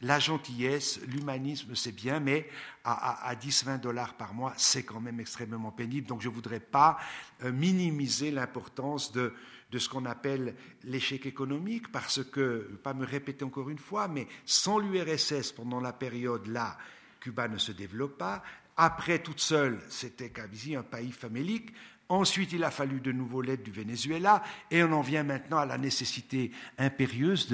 [0.00, 2.48] la gentillesse, l'humanisme, c'est bien, mais
[2.84, 6.06] à, 10-20 dollars par mois, c'est quand même extrêmement pénible.
[6.06, 6.98] Donc je ne voudrais pas
[7.42, 9.32] euh, minimiser l'importance de,
[9.76, 10.54] ce qu'on appelle
[10.84, 15.92] l'échec économique, parce que, pas me répéter encore une fois, mais sans l'URSS, pendant la
[15.92, 16.76] période là,
[17.20, 18.42] Cuba ne se développe pas.
[18.76, 21.72] Après, toute seule, c'était quasi un pays famélique.
[22.10, 25.64] Ensuite, il a fallu de nouveau l'aide du Venezuela et on en vient maintenant à
[25.64, 27.48] la nécessité impérieuse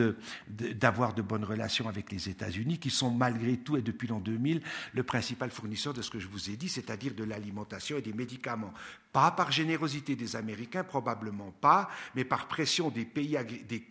[0.48, 4.60] d'avoir de, bonnes relations avec les États-Unis, qui sont malgré tout et depuis l'an 2000
[4.92, 8.12] le principal fournisseur de ce que je vous ai dit, c'est-à-dire de l'alimentation et des
[8.12, 8.72] médicaments.
[9.12, 13.84] Pas par générosité des Américains, probablement pas, mais par pression des pays, des,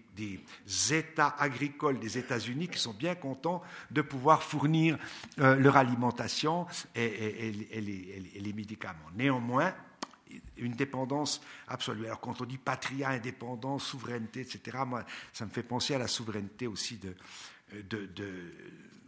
[0.92, 4.98] États agricoles des États-Unis qui sont bien contents de pouvoir fournir
[5.40, 7.54] euh, leur alimentation et
[8.36, 9.10] les médicaments.
[9.16, 9.74] Néanmoins,
[10.58, 12.06] une dépendance absolue.
[12.06, 15.04] Alors quand on dit patria, indépendance, souveraineté, etc., moi,
[15.34, 17.16] ça me fait penser à la souveraineté aussi de,
[17.90, 18.10] de,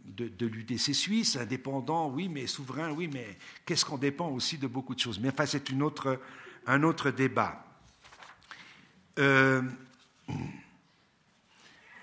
[0.04, 4.94] de, l'UDC suisse, indépendant, oui, mais souverain, oui, mais qu'est-ce qu'on dépend aussi de beaucoup
[4.94, 5.20] de choses?
[5.20, 6.20] Mais enfin, c'est une autre,
[6.66, 7.64] un autre débat.
[9.18, 9.62] Euh,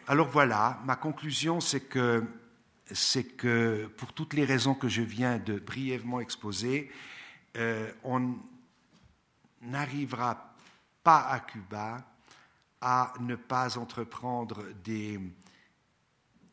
[0.08, 2.24] alors voilà, ma conclusion, c'est que,
[2.92, 6.92] c'est que pour toutes les raisons que je viens de brièvement exposer,
[7.58, 8.36] euh, on,
[9.62, 10.56] n'arrivera
[11.04, 12.06] pas à Cuba
[12.82, 14.64] à ne pas entreprendre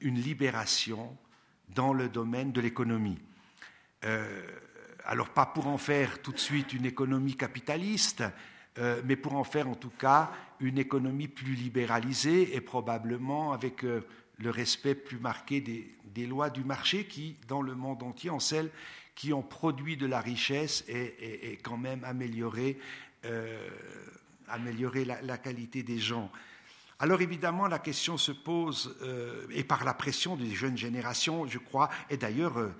[0.00, 1.16] une libération
[1.68, 3.18] dans le domaine de l'économie.
[4.04, 4.46] Euh,
[5.04, 8.24] alors pas pour en faire tout de suite une économie capitaliste,
[8.78, 10.30] euh, mais pour en faire en tout cas
[10.60, 14.06] une économie plus libéralisée et probablement avec euh,
[14.38, 18.70] le respect plus marqué des, lois du marché qui, dans le monde entier, en celles
[19.16, 22.78] qui ont produit de la richesse et, quand même amélioré
[23.24, 23.68] euh,
[24.48, 26.30] améliorer la, qualité des gens.
[27.00, 31.58] Alors évidemment, la question se pose, euh, et par la pression des jeunes générations, je
[31.58, 32.70] crois, et d'ailleurs, euh,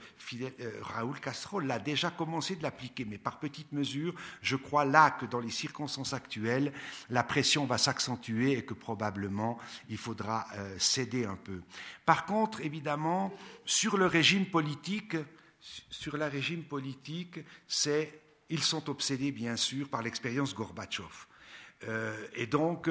[0.80, 5.26] Raoul Castro l'a déjà commencé de l'appliquer, mais par petites mesures, je crois là que
[5.26, 6.72] dans les circonstances actuelles,
[7.10, 9.58] la pression va s'accentuer et que probablement
[9.88, 10.46] il faudra
[10.78, 11.60] céder un peu.
[12.04, 13.34] Par contre, évidemment,
[13.64, 15.16] sur le régime politique,
[15.90, 21.26] sur le régime politique, c'est, ils sont obsédés bien sûr par l'expérience Gorbatchev.
[22.34, 22.88] et donc,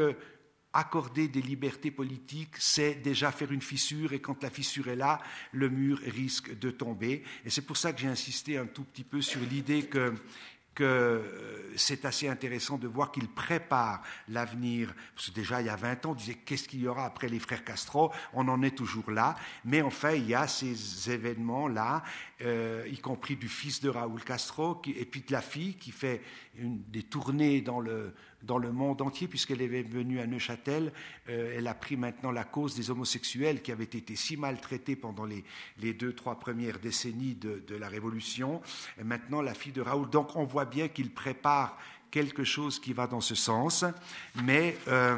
[0.76, 5.22] accorder des libertés politiques, c'est déjà faire une fissure, et quand la fissure est là,
[5.54, 7.24] le mur risque de tomber.
[7.46, 10.14] Et c'est pour ça que j'ai insisté un tout petit peu sur l'idée que
[10.76, 14.94] que euh, c'est assez intéressant de voir qu'il prépare l'avenir.
[15.16, 17.28] Parce que déjà, il y a 20 ans, on disait qu'est-ce qu'il y aura après
[17.28, 18.12] les frères Castro?
[18.34, 19.36] On en est toujours là.
[19.64, 22.04] Mais enfin, il y a ces événements-là,
[22.42, 26.22] euh, y compris du fils de Raoul Castro, et puis de la fille qui fait
[26.56, 28.14] des tournées dans le,
[28.46, 30.94] dans le monde entier, puisqu'elle est venue à Neuchâtel.
[31.30, 35.26] Euh, elle a pris maintenant la cause des homosexuels qui avaient été si maltraités pendant
[35.26, 38.62] les, deux, trois premières décennies de, de, la Révolution.
[39.00, 40.10] Et maintenant, la fille de Raoul.
[40.10, 41.78] Donc, on voit bien qu'il prépare
[42.12, 43.84] quelque chose qui va dans ce sens.
[44.44, 45.18] Mais euh,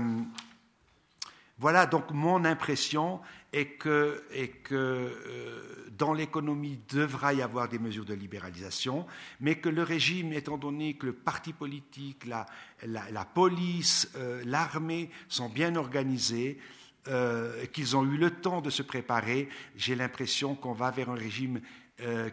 [1.60, 3.20] voilà donc mon impression
[3.54, 4.24] et que,
[4.72, 9.06] euh, dans l'économie devra y avoir des mesures de libéralisation,
[9.40, 12.46] mais que le régime, étant donné que le parti politique, la,
[12.86, 16.60] la, police, euh, l'armée sont bien organisés,
[17.08, 19.48] euh, qu'ils ont eu le temps de se préparer,
[19.78, 21.62] j'ai l'impression qu'on va vers un régime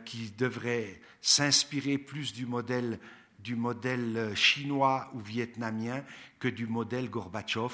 [0.04, 2.98] qui devrait s'inspirer plus du modèle,
[3.38, 6.04] du modèle chinois ou vietnamien
[6.38, 7.72] que du modèle Gorbatchev.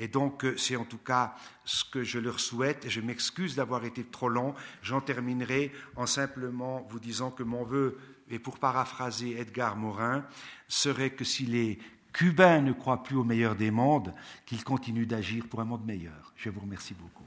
[0.00, 2.88] Et donc, euh, c'est en tout cas ce que je leur souhaite.
[2.88, 4.54] Je m'excuse d'avoir été trop long.
[4.82, 7.98] J'en terminerai en simplement vous disant que mon vœu,
[8.30, 10.24] et pour paraphraser Edgar Morin,
[10.68, 11.78] serait que si les
[12.12, 14.14] Cubains ne croient plus au meilleur des mondes,
[14.46, 16.32] qu'ils continuent d'agir pour un monde meilleur.
[16.34, 17.24] Je vous remercie beaucoup.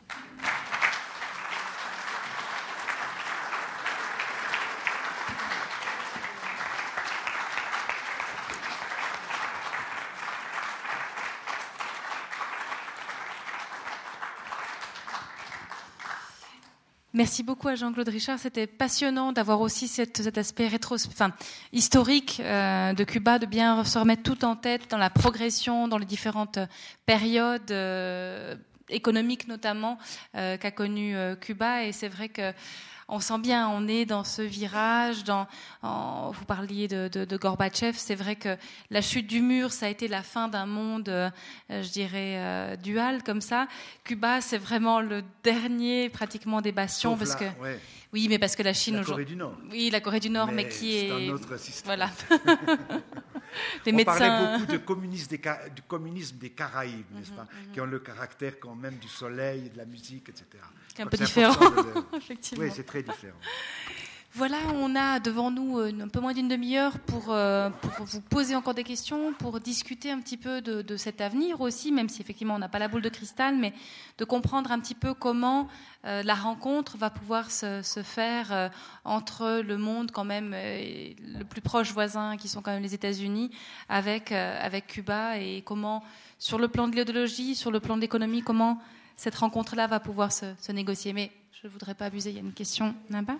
[17.15, 18.39] Merci beaucoup à Jean-Claude Richard.
[18.39, 21.31] C'était passionnant d'avoir aussi cet aspect rétro, enfin,
[21.71, 25.99] historique euh, de Cuba, de bien se remettre tout en tête dans la progression, dans
[25.99, 26.57] les différentes
[27.05, 28.55] périodes euh,
[28.89, 29.99] économiques notamment
[30.35, 31.83] euh, qu'a connu Cuba.
[31.83, 32.51] Et c'est vrai que
[33.07, 35.23] on sent bien, on est dans ce virage.
[35.23, 35.47] Dans,
[35.81, 38.57] vous parliez de, de, Gorbatchev, c'est vrai que
[38.89, 41.29] la chute du mur, ça a été la fin d'un monde, euh,
[41.69, 43.67] je dirais, euh, dual comme ça.
[44.03, 47.45] Cuba, c'est vraiment le dernier pratiquement des bastions, parce que
[48.13, 49.57] oui, mais parce que la Chine la Corée du Nord.
[49.71, 51.85] Oui, la Corée du Nord, mais, qui est, un autre système.
[51.85, 52.11] Voilà.
[53.85, 54.17] Les On médecins...
[54.17, 55.41] parlait beaucoup de communisme des,
[55.75, 57.71] du communisme des Caraïbes, n'est-ce mhm, pas, mhm.
[57.73, 60.45] qui ont le caractère quand même du soleil, de la musique, etc.
[60.95, 61.55] C'est un peu différent,
[62.17, 62.63] effectivement.
[62.63, 63.37] Oui, c'est très différent.
[64.35, 68.19] Voilà, on a devant nous euh, un peu moins d'une demi-heure pour, euh, pour, vous
[68.19, 72.19] poser encore des questions, pour discuter un petit peu de, cet avenir aussi, même si
[72.19, 73.73] effectivement on n'a pas la boule de cristal, mais
[74.17, 75.67] de comprendre un petit peu comment
[76.05, 78.71] euh, la rencontre va pouvoir se, faire
[79.05, 83.51] entre le monde quand même, le plus proche voisin qui sont quand même les États-Unis,
[83.87, 86.03] avec, avec Cuba, et comment,
[86.39, 88.79] sur le plan de l'idéologie, sur le plan de l'économie, comment
[89.15, 91.13] cette rencontre-là va pouvoir se, se, négocier.
[91.13, 93.37] Mais je ne voudrais pas abuser, il y a une question là-bas?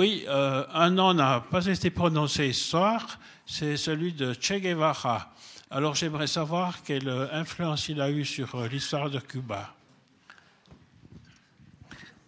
[0.00, 5.30] Oui, euh, un nom n'a pas été prononcé ce soir, c'est celui de Che Guevara.
[5.70, 9.74] Alors j'aimerais savoir quelle influence il a eu sur euh, l'histoire de Cuba.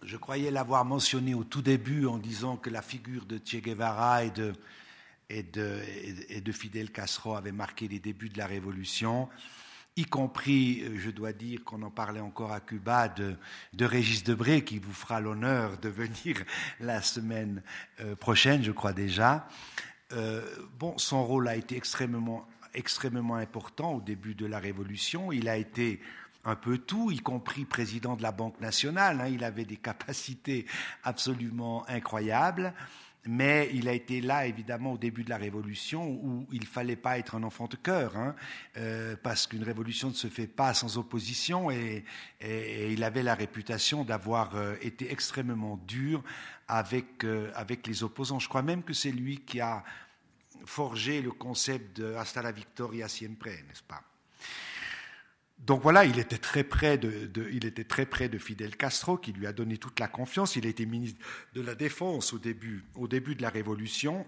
[0.03, 4.25] Je croyais l'avoir mentionné au tout début en disant que la figure de Che Guevara
[4.25, 4.53] et de,
[5.31, 5.79] et de,
[6.29, 9.29] et de Fidel Castro avait marqué les débuts de la révolution
[9.95, 13.35] y compris, euh, je dois dire qu'on en parlait encore à Cuba, de,
[13.79, 16.43] Régis Debré, qui vous fera l'honneur de venir
[16.79, 17.61] la semaine
[18.01, 19.47] euh, prochaine, je crois déjà.
[20.13, 20.41] Euh,
[20.79, 25.31] bon, son rôle a été extrêmement, extrêmement important au début de la Révolution.
[25.31, 25.99] Il a été
[26.45, 29.21] un peu tout, y compris président de la Banque nationale.
[29.21, 29.27] Hein.
[29.27, 30.65] Il avait des capacités
[31.03, 32.73] absolument incroyables.
[33.25, 36.97] Mais il a été là, évidemment, au début de la Révolution, où il ne fallait
[36.97, 38.35] pas être un enfant de cœur, hein,
[38.75, 42.03] euh, parce qu'une révolution ne se fait pas sans opposition, et,
[42.41, 46.21] il avait la réputation d'avoir euh, été extrêmement dur
[46.67, 48.39] avec, euh, avec les opposants.
[48.39, 49.85] Je crois même que c'est lui qui a
[50.65, 54.03] forgé le concept de hasta la victoria siempre, n'est-ce pas?
[55.65, 60.09] Donc voilà, il était, très près de, Fidel Castro, qui lui a donné toute la
[60.09, 60.57] confiance.
[60.57, 61.19] Il a été ministre
[61.53, 64.25] de la Défense au début, de la Révolution.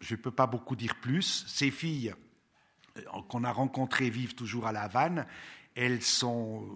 [0.00, 1.44] Je ne peux pas beaucoup dire plus.
[1.48, 2.14] Ses filles,
[2.96, 5.26] euh, qu'on a rencontrées, vivent toujours à La Havane.
[5.74, 6.68] Elles sont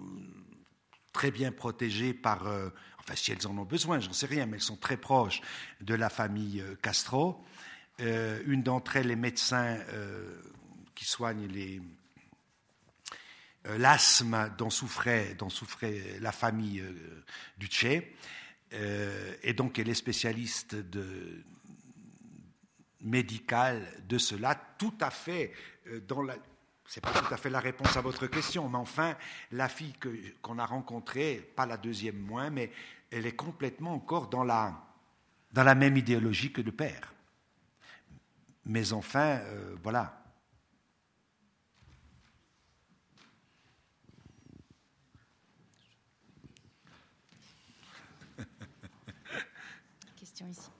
[1.12, 4.56] très bien protégées par, euh, enfin si elles en ont besoin, j'en sais rien, mais
[4.56, 5.40] elles sont très proches
[5.80, 7.44] de la famille euh, Castro.
[8.00, 9.78] une d'entre elles est médecin
[10.94, 11.80] qui soigne les,
[13.64, 16.82] l'asthme dont souffrait, dont souffrait la famille
[17.58, 18.16] du Tché.
[18.70, 21.42] et donc elle est spécialiste de,
[23.00, 25.52] médicale de cela, tout à fait
[26.06, 26.36] dans la,
[26.88, 29.14] c'est pas tout à fait la réponse à votre question, mais enfin,
[29.52, 29.94] la fille
[30.40, 32.72] qu'on a rencontrée, pas la deuxième moins, mais
[33.10, 34.74] elle est complètement encore dans la,
[35.52, 37.12] dans la même idéologie que le père.
[38.64, 40.24] Mais enfin, euh, voilà.
[50.38, 50.70] Question ici.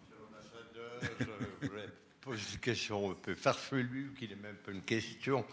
[1.19, 1.89] Je voudrais
[2.21, 5.45] poser une question un peu farfelue, qui n'est même pas une question.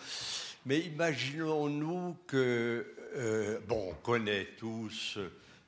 [0.68, 5.18] Mais imaginons-nous que, euh, bon, on connaît tous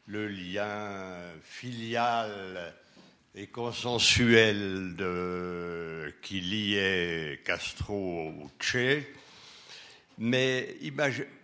[0.06, 2.76] le lien filial
[3.34, 4.94] et consensuel
[6.22, 9.02] qui liait Castro au Che,
[10.20, 10.78] mais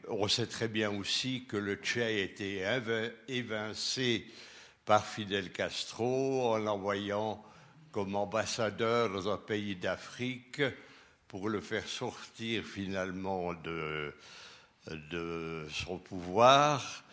[0.10, 2.64] on sait très bien aussi que le a été
[3.28, 4.28] évincé
[4.86, 7.44] par Fidel Castro en l'envoyant
[7.92, 10.62] comme ambassadeur dans un pays d'Afrique
[11.28, 14.14] pour le faire sortir finalement de,
[15.72, 17.04] son pouvoir.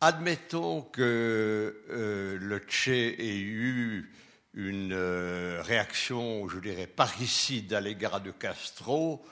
[0.00, 4.12] Admettons que euh, le Tché ait eu
[4.54, 9.24] une euh, réaction, je dirais, parricide à l'égard de Castro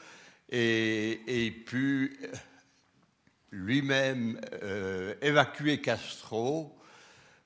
[0.50, 2.18] et ait pu
[3.50, 6.76] lui-même euh, évacuer Castro,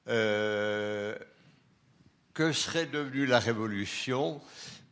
[0.08, 1.18] que
[2.52, 4.40] serait devenue la révolution?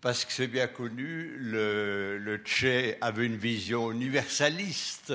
[0.01, 5.15] Parce que c'est bien connu, le, le Che avait une vision universaliste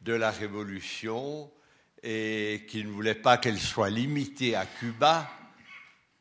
[0.00, 1.50] de la révolution
[2.02, 5.30] et qu'il ne voulait pas qu'elle soit limitée à Cuba,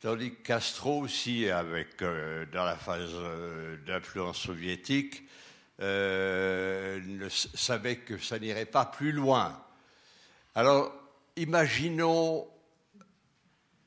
[0.02, 5.24] tandis que Castro aussi, avec, euh, dans la phase euh, d'influence soviétique,
[5.82, 9.64] euh, savait que ça n'irait pas plus loin.
[10.56, 10.92] Alors,
[11.36, 12.48] imaginons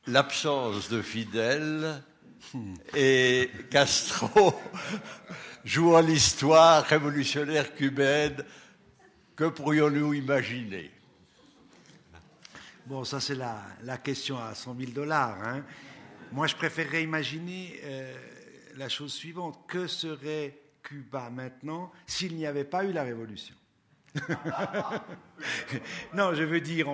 [0.07, 2.03] l'absence de Fidel
[2.95, 4.55] et Castro
[5.65, 8.45] jouant l'histoire révolutionnaire cubaine.
[9.37, 10.91] Que pourrions-nous imaginer?
[12.87, 15.39] Bon, ça c'est la, la, question à 100 000 dollars.
[15.45, 15.65] Hein.
[16.33, 18.15] Moi, je préférerais imaginer euh,
[18.77, 19.67] la chose suivante.
[19.69, 23.55] Que serait Cuba maintenant s'il n'y avait pas eu la révolution?
[26.15, 26.87] Non, je veux dire,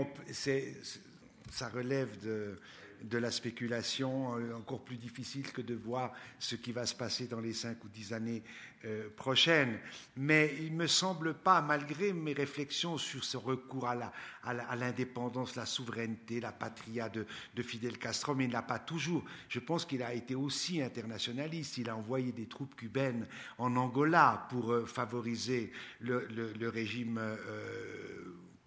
[1.51, 2.61] ça relève de,
[3.03, 7.27] de la spéculation, euh, encore plus difficile que de voir ce qui va se passer
[7.27, 8.43] dans les cinq ou dix années
[8.85, 9.79] euh, prochaines.
[10.17, 15.67] Mais il ne me semble pas, malgré mes réflexions sur ce recours à l'indépendance, la,
[15.67, 17.27] souveraineté, la patria de,
[17.63, 19.25] Fidel Castro, mais il n'a pas toujours.
[19.49, 21.79] Je pense qu'il a été aussi internationaliste.
[21.79, 23.27] Il a envoyé des troupes cubaines
[23.59, 27.21] en Angola pour euh, favoriser le, régime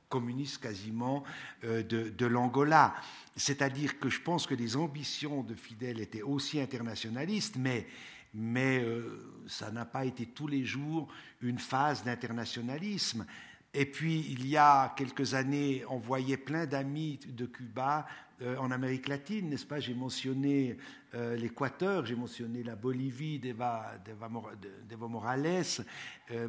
[0.10, 1.24] communiste quasiment
[1.64, 2.96] de, de l'Angola.
[3.40, 7.88] C'est-à-dire que je pense que les ambitions de Fidel étaient aussi internationalistes, mais,
[8.34, 11.08] mais euh, ça n'a pas été tous les jours
[11.42, 13.26] une phase d'internationalisme.
[13.74, 18.08] Et puis, il y a quelques années, on voyait plein d'amis de Cuba
[18.42, 20.78] euh, en Amérique latine, n'est-ce pas J'ai mentionné
[21.14, 24.00] euh, l'Équateur, j'ai mentionné la Bolivie d'Eva
[25.02, 25.64] Morales,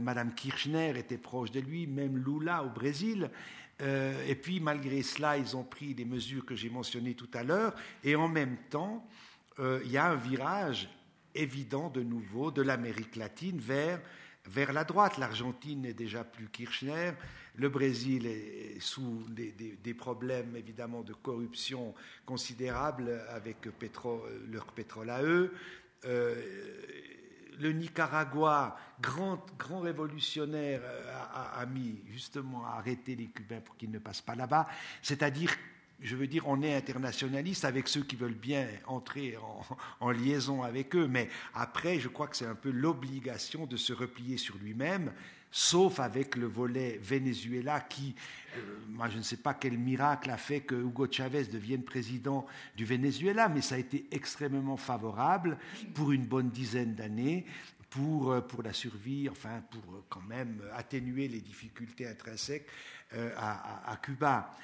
[0.01, 3.31] Madame Kirchner était proche de lui, même Lula au Brésil.
[3.83, 7.43] Euh, et puis, malgré cela, ils ont pris les mesures que j'ai mentionnées tout à
[7.43, 7.75] l'heure.
[8.05, 9.07] Et en même temps,
[9.59, 10.89] euh, il y a un virage
[11.35, 14.01] évident de nouveau de l'Amérique latine vers,
[14.47, 15.19] vers la droite.
[15.19, 17.12] L'Argentine n'est déjà plus Kirchner.
[17.56, 21.94] Le Brésil est sous des, problèmes évidemment de corruption
[22.24, 23.56] considérables avec
[24.51, 25.52] leur pétrole à eux.
[27.60, 33.90] Le Nicaragua, grand, grand révolutionnaire, euh, a, mis justement à arrêter les Cubains pour qu'ils
[33.90, 34.66] ne passent pas là-bas.
[35.02, 35.55] C'est-à-dire
[36.02, 39.36] je veux dire, on est internationaliste avec ceux qui veulent bien entrer
[40.01, 43.93] en, liaison avec eux, mais après, je crois que c'est un peu l'obligation de se
[43.93, 45.12] replier sur lui-même,
[45.51, 48.14] sauf avec le volet Venezuela qui,
[48.56, 52.47] euh, moi je ne sais pas quel miracle a fait que Hugo Chavez devienne président
[52.77, 55.59] du Venezuela, mais ça a été extrêmement favorable
[55.94, 57.47] pour une bonne dizaine d'années
[57.89, 62.66] pour, euh, pour la survie, enfin pour euh, quand même atténuer les difficultés intrinsèques
[63.36, 64.56] à, à Cuba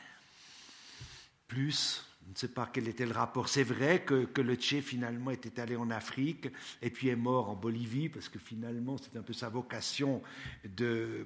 [1.48, 2.05] plus.
[2.26, 3.48] Je ne sais pas quel était le rapport.
[3.48, 6.48] C'est vrai que, que, le Tché finalement était allé en Afrique
[6.82, 10.22] et puis est mort en Bolivie parce que finalement c'est un peu sa vocation
[10.64, 11.24] de,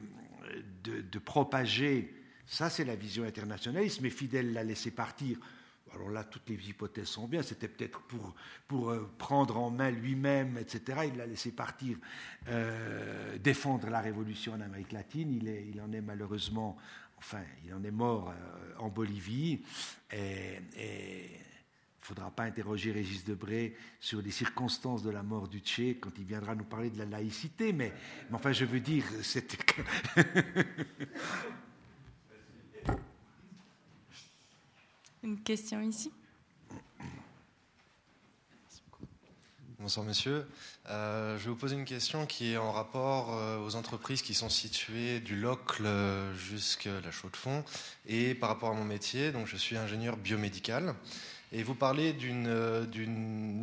[0.84, 2.14] de, propager.
[2.46, 5.38] Ça c'est la vision internationaliste, mais Fidel l'a laissé partir.
[5.92, 7.42] Alors là, toutes les hypothèses sont bien.
[7.42, 8.34] C'était peut-être pour,
[8.68, 11.00] pour euh, prendre en main lui-même, etc.
[11.08, 11.96] Il l'a laissé partir
[12.48, 15.32] euh, défendre la révolution en Amérique latine.
[15.32, 16.76] Il en est malheureusement
[17.20, 19.62] enfin, il en est mort euh, en Bolivie.
[20.12, 25.60] Et il ne faudra pas interroger Régis Debré sur les circonstances de la mort du
[25.60, 27.92] Tché quand il viendra nous parler de la laïcité, mais,
[28.28, 29.58] mais enfin, je veux dire, c'était.
[35.22, 36.10] Une question ici?
[39.80, 40.46] Bonsoir monsieur.
[40.90, 44.34] Euh, je vais vous poser une question qui est en rapport euh, aux entreprises qui
[44.34, 45.88] sont situées du Locle
[46.34, 47.64] jusqu'à la Chaux-de-Fonds
[48.06, 49.32] et par rapport à mon métier.
[49.32, 50.94] Donc je suis ingénieur biomédical
[51.50, 52.84] et vous parlez d'une euh,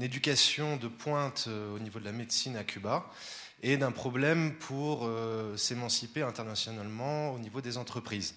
[0.01, 3.05] éducation de pointe au niveau de la médecine à Cuba
[3.61, 5.07] et d'un problème pour
[5.55, 8.33] s'émanciper internationalement au niveau des entreprises.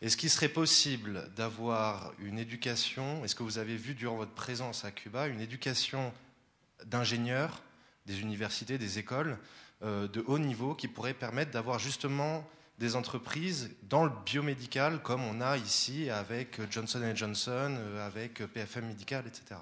[0.00, 4.86] Est-ce qu'il serait possible d'avoir une éducation, est-ce que vous avez vu durant votre présence
[4.86, 6.14] à Cuba, une éducation
[6.86, 7.62] d'ingénieurs,
[8.06, 9.38] des universités, des écoles
[9.82, 12.48] euh, de haut niveau qui pourraient permettre d'avoir justement
[12.78, 18.88] des entreprises dans le biomédical comme on a ici avec Johnson Johnson, euh, avec PFM
[18.88, 19.60] Médical, etc.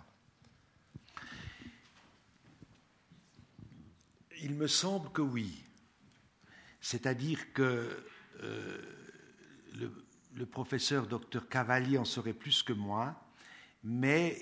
[4.41, 5.65] Il me semble que oui.
[6.81, 8.05] C'est-à-dire que
[8.43, 8.79] euh,
[9.75, 13.21] le, professeur docteur Cavalli en saurait plus que moi,
[13.83, 14.39] mais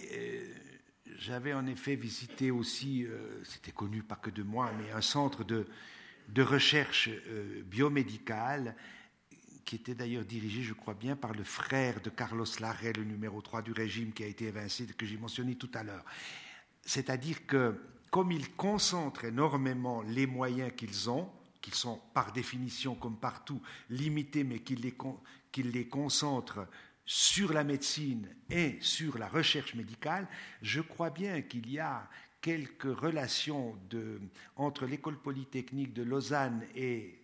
[1.19, 5.45] j'avais en effet visité aussi, euh, c'était connu pas que de moi, mais un centre
[5.45, 5.67] de,
[6.39, 8.75] recherche euh, biomédicale
[9.65, 13.41] qui était d'ailleurs dirigé, je crois bien, par le frère de Carlos Larrey, le numéro
[13.41, 16.05] 3 du régime qui a été évincé, que j'ai mentionné tout à l'heure.
[16.83, 17.75] C'est-à-dire que,
[18.11, 21.29] comme ils concentrent énormément les moyens qu'ils ont,
[21.61, 23.61] qu'ils sont par définition, comme partout,
[23.91, 24.81] limités, mais qu'ils
[25.73, 26.69] les concentrent
[27.07, 30.27] sur la médecine et sur la recherche médicale,
[30.61, 32.09] je crois bien qu'il y a
[32.41, 33.79] quelques relations
[34.57, 37.23] entre l'école polytechnique de Lausanne et,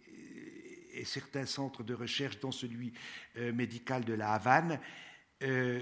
[1.05, 2.93] certains centres de recherche, dont celui
[3.39, 4.79] euh, médical de la Havane.
[5.43, 5.81] Euh,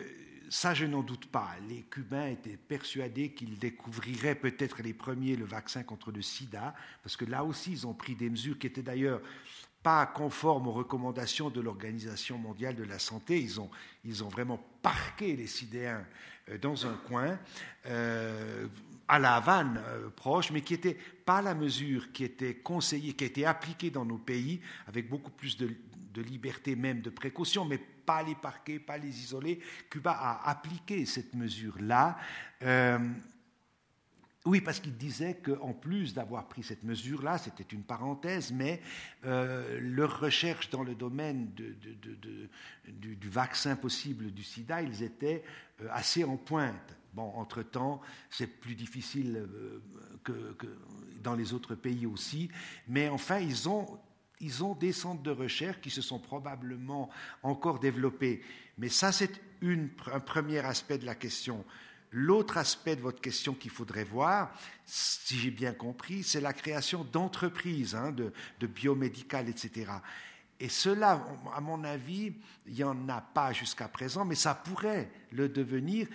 [0.48, 1.56] ça, je n'en doute pas.
[1.68, 7.16] Les Cubains étaient persuadés qu'ils découvriraient peut-être les premiers le vaccin contre le sida, parce
[7.16, 9.20] que là aussi, ils ont pris des mesures qui étaient d'ailleurs
[9.82, 13.40] pas conformes aux recommandations de l'Organisation mondiale de la santé.
[13.40, 13.70] Ils ont,
[14.04, 16.04] ils ont vraiment parqué les sidéens
[16.50, 17.38] euh, dans un coin,
[17.86, 18.66] euh,
[19.08, 23.24] à la Havane euh, proche, mais qui n'était pas la mesure qui était conseillée, qui
[23.24, 25.70] a été appliquée dans nos pays, avec beaucoup plus de,
[26.12, 29.60] de liberté, même de précaution, mais pas les parquer, pas les isoler.
[29.88, 32.18] Cuba a appliqué cette mesure-là.
[34.46, 38.80] Oui, parce qu'il disait qu'en plus d'avoir pris cette mesure-là, c'était une parenthèse, mais
[39.26, 45.44] euh, leur recherche dans le domaine du, vaccin possible du sida, ils étaient
[45.82, 46.96] euh, assez en pointe.
[47.12, 48.00] Bon, entre-temps,
[48.30, 49.82] c'est plus difficile euh,
[50.24, 50.56] que,
[51.22, 52.50] dans les autres pays aussi,
[52.88, 53.98] mais enfin, ils ont,
[54.40, 57.10] ils ont des centres de recherche qui se sont probablement
[57.42, 58.40] encore développés.
[58.78, 61.62] Mais ça, c'est un premier aspect de la question.
[62.12, 64.52] L'autre aspect de votre question qu'il faudrait voir,
[64.84, 69.92] si j'ai bien compris, c'est la création d'entreprises, hein, de, de biomédicales, etc.
[70.58, 71.24] Et cela,
[71.54, 72.34] à mon avis,
[72.66, 76.06] il n'y en a pas jusqu'à présent, mais ça pourrait le devenir,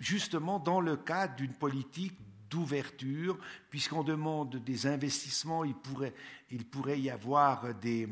[0.00, 2.16] justement dans le cadre d'une politique
[2.52, 3.38] d'ouverture,
[3.70, 6.12] puisqu'on demande des investissements, il pourrait,
[6.50, 8.06] il pourrait y avoir des,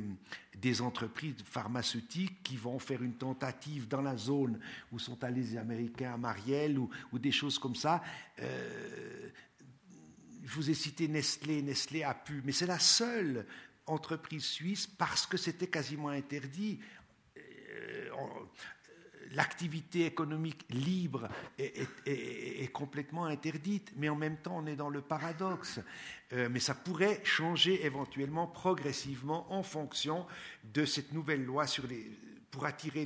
[0.57, 4.59] des, entreprises pharmaceutiques qui vont faire une tentative dans la zone
[4.91, 8.03] où sont allés les Américains à Marielle ou, ou des choses comme ça.
[8.41, 9.29] Euh,
[10.43, 13.47] je vous ai cité Nestlé, Nestlé a pu, mais c'est la seule
[13.85, 16.81] entreprise suisse parce que c'était quasiment interdit.
[19.33, 21.29] L'activité économique libre
[21.59, 25.81] est, complètement interdite, mais en même temps on est dans le paradoxe.
[26.33, 30.27] Euh, mais ça pourrait changer éventuellement progressivement en fonction
[30.75, 31.67] de cette nouvelle loi
[32.51, 33.05] pour attirer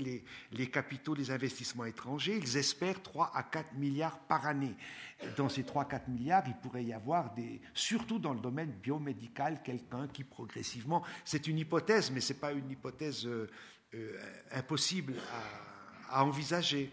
[0.52, 2.38] les, capitaux, les investissements étrangers.
[2.38, 4.74] Ils espèrent 3 à 4 milliards par année.
[5.36, 8.70] Dans ces 3 à 4 milliards, il pourrait y avoir, des, surtout dans le domaine
[8.70, 13.50] biomédical, quelqu'un qui progressivement, c'est une hypothèse, mais ce n'est pas une hypothèse euh,
[13.94, 14.18] euh,
[14.52, 15.73] impossible à,
[16.22, 16.90] envisager.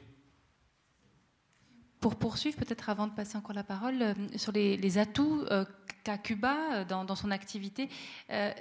[2.02, 5.66] Pour poursuivre, peut-être avant de passer encore la parole, euh, sur les, atouts euh,
[6.04, 7.90] qu'a Cuba euh, dans, son activité,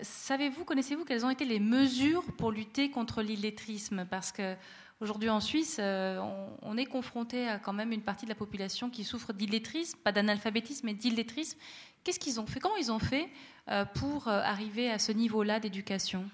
[0.02, 4.04] savez-vous, connaissez-vous quelles ont été les mesures pour lutter contre l'illettrisme?
[4.10, 4.54] Parce que
[5.00, 8.90] aujourd'hui en Suisse, on, on, est confronté à quand même une partie de la population
[8.90, 11.58] qui souffre d'illettrisme, pas d'analphabétisme, mais d'illettrisme.
[12.04, 12.60] Qu'est-ce qu'ils ont fait?
[12.60, 13.30] Comment ils ont fait
[13.94, 16.28] pour arriver à ce niveau-là d'éducation?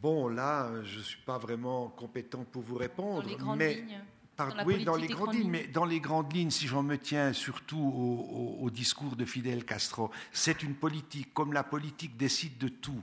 [0.00, 3.22] Bon, là, je ne suis pas vraiment compétent pour vous répondre.
[3.22, 3.74] Dans les grandes mais...
[3.74, 4.02] lignes
[4.38, 6.96] par, dans oui, dans les grandes lignes, mais dans les grandes lignes, si j'en me
[6.96, 12.16] tiens surtout au, au, au, discours de Fidel Castro, c'est une politique, comme la politique
[12.16, 13.02] décide de tout.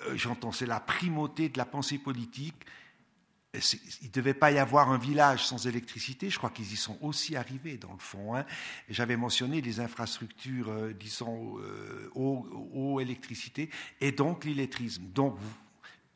[0.00, 2.56] Euh, J'entends, c'est la primauté de la pensée politique.
[4.02, 6.28] Il ne devait pas y avoir un village sans électricité.
[6.28, 8.34] Je crois qu'ils y sont aussi arrivés, dans le fond.
[8.34, 8.44] Hein.
[8.88, 12.44] J'avais mentionné les infrastructures, euh, disons, euh, eau,
[12.74, 15.04] eau, électricité, et donc l'illettrisme.
[15.04, 15.36] Donc,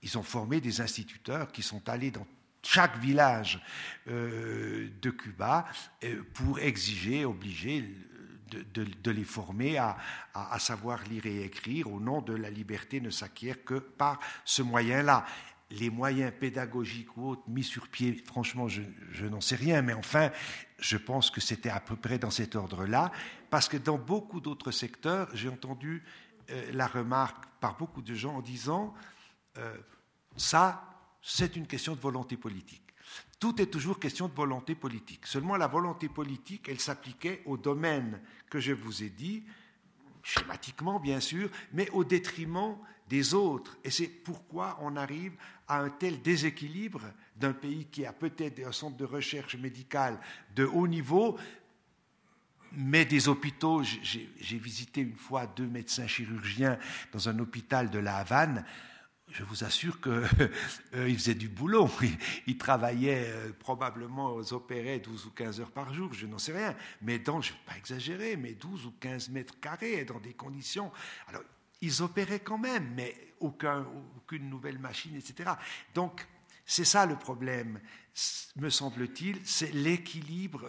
[0.08, 2.26] ils ont formé des instituteurs qui sont allés dans
[2.62, 3.60] chaque village
[4.08, 5.66] euh, de Cuba
[6.02, 7.84] euh, pour exiger, obliger
[8.50, 9.98] de, de, les former à,
[10.32, 14.62] à, savoir lire et écrire au nom de la liberté ne s'acquiert que par ce
[14.62, 15.26] moyen-là.
[15.70, 18.80] Les moyens pédagogiques ou autres mis sur pied, franchement, je,
[19.12, 20.30] je n'en sais rien, mais enfin,
[20.78, 23.12] je pense que c'était à peu près dans cet ordre-là,
[23.50, 26.02] parce que dans beaucoup d'autres secteurs, j'ai entendu
[26.50, 28.94] euh, la remarque par beaucoup de gens en disant
[29.58, 29.76] euh,
[30.38, 30.84] ça,
[31.20, 32.82] c'est une question de volonté politique.
[33.40, 35.26] Tout est toujours question de volonté politique.
[35.26, 38.20] Seulement la volonté politique, elle s'appliquait au domaine
[38.50, 39.44] que je vous ai dit,
[40.22, 42.76] schématiquement bien sûr, mais au détriment
[43.08, 43.78] des autres.
[43.84, 45.32] Et c'est pourquoi on arrive
[45.66, 47.02] à un tel déséquilibre
[47.36, 50.20] d'un pays qui a peut-être un centre de recherche médicale
[50.54, 51.38] de haut niveau,
[52.72, 56.78] mais des hôpitaux, j'ai visité une fois deux médecins chirurgiens
[57.12, 58.64] dans un hôpital de la Havane,
[59.30, 60.12] je vous assure qu'ils
[60.94, 61.88] euh, faisaient du boulot.
[62.02, 66.38] Ils, ils travaillaient euh, probablement aux opérettes 12 ou 15 heures par jour, je n'en
[66.38, 66.74] sais rien.
[67.02, 70.34] Mais dans, je ne vais pas exagérer, mais 12 ou 15 mètres carrés, dans des
[70.34, 70.90] conditions.
[71.28, 71.42] Alors,
[71.80, 73.86] ils opéraient quand même, mais aucun,
[74.16, 75.50] aucune nouvelle machine, etc.
[75.94, 76.26] Donc,
[76.66, 77.80] c'est ça le problème,
[78.56, 80.68] me semble-t-il, c'est l'équilibre.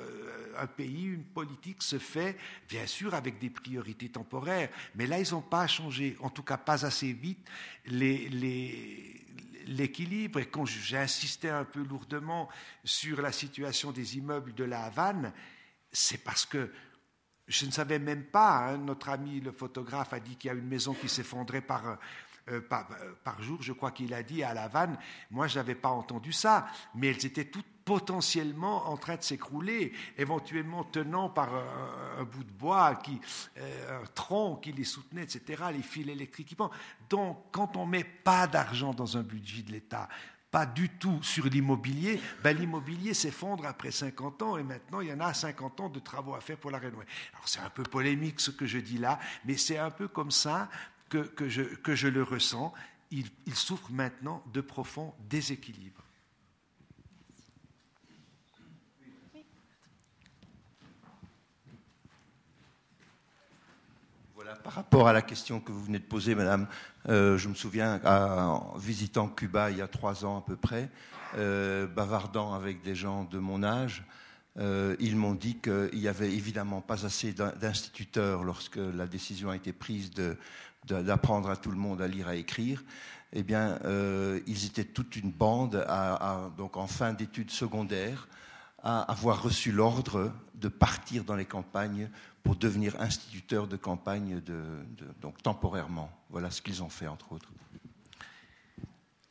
[0.58, 5.32] Un pays, une politique se fait, bien sûr, avec des priorités temporaires, mais là, ils
[5.32, 7.48] n'ont pas changé, en tout cas pas assez vite,
[9.66, 10.40] l'équilibre.
[10.40, 12.50] Et quand j'ai insisté un peu lourdement
[12.84, 15.34] sur la situation des immeubles de la Havane,
[15.92, 16.72] c'est parce que
[17.48, 20.58] je ne savais même pas, hein, notre ami le photographe a dit qu'il y a
[20.58, 21.98] une maison qui s'effondrait par
[22.52, 22.88] euh, par,
[23.24, 24.98] par, jour, je crois qu'il a dit à La Havane.
[25.32, 29.94] Moi, je n'avais pas entendu ça, mais elles étaient toutes potentiellement en train de s'écrouler,
[30.16, 33.20] éventuellement tenant par un, bout de bois, qui,
[33.58, 36.56] euh, un tronc qui les soutenait, etc., les fils électriques.
[37.10, 40.08] Donc, quand on ne met pas d'argent dans un budget de l'État,
[40.52, 45.14] pas du tout sur l'immobilier, ben, l'immobilier s'effondre après 50 ans et maintenant il y
[45.14, 47.06] en a 50 ans de travaux à faire pour la rénover.
[47.34, 50.32] Alors c'est un peu polémique ce que je dis là, mais c'est un peu comme
[50.32, 50.70] ça
[51.10, 52.74] que, je, le ressens,
[53.12, 56.04] il, souffre maintenant de profonds déséquilibres.
[64.36, 66.68] Voilà, par rapport à la question que vous venez de poser, Madame,
[67.10, 70.90] euh, je me souviens, en visitant Cuba il y a trois ans à peu près,
[71.36, 74.04] euh, bavardant avec des gens de mon âge,
[74.60, 79.56] euh, ils m'ont dit qu'il n'y avait évidemment pas assez d'instituteurs lorsque la décision a
[79.56, 80.12] été prise
[80.86, 82.84] d'apprendre à tout le monde à lire, à écrire,
[83.32, 85.86] eh bien, euh, ils étaient toute une bande,
[86.58, 88.28] donc en fin d'études secondaires,
[88.82, 92.10] à avoir reçu l'ordre de partir dans les campagnes
[92.44, 94.42] pour devenir instituteurs de campagne,
[95.22, 96.10] donc temporairement.
[96.30, 97.50] Voilà ce qu'ils ont fait, entre autres.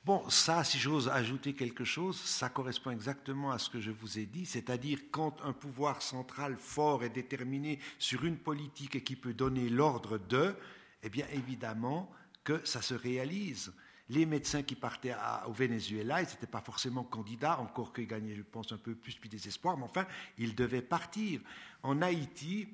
[0.08, 4.18] Bon, ça, si j'ose ajouter quelque chose, ça correspond exactement à ce que je vous
[4.18, 9.16] ai dit, c'est-à-dire quand un pouvoir central fort est déterminé sur une politique et qui
[9.16, 10.56] peut donner l'ordre de,
[11.02, 12.10] eh bien évidemment
[12.42, 13.74] que ça se réalise.
[14.08, 15.14] Les médecins qui partaient
[15.46, 19.14] au Venezuela, ils n'étaient pas forcément candidats, encore qu'ils gagnaient, je pense, un peu plus
[19.14, 20.06] puis des espoirs, mais enfin,
[20.38, 21.42] ils devaient partir.
[21.82, 22.66] En Haïti,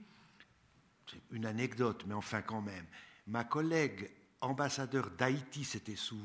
[1.11, 2.86] c'est une anecdote, mais enfin quand même,
[3.27, 4.09] ma collègue
[4.45, 6.21] ambassadeur d'Haïti, c'était sous,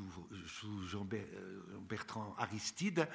[0.48, 1.08] sous Jean
[1.88, 3.08] Bertrand Aristide,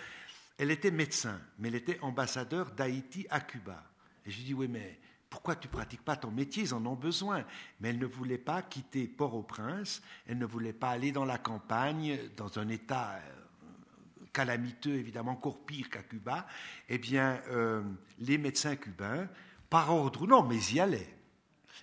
[0.59, 3.83] elle était médecin, mais elle était ambassadeur d'Haïti à Cuba.
[4.25, 4.99] Et je lui dis, oui, mais
[5.29, 6.63] pourquoi tu pratiques pas ton métier?
[6.63, 7.45] Ils en ont besoin.
[7.81, 12.19] Mais elle ne voulait pas quitter Port-au-Prince, elle ne voulait pas aller dans la campagne,
[12.37, 16.47] dans un état euh, calamiteux, évidemment, encore pire qu'à Cuba.
[16.89, 17.83] Eh bien, euh,
[18.21, 19.29] les médecins cubains,
[19.69, 21.15] par ordre, non, mais ils y allaient.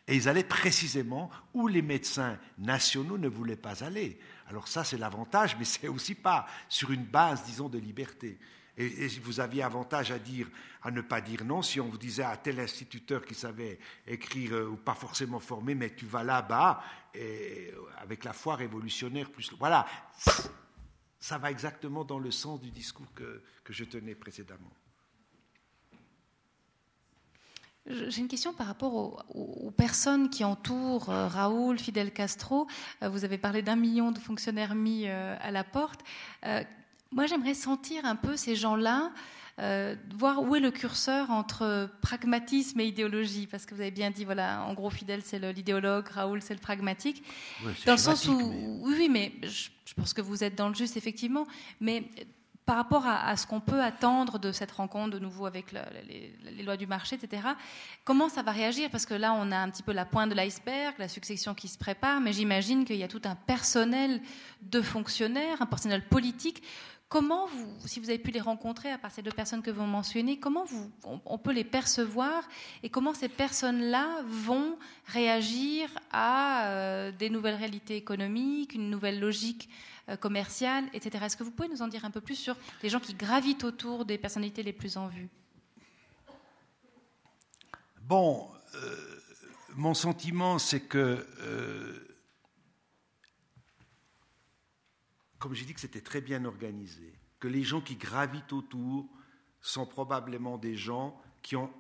[0.08, 4.20] Et ils allaient précisément où les médecins nationaux ne voulaient pas aller.
[4.48, 8.38] Alors ça, c'est l'avantage, mais c'est aussi pas sur une base, disons, de liberté.
[8.78, 10.50] Et, vous aviez avantage à dire,
[10.82, 14.54] à ne pas dire non, si on vous disait à tel instituteur qui savait écrire
[14.54, 16.82] euh, ou pas forcément formé, mais tu vas là-bas,
[17.14, 19.52] et avec la foi révolutionnaire plus.
[19.60, 19.86] Voilà,
[21.20, 24.72] ça va exactement dans le sens du discours que je tenais précédemment.
[27.88, 32.68] J'ai une question par rapport aux, personnes qui entourent euh, Raoul, Fidel Castro.
[33.02, 36.02] Euh, vous avez parlé d'un million de fonctionnaires mis euh, à la porte.
[37.14, 39.12] Moi, j'aimerais sentir un peu ces gens-là,
[40.16, 44.24] voir où est le curseur entre pragmatisme et idéologie, parce que vous avez bien dit,
[44.24, 47.22] voilà, en gros, Fidel, c'est l'idéologue, Raoul, c'est le pragmatique.
[47.86, 48.40] dans le sens où,
[48.84, 51.46] oui, oui, mais je, je pense que vous êtes dans le juste, effectivement,
[51.82, 52.06] mais
[52.66, 56.78] par rapport à, ce qu'on peut attendre de cette rencontre de nouveau avec les, lois
[56.78, 57.42] du marché, etc.,
[58.04, 58.90] comment ça va réagir?
[58.90, 61.68] Parce que là, on a un petit peu la pointe de l'iceberg, la succession qui
[61.68, 64.22] se prépare, mais j'imagine qu'il y a tout un personnel
[64.62, 66.62] de fonctionnaires, un personnel politique.
[67.10, 69.84] Comment vous, si vous avez pu les rencontrer, à part ces deux personnes que vous
[69.84, 70.90] mentionnez, comment vous,
[71.26, 72.48] on, peut les percevoir
[72.84, 74.78] et comment ces personnes-là vont
[75.08, 79.68] réagir à euh, des nouvelles réalités économiques, une nouvelle logique
[80.18, 81.26] commerciales, etc.
[81.26, 83.64] Est-ce que vous pouvez nous en dire un peu plus sur les gens qui gravitent
[83.64, 85.30] autour des personnalités les plus en vue?
[88.02, 89.22] Bon, euh,
[89.76, 92.18] mon sentiment, c'est que, euh,
[95.40, 99.10] comme j'ai dit que c'était très bien organisé, que les gens qui gravitent autour
[99.62, 101.72] sont probablement des gens qui ont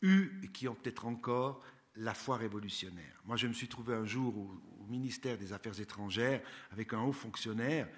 [0.00, 1.62] eu et qui ont peut-être encore
[1.96, 3.20] la foi révolutionnaire.
[3.24, 4.50] Moi, je me suis trouvé un jour
[4.82, 7.88] au, ministère des Affaires étrangères avec un haut fonctionnaire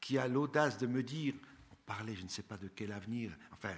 [0.00, 1.34] qui a l'audace de me dire,
[1.70, 3.74] on parlait, je ne sais pas de quel avenir, enfin,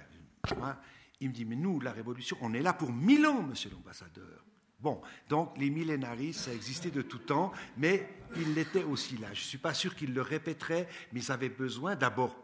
[1.19, 4.45] il me dit, mais nous, la révolution, on est là pour mille ans, monsieur l'ambassadeur.
[4.79, 9.27] Bon, donc les millénaristes, ça existait de tout temps, mais ils l'étaient aussi là.
[9.33, 12.41] Je ne suis pas sûr qu'ils le répéteraient, mais ils avaient besoin, d'abord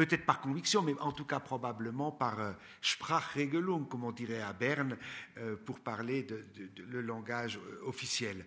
[0.00, 4.54] peut-être par conviction, mais en tout cas probablement par euh, Sprachregelung, comme on dirait à
[4.54, 4.96] Berne,
[5.36, 6.44] euh, pour parler de,
[6.88, 8.46] le langage euh, officiel.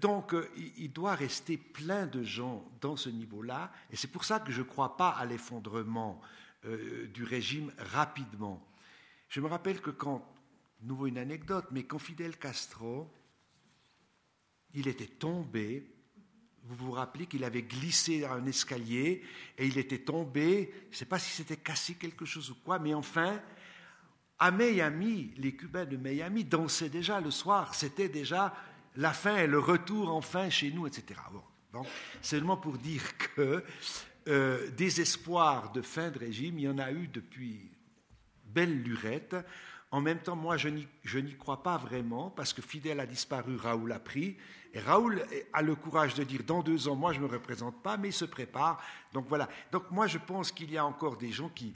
[0.00, 4.52] Donc, il doit rester plein de gens dans ce niveau-là, et c'est pour ça que
[4.52, 6.20] je ne crois pas à l'effondrement
[7.12, 8.64] du régime rapidement.
[9.28, 10.26] Je me rappelle que quand,
[10.80, 13.10] nouveau une anecdote, mais quand Fidel Castro,
[14.72, 15.92] il était tombé
[16.64, 19.22] vous vous rappelez qu'il avait glissé un escalier
[19.58, 22.78] et il était tombé, je ne sais pas si c'était cassé quelque chose ou quoi,
[22.78, 23.40] mais enfin,
[24.38, 28.54] à Miami, les Cubains de Miami dansaient déjà le soir, c'était déjà
[28.96, 31.20] la fin le retour enfin chez nous, etc.
[31.72, 31.84] Bon,
[32.20, 33.02] seulement pour dire
[33.34, 33.64] que
[34.28, 37.70] euh, des espoirs de fin de régime, il y en a eu depuis
[38.44, 39.36] belle lurette.
[39.90, 40.68] En même temps, moi, je
[41.18, 44.38] n'y crois pas vraiment, parce que Fidel a disparu, Raoul a pris,
[44.72, 47.82] et Raoul a le courage de dire, dans deux ans, moi, je ne me représente
[47.82, 48.82] pas, mais il se prépare.
[49.12, 49.48] Donc voilà.
[49.70, 51.74] Donc moi, je pense qu'il y a encore des gens qui,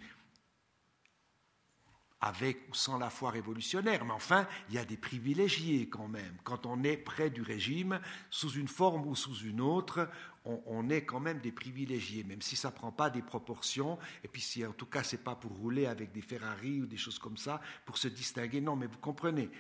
[2.21, 6.37] avec ou sans la foi révolutionnaire, mais enfin, il y a des privilégiés quand même.
[6.45, 10.09] Quand on est près du régime, sous une forme ou sous une autre,
[10.45, 14.29] on, est quand même des privilégiés, même si ça ne prend pas des proportions, et
[14.29, 17.19] puis en tout cas ce n'est pas pour rouler avec des Ferrari ou des choses
[17.19, 19.51] comme ça, pour se distinguer, non, mais vous comprenez.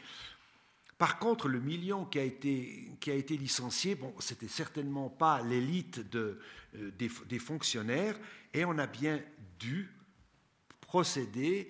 [0.99, 5.43] Par contre, le million qui a été, qui a été licencié, bon, c'était certainement pas
[5.43, 6.41] l'élite de,
[6.77, 8.19] euh, des, fonctionnaires,
[8.55, 9.21] et on a bien
[9.59, 9.93] dû
[10.81, 11.69] procéder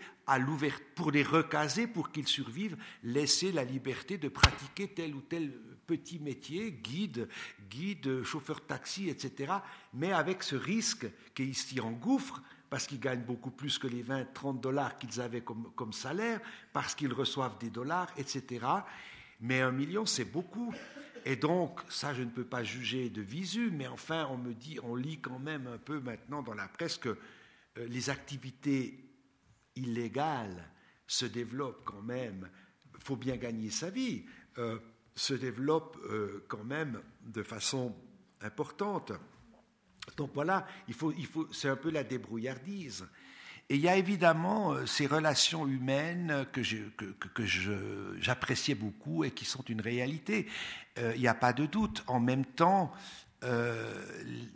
[0.94, 5.52] pour les recaser, pour qu'ils survivent, laisser la liberté de pratiquer tel ou tel
[5.86, 7.28] petit métier, guide,
[7.70, 9.52] guide, chauffeur taxi, etc.,
[9.94, 14.32] mais avec ce risque qu'ils s'y engouffrent, parce qu'ils gagnent beaucoup plus que les 20,
[14.34, 16.40] 30 dollars qu'ils avaient comme, comme salaire,
[16.72, 18.66] parce qu'ils reçoivent des dollars, etc.
[19.40, 20.74] Mais un million, c'est beaucoup.
[21.24, 24.78] Et donc, ça, je ne peux pas juger de visu, mais enfin, on me dit,
[24.82, 27.10] on lit quand même un peu maintenant dans la presse que
[27.78, 29.05] euh, les activités
[29.76, 30.68] illégales
[31.06, 32.48] se développent quand même.
[32.94, 34.24] Il faut bien gagner sa vie.
[34.58, 34.78] Euh,
[35.14, 37.96] se développent euh, quand même de façon
[38.42, 39.12] importante.
[40.18, 43.06] Donc voilà, il faut, il faut, c'est un peu la débrouillardise.
[43.70, 47.46] Et il y a évidemment euh, ces relations humaines que, je, que, que
[48.20, 50.46] j'appréciais beaucoup et qui sont une réalité.
[50.98, 52.04] il n'y a pas de doute.
[52.06, 52.92] En même temps,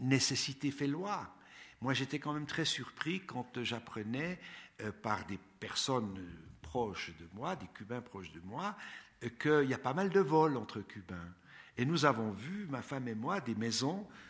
[0.01, 1.35] nécessité fait loi.
[1.81, 4.39] Moi, j'étais quand même très surpris quand j'apprenais
[5.02, 6.19] par des personnes
[6.62, 8.77] proches de moi, des Cubains proches de moi,
[9.40, 11.28] qu'il y a pas mal de vols entre Cubains.
[11.77, 14.30] Et nous avons vu, ma femme et moi, des maisons euh,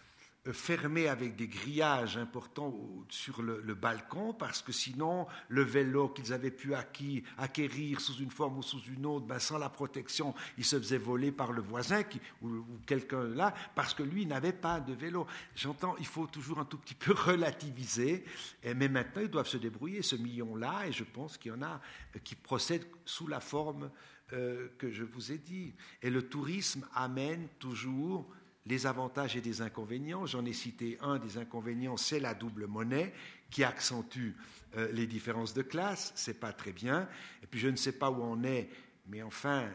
[0.52, 2.74] fermé avec des grillages importants
[3.08, 8.58] sur le, balcon, parce que sinon, le vélo qu'ils avaient pu acquérir sous une forme
[8.58, 12.02] ou sous une autre, ben, sans la protection, il se faisait voler par le voisin
[12.42, 15.26] ou, quelqu'un là, parce que lui n'avait pas de vélo.
[15.54, 18.24] J'entends, il faut toujours un tout petit peu relativiser,
[18.64, 21.80] mais maintenant, ils doivent se débrouiller, ce million-là, et je pense qu'il y en a
[22.16, 23.90] euh, qui procèdent sous la forme
[24.32, 25.74] euh, que je vous ai dit.
[26.02, 28.30] Et le tourisme amène toujours
[28.66, 30.26] les avantages et des inconvénients.
[30.26, 33.12] J'en ai cité un des inconvénients, c'est la double monnaie
[33.50, 34.34] qui accentue
[34.76, 36.12] euh, les différences de classe.
[36.14, 37.08] C'est pas très bien.
[37.42, 38.68] Et puis je ne sais pas où on est,
[39.08, 39.70] mais enfin, euh,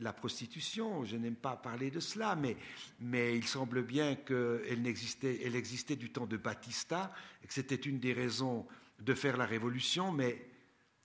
[0.00, 2.56] la prostitution, je n'aime pas parler de cela, mais,
[3.00, 7.12] mais il semble bien qu'elle existait, elle existait du temps de Batista,
[7.42, 8.66] et que c'était une des raisons
[9.00, 10.53] de faire la révolution, mais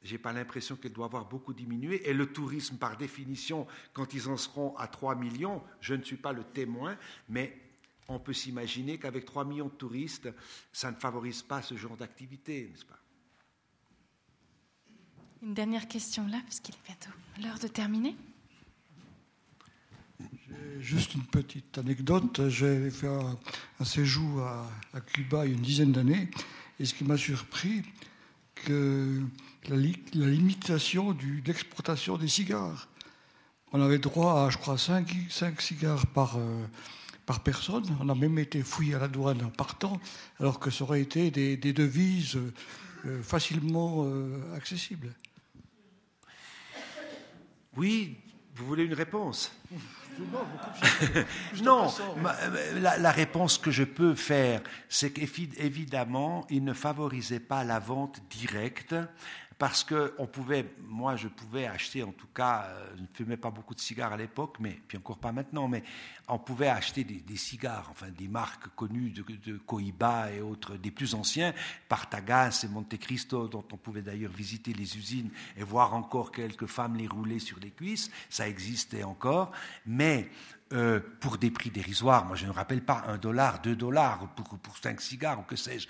[0.03, 2.07] je n'ai pas l'impression qu'elle doit avoir beaucoup diminué.
[2.09, 6.17] Et le tourisme, par définition, quand ils en seront à 3 millions, je ne suis
[6.17, 6.97] pas le témoin,
[7.27, 7.57] mais
[8.07, 10.29] on peut s'imaginer qu'avec 3 millions de touristes,
[10.71, 12.99] ça ne favorise pas ce genre d'activité, n'est-ce pas?
[15.41, 17.11] Une dernière question là, puisqu'il est bientôt
[17.41, 18.15] l'heure de terminer.
[20.81, 22.49] Juste une petite anecdote.
[22.49, 26.29] J'ai fait un, séjour à, à, Cuba il y a une dizaine d'années,
[26.79, 27.83] et ce qui m'a surpris,
[28.55, 29.21] que
[29.69, 29.75] la,
[30.25, 32.87] limitation de l'exportation des cigares.
[33.71, 35.07] On avait droit à, je crois, 5,
[35.59, 36.65] cigares par, euh,
[37.25, 37.85] par personne.
[37.99, 39.99] On a même été fouillé à la douane en partant,
[40.39, 42.37] alors que ça aurait été des, devises
[43.05, 45.13] euh, facilement euh, accessibles.
[47.77, 48.17] Oui,
[48.55, 49.51] vous voulez une réponse?
[51.63, 51.87] Non,
[52.81, 58.95] la, réponse que je peux faire, c'est qu'évidemment, il ne favorisait pas la vente directe
[59.59, 63.35] parce que on pouvait, moi je pouvais acheter, en tout cas, euh, je ne fumais
[63.35, 65.83] pas beaucoup de cigares à l'époque, mais puis encore pas maintenant, mais
[66.29, 70.91] on pouvait acheter des, cigares, enfin des marques connues de, de, Cohiba et autres, des
[70.91, 71.53] plus anciens,
[71.89, 76.67] Partagas et Monte Cristo, dont on pouvait d'ailleurs visiter les usines et voir encore quelques
[76.67, 79.51] femmes les rouler sur les cuisses, ça existait encore,
[79.85, 80.29] mais
[80.71, 84.57] euh, pour des prix dérisoires, moi je ne rappelle pas un dollar, deux dollars pour,
[84.59, 85.89] pour cinq cigares ou que sais-je,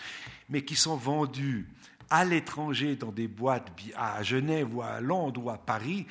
[0.50, 1.68] mais qui sont vendus
[2.10, 6.08] à l'étranger, dans des boîtes à Genève ou à Londres ou à Paris,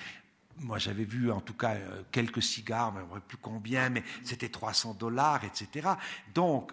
[0.60, 4.48] moi j'avais vu en tout cas euh, quelques cigares, je ne plus combien, mais c'était
[4.48, 5.88] 300 dollars, etc.
[6.34, 6.72] Donc,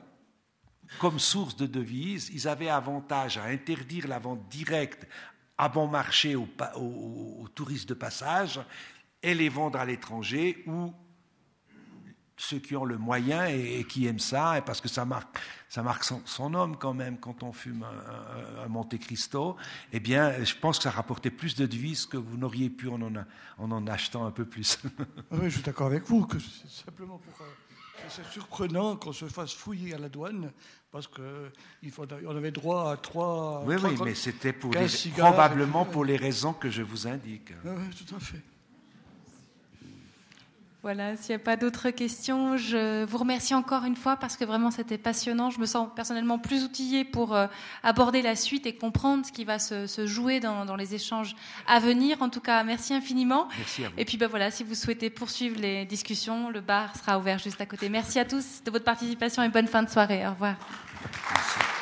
[1.00, 5.08] comme source de devises, ils avaient avantage à interdire la vente directe
[5.58, 8.60] à bon marché aux, aux touristes de passage
[9.24, 10.94] et les vendre à l'étranger ou
[12.38, 15.38] ceux qui ont le moyen et, qui aiment ça, et parce que ça marque,
[15.70, 17.86] ça marque son, homme quand même quand on fume
[18.64, 19.56] un, Monte Cristo,
[19.94, 23.02] eh bien, je pense que ça rapportait plus de devises que vous n'auriez pu en
[23.02, 24.80] en, en achetant un peu plus.
[25.32, 27.46] Ah oui, je suis d'accord avec vous, que c'est simplement pour...
[27.46, 27.50] Euh,
[28.10, 30.52] c'est surprenant qu'on se fasse fouiller à la douane
[30.92, 33.64] parce qu'on avait droit à trois.
[33.66, 34.72] Oui, oui, mais c'était pour
[35.18, 37.52] probablement pour les raisons que je vous indique.
[37.66, 38.42] Ah oui, tout à fait.
[40.86, 44.46] Voilà, s'il n'y a pas d'autres questions, je vous remercie encore une fois parce que
[44.46, 45.50] vraiment c'était passionnant.
[45.50, 47.48] Je me sens personnellement plus outillée pour euh,
[47.82, 51.36] aborder la suite et comprendre ce qui va se, jouer dans, les échanges
[51.66, 52.22] à venir.
[52.22, 53.48] En tout cas, merci infiniment.
[53.58, 53.96] Merci à vous.
[53.98, 57.60] Et puis ben voilà, si vous souhaitez poursuivre les discussions, le bar sera ouvert juste
[57.60, 57.90] à côté.
[57.90, 60.28] Merci à tous de votre participation et bonne fin de soirée.
[60.28, 60.54] Au revoir.
[61.32, 61.75] Merci.